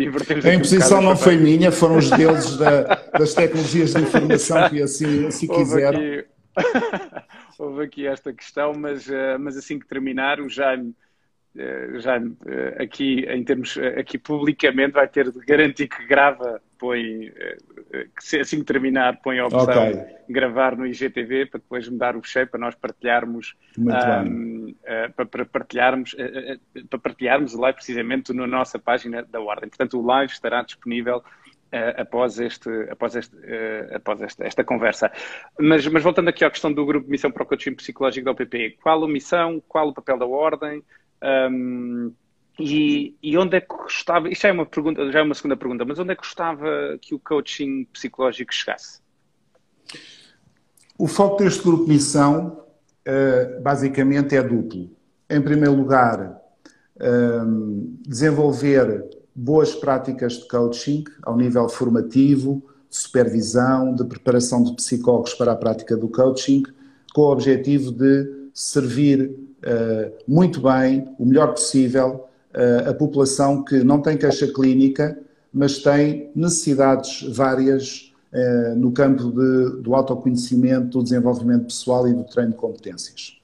a 0.45 0.53
imposição 0.53 0.99
um 0.99 1.03
não 1.03 1.15
foi 1.15 1.37
minha, 1.37 1.71
foram 1.71 1.97
os 1.97 2.09
deuses 2.09 2.57
da, 2.57 2.81
das 3.17 3.33
tecnologias 3.33 3.93
de 3.93 4.01
informação 4.01 4.69
que 4.69 4.81
assim, 4.81 5.27
assim 5.27 5.47
quiseram. 5.47 5.99
Houve 7.57 7.83
aqui, 7.83 8.05
esta 8.05 8.33
questão, 8.33 8.73
mas, 8.73 9.07
uh, 9.07 9.39
mas 9.39 9.55
assim 9.55 9.79
que 9.79 9.87
terminar, 9.87 10.41
o 10.41 10.49
Jaime 10.49 10.89
eh, 10.89 11.02
já 11.99 12.17
eh, 12.17 12.83
aqui 12.83 13.25
em 13.29 13.43
termos 13.43 13.77
eh, 13.77 13.99
aqui 13.99 14.17
publicamente 14.17 14.93
vai 14.93 15.07
ter 15.07 15.31
de 15.31 15.39
garantir 15.45 15.87
que 15.87 16.05
grava 16.05 16.59
põe 16.79 17.31
que 18.19 18.39
assim 18.39 18.59
que 18.59 18.65
terminar 18.65 19.21
põe 19.21 19.37
a 19.39 19.45
opção 19.45 19.89
okay. 19.89 20.03
gravar 20.27 20.75
no 20.75 20.85
IGTV 20.85 21.45
para 21.45 21.59
depois 21.59 21.87
me 21.87 21.97
dar 21.97 22.17
o 22.17 22.23
cheio 22.23 22.47
para 22.47 22.59
nós 22.59 22.73
partilharmos 22.75 23.55
um, 23.77 24.73
para, 25.15 25.25
para, 25.25 25.45
partilharmos 25.45 26.15
para 26.89 26.99
partilharmos 26.99 27.53
o 27.53 27.61
live 27.61 27.75
precisamente 27.75 28.33
na 28.33 28.47
nossa 28.47 28.79
página 28.79 29.23
da 29.23 29.39
Ordem 29.39 29.69
portanto 29.69 29.99
o 29.99 30.05
live 30.05 30.33
estará 30.33 30.63
disponível 30.63 31.23
Uh, 31.73 32.01
após, 32.01 32.39
este, 32.39 32.69
após, 32.91 33.15
este, 33.15 33.35
uh, 33.35 33.95
após 33.95 34.21
esta, 34.21 34.45
esta, 34.45 34.63
conversa. 34.63 35.11
Mas, 35.59 35.87
mas, 35.87 36.03
voltando 36.03 36.27
aqui 36.27 36.45
à 36.45 36.51
questão 36.51 36.71
do 36.71 36.85
grupo 36.85 37.09
Missão 37.09 37.31
para 37.31 37.41
o 37.41 37.45
Coaching 37.47 37.73
Psicológico 37.73 38.25
da 38.25 38.31
OPP, 38.31 38.77
qual 38.83 39.03
a 39.03 39.07
missão, 39.07 39.59
qual 39.67 39.87
o 39.87 39.93
papel 39.93 40.19
da 40.19 40.27
Ordem, 40.27 40.83
um, 41.49 42.13
e, 42.59 43.15
e, 43.23 43.35
onde 43.37 43.57
é 43.57 43.61
que 43.61 43.75
gostava, 43.75 44.29
isto 44.29 44.43
já 44.43 44.49
é 44.49 44.51
uma 44.51 44.67
pergunta, 44.67 45.11
já 45.11 45.19
é 45.19 45.23
uma 45.23 45.33
segunda 45.33 45.57
pergunta, 45.57 45.83
mas 45.83 45.97
onde 45.97 46.11
é 46.11 46.15
que 46.15 46.21
gostava 46.21 46.97
que 47.01 47.15
o 47.15 47.19
coaching 47.19 47.85
psicológico 47.85 48.53
chegasse? 48.53 49.01
O 50.95 51.07
foco 51.07 51.37
deste 51.37 51.63
grupo 51.63 51.87
missão 51.87 52.65
uh, 53.07 53.61
basicamente 53.63 54.35
é 54.35 54.43
duplo. 54.43 54.95
Em 55.27 55.41
primeiro 55.41 55.73
lugar, 55.73 56.39
um, 57.01 57.97
desenvolver 58.05 59.09
boas 59.35 59.73
práticas 59.73 60.33
de 60.33 60.47
coaching 60.47 61.03
ao 61.23 61.35
nível 61.35 61.67
formativo, 61.67 62.61
de 62.89 62.97
supervisão, 62.97 63.95
de 63.95 64.03
preparação 64.03 64.63
de 64.63 64.73
psicólogos 64.75 65.33
para 65.33 65.53
a 65.53 65.55
prática 65.55 65.97
do 65.97 66.07
coaching, 66.07 66.63
com 67.13 67.21
o 67.21 67.31
objetivo 67.31 67.91
de 67.91 68.49
servir 68.53 69.29
uh, 69.29 70.13
muito 70.27 70.61
bem, 70.61 71.07
o 71.17 71.25
melhor 71.25 71.53
possível, 71.53 72.27
uh, 72.53 72.89
a 72.89 72.93
população 72.93 73.63
que 73.63 73.83
não 73.83 74.01
tem 74.01 74.17
queixa 74.17 74.47
clínica, 74.47 75.17
mas 75.51 75.79
tem 75.79 76.31
necessidades 76.35 77.23
várias 77.35 78.13
uh, 78.31 78.75
no 78.75 78.91
campo 78.91 79.31
de, 79.31 79.81
do 79.81 79.95
autoconhecimento, 79.95 80.99
do 80.99 81.03
desenvolvimento 81.03 81.65
pessoal 81.65 82.07
e 82.07 82.13
do 82.13 82.23
treino 82.23 82.51
de 82.51 82.57
competências. 82.57 83.42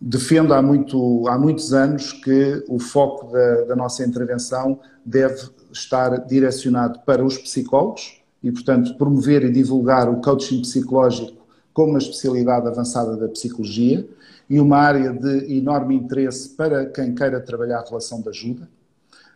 Defendo 0.00 0.52
há, 0.54 0.62
muito, 0.62 1.26
há 1.28 1.38
muitos 1.38 1.72
anos 1.72 2.12
que 2.12 2.64
o 2.68 2.78
foco 2.78 3.32
da, 3.32 3.62
da 3.62 3.76
nossa 3.76 4.04
intervenção 4.04 4.78
deve 5.04 5.48
estar 5.72 6.26
direcionado 6.26 7.00
para 7.00 7.24
os 7.24 7.38
psicólogos 7.38 8.20
e, 8.42 8.50
portanto, 8.50 8.96
promover 8.96 9.44
e 9.44 9.50
divulgar 9.50 10.08
o 10.08 10.20
coaching 10.20 10.60
psicológico 10.62 11.42
como 11.72 11.90
uma 11.90 11.98
especialidade 11.98 12.66
avançada 12.66 13.16
da 13.16 13.28
psicologia 13.28 14.06
e 14.48 14.60
uma 14.60 14.76
área 14.76 15.12
de 15.12 15.56
enorme 15.56 15.94
interesse 15.94 16.50
para 16.50 16.86
quem 16.86 17.14
queira 17.14 17.40
trabalhar 17.40 17.78
a 17.78 17.84
relação 17.84 18.20
de 18.20 18.28
ajuda. 18.28 18.68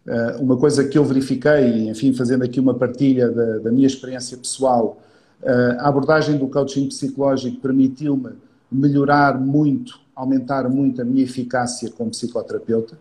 Uh, 0.07 0.43
uma 0.43 0.57
coisa 0.57 0.87
que 0.87 0.99
eu 0.99 1.05
verifiquei, 1.05 1.89
enfim, 1.89 2.13
fazendo 2.13 2.45
aqui 2.45 2.61
uma 2.61 2.75
partilha 2.75 3.31
da, 3.31 3.59
da 3.59 3.73
minha 3.73 3.87
experiência 3.87 4.37
pessoal, 4.37 5.01
uh, 5.43 5.81
a 5.81 5.89
abordagem 5.89 6.37
do 6.37 6.49
coaching 6.49 6.89
psicológico 6.89 7.61
permitiu-me 7.61 8.31
melhorar 8.71 9.41
muito, 9.41 10.01
aumentar 10.15 10.69
muito 10.69 11.01
a 11.01 11.05
minha 11.05 11.23
eficácia 11.23 11.91
como 11.91 12.11
psicoterapeuta, 12.11 12.99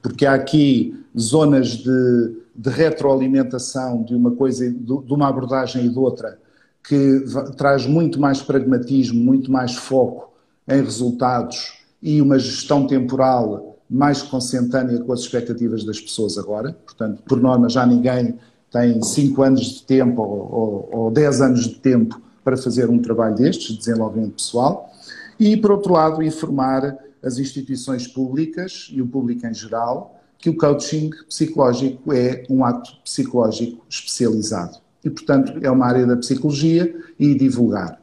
porque 0.00 0.26
há 0.26 0.34
aqui 0.34 0.98
zonas 1.18 1.68
de, 1.68 2.36
de 2.54 2.70
retroalimentação 2.70 4.02
de 4.02 4.14
uma 4.14 4.32
coisa, 4.32 4.70
de 4.70 5.12
uma 5.12 5.28
abordagem 5.28 5.86
e 5.86 5.88
de 5.88 5.98
outra, 5.98 6.38
que 6.82 7.24
traz 7.56 7.86
muito 7.86 8.20
mais 8.20 8.42
pragmatismo, 8.42 9.22
muito 9.22 9.50
mais 9.52 9.74
foco 9.74 10.32
em 10.68 10.82
resultados 10.82 11.80
e 12.02 12.20
uma 12.20 12.38
gestão 12.38 12.86
temporal 12.86 13.78
mais 13.88 14.22
consentânea 14.22 14.98
com 15.00 15.12
as 15.12 15.20
expectativas 15.20 15.84
das 15.84 16.00
pessoas 16.00 16.36
agora. 16.38 16.76
Portanto, 16.84 17.22
por 17.22 17.40
norma, 17.40 17.68
já 17.68 17.86
ninguém 17.86 18.36
tem 18.70 19.00
5 19.02 19.42
anos 19.42 19.60
de 19.60 19.82
tempo 19.82 20.22
ou, 20.22 20.88
ou, 20.90 21.04
ou 21.04 21.10
10 21.10 21.40
anos 21.42 21.68
de 21.68 21.74
tempo 21.76 22.20
para 22.44 22.56
fazer 22.56 22.90
um 22.90 22.98
trabalho 22.98 23.34
destes, 23.34 23.72
de 23.72 23.78
desenvolvimento 23.78 24.34
pessoal. 24.34 24.92
E, 25.38 25.56
por 25.56 25.72
outro 25.72 25.92
lado, 25.92 26.22
informar 26.22 26.96
as 27.22 27.38
instituições 27.38 28.06
públicas 28.06 28.88
e 28.92 29.00
o 29.00 29.06
público 29.06 29.46
em 29.46 29.54
geral 29.54 30.18
que 30.38 30.50
o 30.50 30.56
coaching 30.56 31.10
psicológico 31.28 32.12
é 32.12 32.44
um 32.50 32.64
ato 32.64 32.96
psicológico 33.04 33.84
especializado. 33.88 34.78
E, 35.04 35.08
portanto, 35.08 35.52
é 35.62 35.70
uma 35.70 35.86
área 35.86 36.04
da 36.04 36.16
psicologia 36.16 36.94
e 37.18 37.34
divulgar. 37.34 38.00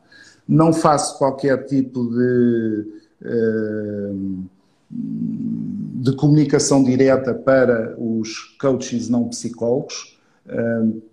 Não 0.48 0.72
faço 0.72 1.18
qualquer 1.18 1.66
tipo 1.66 2.06
de. 2.10 3.00
Uh, 3.22 4.44
de 4.92 6.16
comunicação 6.16 6.84
direta 6.84 7.34
para 7.34 7.96
os 7.98 8.56
coaches 8.60 9.10
não 9.10 9.28
psicólogos. 9.28 10.09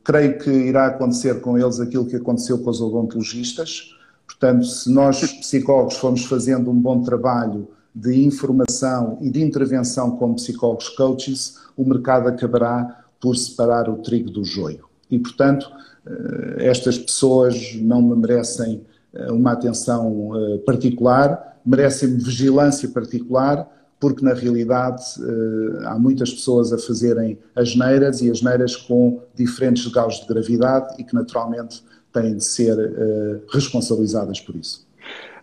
Creio 0.03 0.39
que 0.39 0.51
irá 0.51 0.87
acontecer 0.87 1.41
com 1.41 1.59
eles 1.59 1.79
aquilo 1.79 2.07
que 2.07 2.17
aconteceu 2.17 2.59
com 2.59 2.71
os 2.71 2.81
odontologistas. 2.81 3.95
Portanto, 4.27 4.65
se 4.65 4.91
nós 4.91 5.21
psicólogos 5.21 5.97
formos 5.97 6.25
fazendo 6.25 6.71
um 6.71 6.75
bom 6.75 7.03
trabalho 7.03 7.69
de 7.95 8.25
informação 8.25 9.19
e 9.23 9.31
de 9.31 9.43
intervenção 9.43 10.17
como 10.17 10.35
psicólogos 10.35 10.91
coaches, 10.91 11.59
o 11.77 11.85
mercado 11.85 12.29
acabará 12.29 13.05
por 13.21 13.35
separar 13.37 13.89
o 13.89 13.97
trigo 13.97 14.31
do 14.31 14.45
joio. 14.45 14.85
E, 15.11 15.19
portanto, 15.19 15.65
uh, 16.07 16.59
estas 16.61 16.99
pessoas 16.99 17.75
não 17.81 18.03
me 18.03 18.15
merecem 18.17 18.85
uh, 19.15 19.33
uma 19.33 19.53
atenção 19.53 20.31
particular, 20.67 21.59
merecem 21.65 22.19
vigilância 22.19 22.89
particular, 22.89 23.67
porque 23.99 24.25
na 24.25 24.35
realidade 24.35 25.03
eh, 25.21 25.87
há 25.87 25.99
muitas 25.99 26.31
pessoas 26.31 26.73
a 26.73 26.79
fazerem 26.79 27.39
asneiras 27.55 28.21
e 28.21 28.31
asneiras 28.31 28.77
com 28.77 29.23
diferentes 29.35 29.87
graus 29.87 30.21
de 30.21 30.27
gravidade 30.27 30.95
e 30.99 31.05
que 31.05 31.15
naturalmente 31.15 31.83
têm 32.13 32.37
de 32.37 32.45
ser 32.45 32.79
eh, 32.79 33.41
responsabilizadas 33.53 34.41
por 34.41 34.55
isso. 34.57 34.87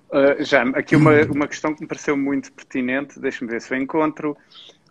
Uh, 0.10 0.43
já, 0.43 0.62
aqui 0.70 0.95
uma, 0.95 1.24
uma 1.24 1.47
questão 1.47 1.74
que 1.74 1.82
me 1.82 1.88
pareceu 1.88 2.16
muito 2.16 2.51
pertinente, 2.54 3.20
deixa-me 3.20 3.49
ver 3.49 3.62
se 3.62 3.74
eu 3.74 3.82
encontro. 3.82 4.38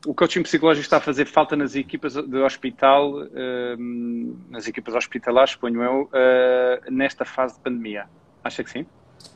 O 0.04 0.12
coaching 0.12 0.42
psicológico 0.42 0.82
está 0.82 0.96
a 0.96 1.00
fazer 1.00 1.26
falta 1.26 1.54
nas 1.54 1.76
equipas 1.76 2.14
de 2.14 2.38
hospital, 2.38 3.22
uh, 3.22 4.36
nas 4.50 4.66
equipas 4.66 4.96
hospitalares, 4.96 5.52
suponho 5.52 5.80
eu, 5.80 6.02
uh, 6.02 6.90
nesta 6.90 7.24
fase 7.24 7.54
de 7.54 7.60
pandemia. 7.60 8.06
Acha 8.42 8.64
que 8.64 8.70
sim? 8.70 8.86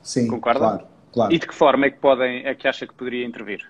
Sim, 0.03 0.27
Concorda? 0.27 0.59
claro. 0.59 0.97
Claro. 1.13 1.33
E 1.33 1.39
de 1.39 1.47
que 1.47 1.55
forma 1.55 1.87
é 1.87 1.91
que, 1.91 1.99
podem, 1.99 2.45
é 2.45 2.55
que 2.55 2.69
acha 2.69 2.87
que 2.87 2.93
poderia 2.93 3.25
intervir? 3.25 3.67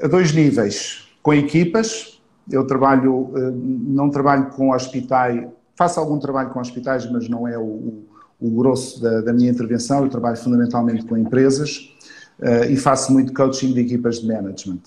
A 0.00 0.06
dois 0.06 0.32
níveis. 0.32 1.08
Com 1.22 1.34
equipas, 1.34 2.20
eu 2.50 2.66
trabalho, 2.66 3.32
eh, 3.36 3.52
não 3.52 4.10
trabalho 4.10 4.46
com 4.50 4.70
hospitais, 4.70 5.46
faço 5.76 5.98
algum 5.98 6.18
trabalho 6.18 6.50
com 6.50 6.60
hospitais, 6.60 7.10
mas 7.10 7.28
não 7.28 7.46
é 7.46 7.58
o, 7.58 8.04
o 8.40 8.50
grosso 8.50 9.02
da, 9.02 9.20
da, 9.20 9.32
minha 9.32 9.50
intervenção. 9.50 10.04
Eu 10.04 10.08
trabalho 10.08 10.36
fundamentalmente 10.36 11.04
com 11.04 11.16
empresas 11.16 11.94
uh, 12.38 12.70
e 12.70 12.76
faço 12.76 13.12
muito 13.12 13.32
coaching 13.32 13.72
de 13.72 13.80
equipas 13.80 14.20
de 14.20 14.26
management. 14.26 14.82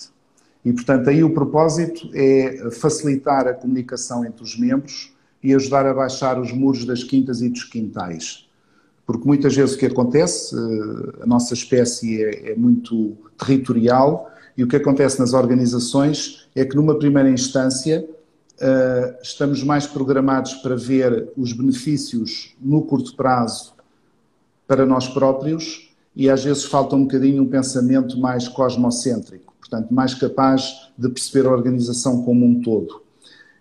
E, 0.64 0.72
portanto, 0.72 1.10
aí 1.10 1.24
o 1.24 1.34
propósito 1.34 2.10
é 2.14 2.70
facilitar 2.72 3.48
a 3.48 3.54
comunicação 3.54 4.26
entre 4.26 4.44
os 4.44 4.58
membros 4.58 5.14
e 5.44 5.54
ajudar 5.54 5.86
a 5.86 5.94
baixar 5.94 6.40
os 6.40 6.52
muros 6.52 6.86
das 6.86 7.04
quintas 7.04 7.42
e 7.42 7.50
dos 7.50 7.64
quintais 7.64 8.48
porque 9.12 9.28
muitas 9.28 9.54
vezes 9.54 9.76
o 9.76 9.78
que 9.78 9.86
acontece, 9.86 10.56
eh, 10.56 11.24
a 11.24 11.26
nossa 11.26 11.54
espécie 11.54 12.24
é, 12.24 12.52
é, 12.52 12.56
muito 12.56 13.18
territorial 13.38 14.32
e 14.58 14.64
o 14.64 14.68
que 14.68 14.76
acontece 14.76 15.20
nas 15.20 15.34
organizações 15.34 16.48
é 16.56 16.66
que 16.66 16.76
numa 16.76 16.98
primeira 16.98 17.30
instância 17.30 18.08
eh, 18.60 19.20
estamos 19.24 19.64
mais 19.64 19.88
programados 19.88 20.54
para 20.56 20.76
ver 20.76 21.30
os 21.36 21.54
benefícios 21.54 22.56
no 22.62 22.84
curto 22.84 23.16
prazo 23.16 23.74
para 24.68 24.86
nós 24.86 25.08
próprios 25.08 25.92
e 26.16 26.30
às 26.30 26.44
vezes 26.44 26.66
falta 26.66 26.96
um 26.96 27.04
bocadinho 27.04 27.44
um 27.44 27.48
pensamento 27.48 28.20
mais 28.20 28.48
cosmocêntrico, 28.48 29.54
portanto 29.60 29.94
mais 29.94 30.14
capaz 30.14 30.92
de 30.98 31.10
perceber 31.10 31.48
a 31.48 31.52
organização 31.52 32.24
como 32.24 32.46
um 32.46 32.62
todo. 32.62 33.02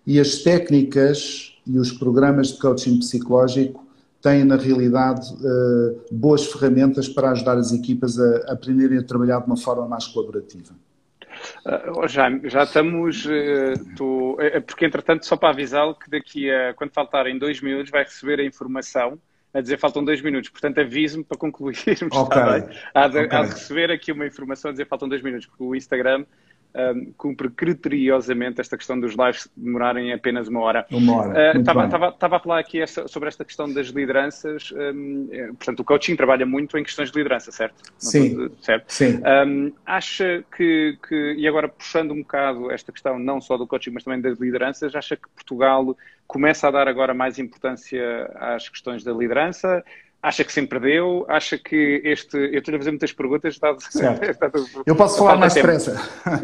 E 0.05 0.19
as 0.19 0.39
técnicas 0.39 1.57
e 1.65 1.79
os 1.79 1.91
programas 1.91 2.49
de 2.49 2.59
coaching 2.59 2.99
psicológico 2.99 3.80
têm, 4.21 4.43
na 4.43 4.55
realidade, 4.55 5.33
uh, 5.33 6.01
boas 6.11 6.45
ferramentas 6.45 7.09
para 7.09 7.31
ajudar 7.31 7.57
as 7.57 7.71
equipas 7.71 8.19
a, 8.19 8.53
aprenderem 8.53 8.97
a 8.97 9.03
trabalhar 9.03 9.39
de 9.39 9.47
uma 9.47 9.57
forma 9.57 9.87
mais 9.87 10.07
colaborativa. 10.07 10.73
Uh, 11.65 12.07
já, 12.07 12.29
já 12.43 12.63
estamos, 12.63 13.25
uh, 13.25 13.95
tô, 13.95 14.37
é, 14.39 14.59
porque 14.59 14.85
entretanto, 14.85 15.25
só 15.25 15.35
para 15.35 15.49
avisá-lo 15.49 15.95
que 15.95 16.09
daqui 16.09 16.49
a, 16.49 16.73
quando 16.73 16.91
faltarem 16.91 17.37
dois 17.37 17.61
minutos, 17.61 17.91
vai 17.91 18.03
receber 18.03 18.39
a 18.39 18.43
informação 18.43 19.19
a 19.53 19.59
dizer 19.59 19.77
faltam 19.77 20.03
dois 20.03 20.21
minutos, 20.21 20.49
portanto 20.49 20.79
avise-me 20.79 21.23
para 21.23 21.37
concluirmos, 21.37 21.99
okay. 22.15 22.77
Há 22.93 23.07
de, 23.07 23.19
okay. 23.19 23.37
há 23.37 23.43
de 23.43 23.49
receber 23.49 23.91
aqui 23.91 24.11
uma 24.11 24.25
informação 24.25 24.69
a 24.69 24.71
dizer 24.71 24.87
faltam 24.87 25.09
dois 25.09 25.21
minutos, 25.21 25.45
porque 25.47 25.63
o 25.63 25.75
Instagram 25.75 26.25
um, 26.73 27.11
cumpre 27.17 27.49
criteriosamente 27.49 28.61
esta 28.61 28.77
questão 28.77 28.99
dos 28.99 29.15
lives 29.15 29.49
demorarem 29.55 30.13
apenas 30.13 30.47
uma 30.47 30.61
hora. 30.61 30.85
Uma 30.91 31.17
hora. 31.17 31.57
Estava 31.57 32.07
uh, 32.07 32.35
a 32.35 32.39
falar 32.39 32.59
aqui 32.59 32.81
esta, 32.81 33.07
sobre 33.07 33.29
esta 33.29 33.43
questão 33.43 33.71
das 33.71 33.87
lideranças. 33.87 34.71
Um, 34.71 35.27
é, 35.31 35.47
portanto, 35.47 35.79
o 35.81 35.83
coaching 35.83 36.15
trabalha 36.15 36.45
muito 36.45 36.77
em 36.77 36.83
questões 36.83 37.11
de 37.11 37.17
liderança, 37.17 37.51
certo? 37.51 37.75
Sim. 37.97 38.49
certo? 38.61 38.85
Sim. 38.87 39.21
Um, 39.45 39.71
acha 39.85 40.43
que, 40.55 40.97
que, 41.07 41.35
e 41.37 41.47
agora 41.47 41.67
puxando 41.67 42.11
um 42.11 42.21
bocado 42.21 42.71
esta 42.71 42.91
questão 42.91 43.19
não 43.19 43.41
só 43.41 43.57
do 43.57 43.67
coaching, 43.67 43.91
mas 43.91 44.03
também 44.03 44.21
das 44.21 44.39
lideranças, 44.39 44.95
acha 44.95 45.15
que 45.15 45.27
Portugal 45.35 45.95
começa 46.27 46.67
a 46.67 46.71
dar 46.71 46.87
agora 46.87 47.13
mais 47.13 47.37
importância 47.37 48.31
às 48.35 48.69
questões 48.69 49.03
da 49.03 49.11
liderança? 49.11 49.83
Acha 50.23 50.43
que 50.43 50.53
sempre 50.53 50.79
deu? 50.79 51.25
Acha 51.27 51.57
que 51.57 52.01
este. 52.05 52.37
Eu 52.37 52.59
estou 52.59 52.75
a 52.75 52.77
fazer 52.77 52.91
muitas 52.91 53.11
perguntas. 53.11 53.55
Está... 53.55 53.75
Certo. 53.79 54.59
eu 54.85 54.95
posso 54.95 55.17
falar 55.17 55.37
mais 55.37 55.53
depressa. 55.55 55.95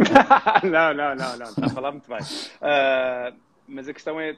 não, 0.64 0.94
não, 0.96 1.16
não, 1.16 1.38
não. 1.38 1.46
Está 1.46 1.66
a 1.68 1.70
falar 1.70 1.92
muito 1.92 2.10
bem. 2.10 2.18
Uh, 2.18 3.38
mas 3.68 3.88
a 3.88 3.94
questão 3.94 4.20
é: 4.20 4.36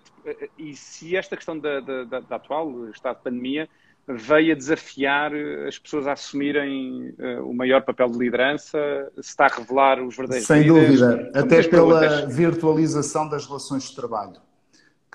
e 0.57 0.75
se 0.75 1.15
esta 1.15 1.37
questão 1.37 1.57
da, 1.57 1.79
da, 1.79 2.19
da, 2.19 2.35
atual 2.35 2.89
estado 2.89 3.17
de 3.17 3.23
pandemia 3.23 3.69
veio 4.09 4.51
a 4.51 4.55
desafiar 4.55 5.31
as 5.65 5.79
pessoas 5.79 6.05
a 6.07 6.13
assumirem 6.13 7.15
uh, 7.17 7.49
o 7.49 7.53
maior 7.53 7.81
papel 7.83 8.09
de 8.09 8.17
liderança? 8.17 8.77
Se 9.15 9.29
está 9.29 9.45
a 9.45 9.49
revelar 9.49 10.03
os 10.03 10.17
verdadeiros 10.17 10.47
Sem 10.47 10.63
líderes? 10.63 10.99
dúvida. 10.99 11.31
Até 11.33 11.63
pela 11.63 11.99
perguntas. 12.01 12.35
virtualização 12.35 13.29
das 13.29 13.45
relações 13.47 13.83
de 13.89 13.95
trabalho 13.95 14.49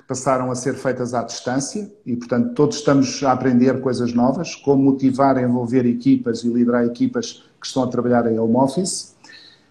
passaram 0.07 0.50
a 0.50 0.55
ser 0.55 0.74
feitas 0.74 1.14
à 1.14 1.22
distância 1.22 1.90
e, 2.05 2.14
portanto, 2.14 2.55
todos 2.55 2.76
estamos 2.76 3.22
a 3.22 3.32
aprender 3.32 3.80
coisas 3.80 4.12
novas, 4.12 4.55
como 4.55 4.82
motivar, 4.82 5.42
envolver 5.42 5.86
equipas 5.86 6.44
e 6.44 6.48
liderar 6.48 6.84
equipas 6.84 7.44
que 7.61 7.66
estão 7.66 7.82
a 7.82 7.86
trabalhar 7.86 8.30
em 8.30 8.38
home 8.38 8.57
office. 8.57 9.14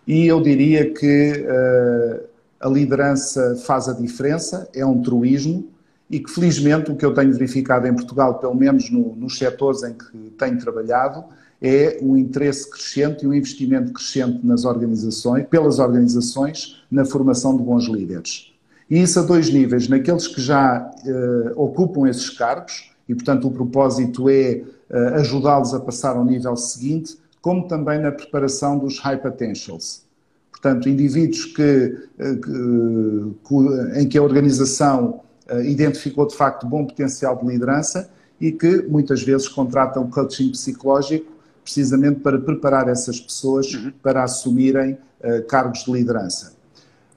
E 0.08 0.26
eu 0.28 0.42
diria 0.42 0.94
que 0.94 1.46
uh, 1.46 2.24
a 2.60 2.68
liderança 2.68 3.56
faz 3.66 3.88
a 3.88 3.94
diferença, 3.94 4.68
é 4.74 4.86
um 4.86 5.02
truísmo 5.02 5.68
e 6.10 6.20
que, 6.20 6.30
felizmente, 6.30 6.92
o 6.92 6.96
que 6.96 7.06
eu 7.06 7.14
tenho 7.14 7.32
verificado 7.32 7.88
em 7.88 7.94
Portugal, 7.94 8.40
pelo 8.40 8.56
menos 8.56 8.90
no, 8.90 9.16
nos 9.16 9.38
setores 9.38 9.84
em 9.84 9.94
que 9.94 10.32
tenho 10.38 10.58
trabalhado, 10.60 11.24
é 11.62 12.00
um 12.02 12.18
interesse 12.18 12.70
crescente 12.70 13.24
e 13.24 13.28
um 13.28 13.34
investimento 13.34 13.94
crescente 13.94 14.46
nas 14.46 14.66
organizações, 14.66 15.46
pelas 15.48 15.80
organizações 15.80 16.84
na 16.92 17.06
formação 17.06 17.56
de 17.56 17.64
bons 17.64 17.86
líderes. 17.86 18.53
E 18.90 19.02
isso 19.02 19.20
a 19.20 19.24
dois 19.24 19.50
níveis, 19.50 19.88
naqueles 19.88 20.28
que 20.28 20.42
já 20.42 20.92
uh, 21.06 21.62
ocupam 21.62 22.08
esses 22.08 22.30
cargos, 22.30 22.92
e 23.08 23.16
portanto 23.16 23.48
o 23.48 23.52
propósito 23.52 24.30
é 24.30 24.64
uh, 24.90 25.16
ajudá-los 25.16 25.74
a 25.74 25.80
passar 25.80 26.16
ao 26.16 26.26
nível 26.26 26.56
seguinte, 26.56 27.18
como 27.42 27.68
também 27.68 28.00
na 28.00 28.12
preparação 28.12 28.78
dos 28.78 29.00
high 29.00 29.18
potentials. 29.18 30.04
Portanto, 30.52 30.88
indivíduos 30.88 31.46
que, 31.46 31.98
uh, 32.20 33.36
que 33.44 34.00
em 34.00 34.08
que 34.08 34.18
a 34.18 34.24
organização 34.24 35.22
identificou 35.66 36.26
de 36.26 36.36
facto 36.36 36.66
bom 36.66 36.86
potencial 36.86 37.36
de 37.36 37.46
liderança 37.46 38.10
e 38.40 38.50
que 38.50 38.82
muitas 38.84 39.22
vezes 39.22 39.46
contratam 39.48 40.10
coaching 40.10 40.50
psicológico 40.52 41.34
precisamente 41.64 42.20
para 42.20 42.40
preparar 42.40 42.90
essas 42.90 43.20
pessoas 43.20 43.74
uhum. 43.74 43.92
para 44.04 44.24
assumirem 44.24 44.98
uh, 45.24 45.44
cargos 45.48 45.86
de 45.86 45.92
liderança. 45.92 46.54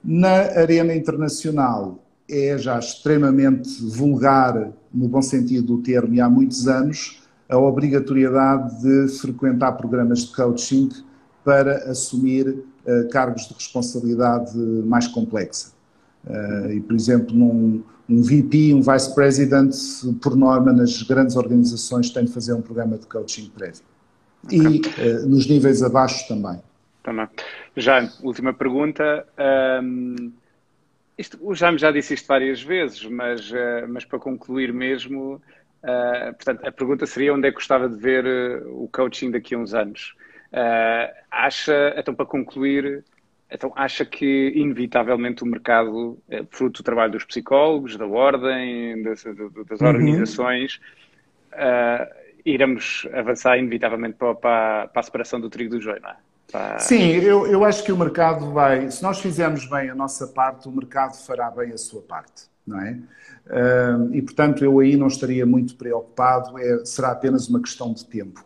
Na 0.09 0.37
arena 0.61 0.95
internacional 0.95 2.01
é 2.29 2.57
já 2.57 2.79
extremamente 2.79 3.69
vulgar, 3.83 4.71
no 4.93 5.05
bom 5.09 5.21
sentido 5.21 5.75
do 5.75 5.83
termo, 5.83 6.13
e 6.13 6.21
há 6.21 6.29
muitos 6.29 6.65
anos, 6.65 7.21
a 7.49 7.57
obrigatoriedade 7.57 8.81
de 8.81 9.09
frequentar 9.19 9.73
programas 9.73 10.19
de 10.19 10.33
coaching 10.33 10.89
para 11.43 11.91
assumir 11.91 12.47
uh, 12.47 13.09
cargos 13.11 13.49
de 13.49 13.53
responsabilidade 13.53 14.57
mais 14.57 15.09
complexa. 15.09 15.73
Uh, 16.25 16.71
e, 16.71 16.79
por 16.79 16.95
exemplo, 16.95 17.35
num 17.35 17.83
um 18.07 18.21
VP, 18.21 18.73
um 18.73 18.81
Vice 18.81 19.13
President, 19.13 19.75
por 20.21 20.37
norma, 20.37 20.71
nas 20.71 21.03
grandes 21.03 21.35
organizações, 21.35 22.09
tem 22.11 22.23
de 22.23 22.31
fazer 22.31 22.53
um 22.53 22.61
programa 22.61 22.97
de 22.97 23.05
coaching 23.07 23.51
prévio. 23.53 23.83
E 24.49 24.57
uh, 24.57 25.27
nos 25.27 25.45
níveis 25.49 25.83
abaixo 25.83 26.25
também. 26.29 26.61
Também. 27.07 27.25
Jaime, 27.77 28.09
última 28.21 28.53
pergunta. 28.53 29.25
Um, 29.81 30.33
isto, 31.17 31.37
o 31.41 31.55
Jaime 31.55 31.77
já 31.77 31.89
disse 31.89 32.13
isto 32.13 32.27
várias 32.27 32.61
vezes, 32.61 33.05
mas, 33.05 33.49
uh, 33.49 33.87
mas 33.87 34.03
para 34.03 34.19
concluir 34.19 34.73
mesmo, 34.73 35.35
uh, 35.35 36.33
portanto, 36.33 36.67
a 36.67 36.71
pergunta 36.71 37.05
seria 37.05 37.33
onde 37.33 37.47
é 37.47 37.51
que 37.51 37.55
gostava 37.55 37.87
de 37.87 37.95
ver 37.95 38.25
o 38.65 38.89
coaching 38.91 39.31
daqui 39.31 39.55
a 39.55 39.57
uns 39.57 39.73
anos. 39.73 40.15
acha, 41.31 41.95
então 41.95 42.13
para 42.13 42.25
concluir, 42.25 43.05
então 43.49 43.71
acha 43.73 44.03
que 44.03 44.51
inevitavelmente 44.53 45.43
o 45.43 45.45
mercado, 45.45 46.21
fruto 46.49 46.81
do 46.81 46.85
trabalho 46.85 47.13
dos 47.13 47.23
psicólogos, 47.23 47.95
da 47.95 48.05
ordem, 48.05 49.01
das, 49.01 49.23
das 49.23 49.79
uhum. 49.79 49.87
organizações, 49.87 50.81
iremos 52.43 53.07
avançar 53.13 53.57
inevitavelmente 53.57 54.17
para, 54.17 54.35
para, 54.35 54.87
para, 54.89 54.99
a 54.99 55.03
separação 55.03 55.39
do 55.39 55.49
trigo 55.49 55.69
do 55.69 55.79
joio, 55.79 56.01
não 56.01 56.09
é? 56.09 56.26
Sim, 56.79 57.11
eu, 57.11 57.45
eu 57.47 57.65
acho 57.65 57.83
que 57.83 57.91
o 57.91 57.97
mercado 57.97 58.51
vai, 58.51 58.89
se 58.89 59.03
nós 59.03 59.19
fizermos 59.19 59.69
bem 59.69 59.89
a 59.89 59.95
nossa 59.95 60.27
parte, 60.27 60.67
o 60.67 60.71
mercado 60.71 61.15
fará 61.17 61.51
bem 61.51 61.73
a 61.73 61.77
sua 61.77 62.01
parte, 62.01 62.43
não 62.65 62.79
é? 62.79 62.99
E 64.13 64.21
portanto 64.21 64.63
eu 64.63 64.79
aí 64.79 64.95
não 64.95 65.07
estaria 65.07 65.45
muito 65.45 65.75
preocupado, 65.75 66.57
é, 66.57 66.85
será 66.85 67.11
apenas 67.11 67.49
uma 67.49 67.61
questão 67.61 67.93
de 67.93 68.05
tempo. 68.05 68.45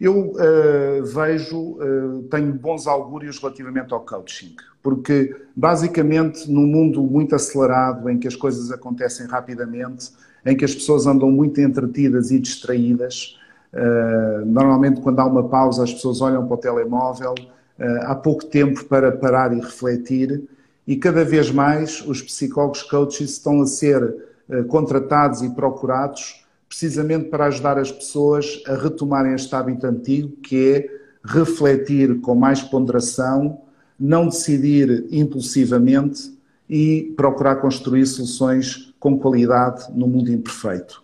Eu 0.00 0.32
uh, 0.32 1.04
vejo, 1.04 1.58
uh, 1.58 2.22
tenho 2.30 2.54
bons 2.54 2.86
augúrios 2.86 3.38
relativamente 3.38 3.92
ao 3.92 4.00
coaching, 4.00 4.56
porque 4.82 5.36
basicamente 5.54 6.50
num 6.50 6.66
mundo 6.66 7.02
muito 7.02 7.34
acelerado, 7.34 8.08
em 8.08 8.18
que 8.18 8.26
as 8.26 8.34
coisas 8.34 8.72
acontecem 8.72 9.26
rapidamente, 9.26 10.10
em 10.44 10.56
que 10.56 10.64
as 10.64 10.74
pessoas 10.74 11.06
andam 11.06 11.30
muito 11.30 11.60
entretidas 11.60 12.30
e 12.30 12.38
distraídas. 12.38 13.38
Uh, 13.72 14.44
normalmente, 14.44 15.00
quando 15.00 15.20
há 15.20 15.26
uma 15.26 15.48
pausa, 15.48 15.84
as 15.84 15.92
pessoas 15.92 16.20
olham 16.20 16.46
para 16.46 16.54
o 16.54 16.58
telemóvel. 16.58 17.34
Uh, 17.78 18.02
há 18.02 18.14
pouco 18.14 18.44
tempo 18.44 18.84
para 18.84 19.12
parar 19.12 19.56
e 19.56 19.60
refletir. 19.60 20.42
E 20.86 20.96
cada 20.96 21.24
vez 21.24 21.50
mais 21.50 22.04
os 22.06 22.20
psicólogos 22.20 22.82
coaches 22.82 23.30
estão 23.30 23.62
a 23.62 23.66
ser 23.66 24.02
uh, 24.48 24.64
contratados 24.64 25.42
e 25.42 25.50
procurados 25.50 26.44
precisamente 26.68 27.28
para 27.28 27.46
ajudar 27.46 27.78
as 27.78 27.90
pessoas 27.90 28.62
a 28.66 28.74
retomarem 28.74 29.34
este 29.34 29.52
hábito 29.54 29.86
antigo, 29.86 30.36
que 30.36 30.72
é 30.72 31.00
refletir 31.24 32.20
com 32.20 32.34
mais 32.34 32.62
ponderação, 32.62 33.60
não 33.98 34.28
decidir 34.28 35.06
impulsivamente 35.10 36.32
e 36.68 37.12
procurar 37.16 37.56
construir 37.56 38.06
soluções 38.06 38.94
com 39.00 39.18
qualidade 39.18 39.86
no 39.92 40.06
mundo 40.06 40.30
imperfeito. 40.30 41.02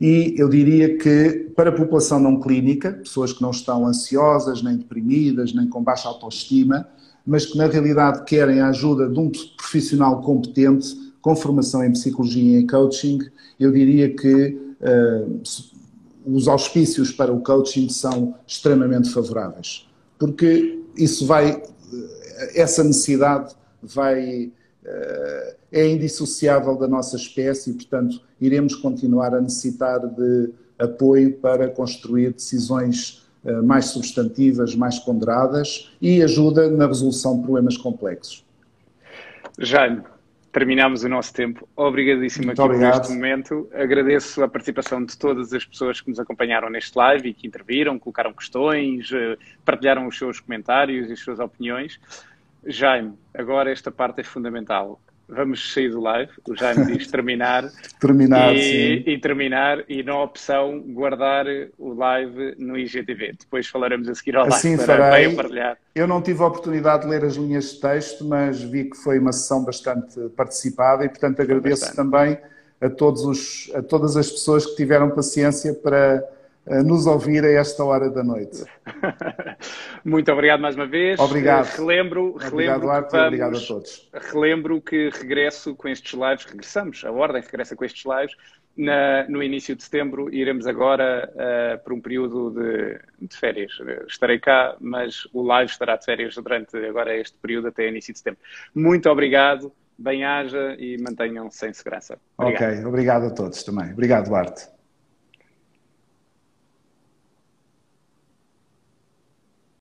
E 0.00 0.34
eu 0.36 0.48
diria 0.48 0.98
que, 0.98 1.50
para 1.56 1.70
a 1.70 1.72
população 1.72 2.20
não 2.20 2.38
clínica, 2.38 2.92
pessoas 2.92 3.32
que 3.32 3.40
não 3.40 3.50
estão 3.50 3.86
ansiosas, 3.86 4.62
nem 4.62 4.76
deprimidas, 4.76 5.54
nem 5.54 5.66
com 5.68 5.82
baixa 5.82 6.08
autoestima, 6.08 6.86
mas 7.26 7.46
que 7.46 7.56
na 7.56 7.66
realidade 7.66 8.24
querem 8.24 8.60
a 8.60 8.68
ajuda 8.68 9.08
de 9.08 9.18
um 9.18 9.30
profissional 9.56 10.20
competente, 10.20 10.94
com 11.20 11.34
formação 11.34 11.82
em 11.82 11.90
psicologia 11.92 12.58
e 12.58 12.62
em 12.62 12.66
coaching, 12.66 13.18
eu 13.58 13.72
diria 13.72 14.14
que 14.14 14.56
uh, 14.80 15.40
os 16.24 16.46
auspícios 16.46 17.10
para 17.10 17.32
o 17.32 17.40
coaching 17.40 17.88
são 17.88 18.34
extremamente 18.46 19.10
favoráveis. 19.10 19.88
Porque 20.18 20.80
isso 20.96 21.26
vai, 21.26 21.60
essa 22.54 22.84
necessidade 22.84 23.54
vai 23.82 24.52
é 25.72 25.86
indissociável 25.88 26.76
da 26.76 26.86
nossa 26.86 27.16
espécie 27.16 27.70
e, 27.70 27.74
portanto, 27.74 28.20
iremos 28.40 28.74
continuar 28.74 29.34
a 29.34 29.40
necessitar 29.40 30.00
de 30.06 30.50
apoio 30.78 31.34
para 31.34 31.68
construir 31.68 32.32
decisões 32.32 33.26
eh, 33.44 33.60
mais 33.62 33.86
substantivas, 33.86 34.74
mais 34.74 34.98
ponderadas 34.98 35.92
e 36.00 36.22
ajuda 36.22 36.68
na 36.68 36.86
resolução 36.86 37.36
de 37.36 37.44
problemas 37.44 37.76
complexos. 37.76 38.44
Jaime, 39.58 40.02
terminamos 40.52 41.04
o 41.04 41.08
nosso 41.08 41.32
tempo. 41.32 41.68
Obrigadíssimo 41.76 42.46
Muito 42.46 42.60
aqui 42.60 42.70
obrigado. 42.70 42.94
por 42.94 43.02
este 43.02 43.14
momento. 43.14 43.68
Agradeço 43.72 44.42
a 44.42 44.48
participação 44.48 45.04
de 45.04 45.16
todas 45.16 45.52
as 45.52 45.64
pessoas 45.64 46.00
que 46.00 46.10
nos 46.10 46.18
acompanharam 46.18 46.68
neste 46.68 46.96
live 46.96 47.28
e 47.28 47.34
que 47.34 47.46
interviram, 47.46 47.98
colocaram 47.98 48.32
questões, 48.32 49.10
eh, 49.12 49.36
partilharam 49.64 50.06
os 50.06 50.18
seus 50.18 50.40
comentários 50.40 51.08
e 51.08 51.12
as 51.12 51.20
suas 51.20 51.38
opiniões. 51.38 52.00
Jaime, 52.66 53.14
agora 53.34 53.70
esta 53.70 53.90
parte 53.90 54.20
é 54.20 54.24
fundamental. 54.24 55.00
Vamos 55.28 55.72
sair 55.72 55.90
do 55.90 56.00
live, 56.00 56.30
o 56.48 56.54
Jaime 56.54 56.86
diz 56.86 57.06
terminar. 57.10 57.68
terminar, 58.00 58.54
e, 58.54 58.62
sim. 58.62 59.10
E 59.10 59.18
terminar, 59.18 59.84
e 59.88 60.02
na 60.02 60.22
opção 60.22 60.80
guardar 60.80 61.46
o 61.76 61.94
live 61.94 62.54
no 62.58 62.78
IGTV. 62.78 63.34
Depois 63.40 63.66
falaremos 63.66 64.08
a 64.08 64.14
seguir 64.14 64.36
ao 64.36 64.42
live 64.42 64.54
assim 64.54 64.76
para 64.76 65.10
farei. 65.10 65.34
partilhar. 65.34 65.76
Eu 65.94 66.06
não 66.06 66.22
tive 66.22 66.42
a 66.42 66.46
oportunidade 66.46 67.02
de 67.02 67.08
ler 67.08 67.24
as 67.24 67.34
linhas 67.34 67.72
de 67.72 67.80
texto, 67.80 68.24
mas 68.24 68.62
vi 68.62 68.84
que 68.84 68.96
foi 68.96 69.18
uma 69.18 69.32
sessão 69.32 69.64
bastante 69.64 70.16
participada 70.36 71.04
e, 71.04 71.08
portanto, 71.08 71.42
agradeço 71.42 71.86
bastante. 71.86 71.96
também 71.96 72.38
a, 72.80 72.88
todos 72.88 73.24
os, 73.24 73.70
a 73.74 73.82
todas 73.82 74.16
as 74.16 74.30
pessoas 74.30 74.64
que 74.64 74.76
tiveram 74.76 75.10
paciência 75.10 75.74
para 75.74 76.22
nos 76.84 77.06
ouvir 77.06 77.44
a 77.44 77.50
esta 77.52 77.84
hora 77.84 78.10
da 78.10 78.24
noite. 78.24 78.64
Muito 80.04 80.30
obrigado 80.32 80.60
mais 80.60 80.74
uma 80.74 80.86
vez. 80.86 81.18
Obrigado. 81.20 81.66
Relembro, 81.76 82.30
obrigado, 82.30 82.56
relembro 82.56 82.90
Arte, 82.90 83.12
vamos, 83.12 83.26
obrigado 83.26 83.56
a 83.56 83.60
todos. 83.60 84.10
Relembro 84.12 84.80
que 84.80 85.10
regresso 85.10 85.74
com 85.76 85.88
estes 85.88 86.12
lives, 86.12 86.44
regressamos, 86.44 87.04
a 87.04 87.12
ordem 87.12 87.42
regressa 87.42 87.76
com 87.76 87.84
estes 87.84 88.04
lives. 88.04 88.36
Na, 88.76 89.26
no 89.26 89.42
início 89.42 89.74
de 89.74 89.82
setembro 89.82 90.28
iremos 90.34 90.66
agora 90.66 91.32
uh, 91.32 91.82
por 91.82 91.94
um 91.94 92.00
período 92.00 92.50
de, 92.50 93.00
de, 93.26 93.34
férias. 93.34 93.72
Estarei 94.06 94.38
cá, 94.38 94.76
mas 94.78 95.26
o 95.32 95.42
live 95.42 95.70
estará 95.70 95.96
de 95.96 96.04
férias 96.04 96.34
durante 96.34 96.76
agora 96.84 97.16
este 97.16 97.38
período 97.38 97.68
até 97.68 97.88
início 97.88 98.12
de 98.12 98.18
setembro. 98.18 98.40
Muito 98.74 99.08
obrigado, 99.08 99.72
bem-haja 99.96 100.76
e 100.78 101.00
mantenham-se 101.00 101.66
em 101.66 101.72
segurança. 101.72 102.18
Obrigado. 102.36 102.72
Ok, 102.74 102.84
obrigado 102.84 103.26
a 103.26 103.30
todos 103.30 103.62
também. 103.62 103.92
Obrigado, 103.92 104.34
Arte. 104.34 104.75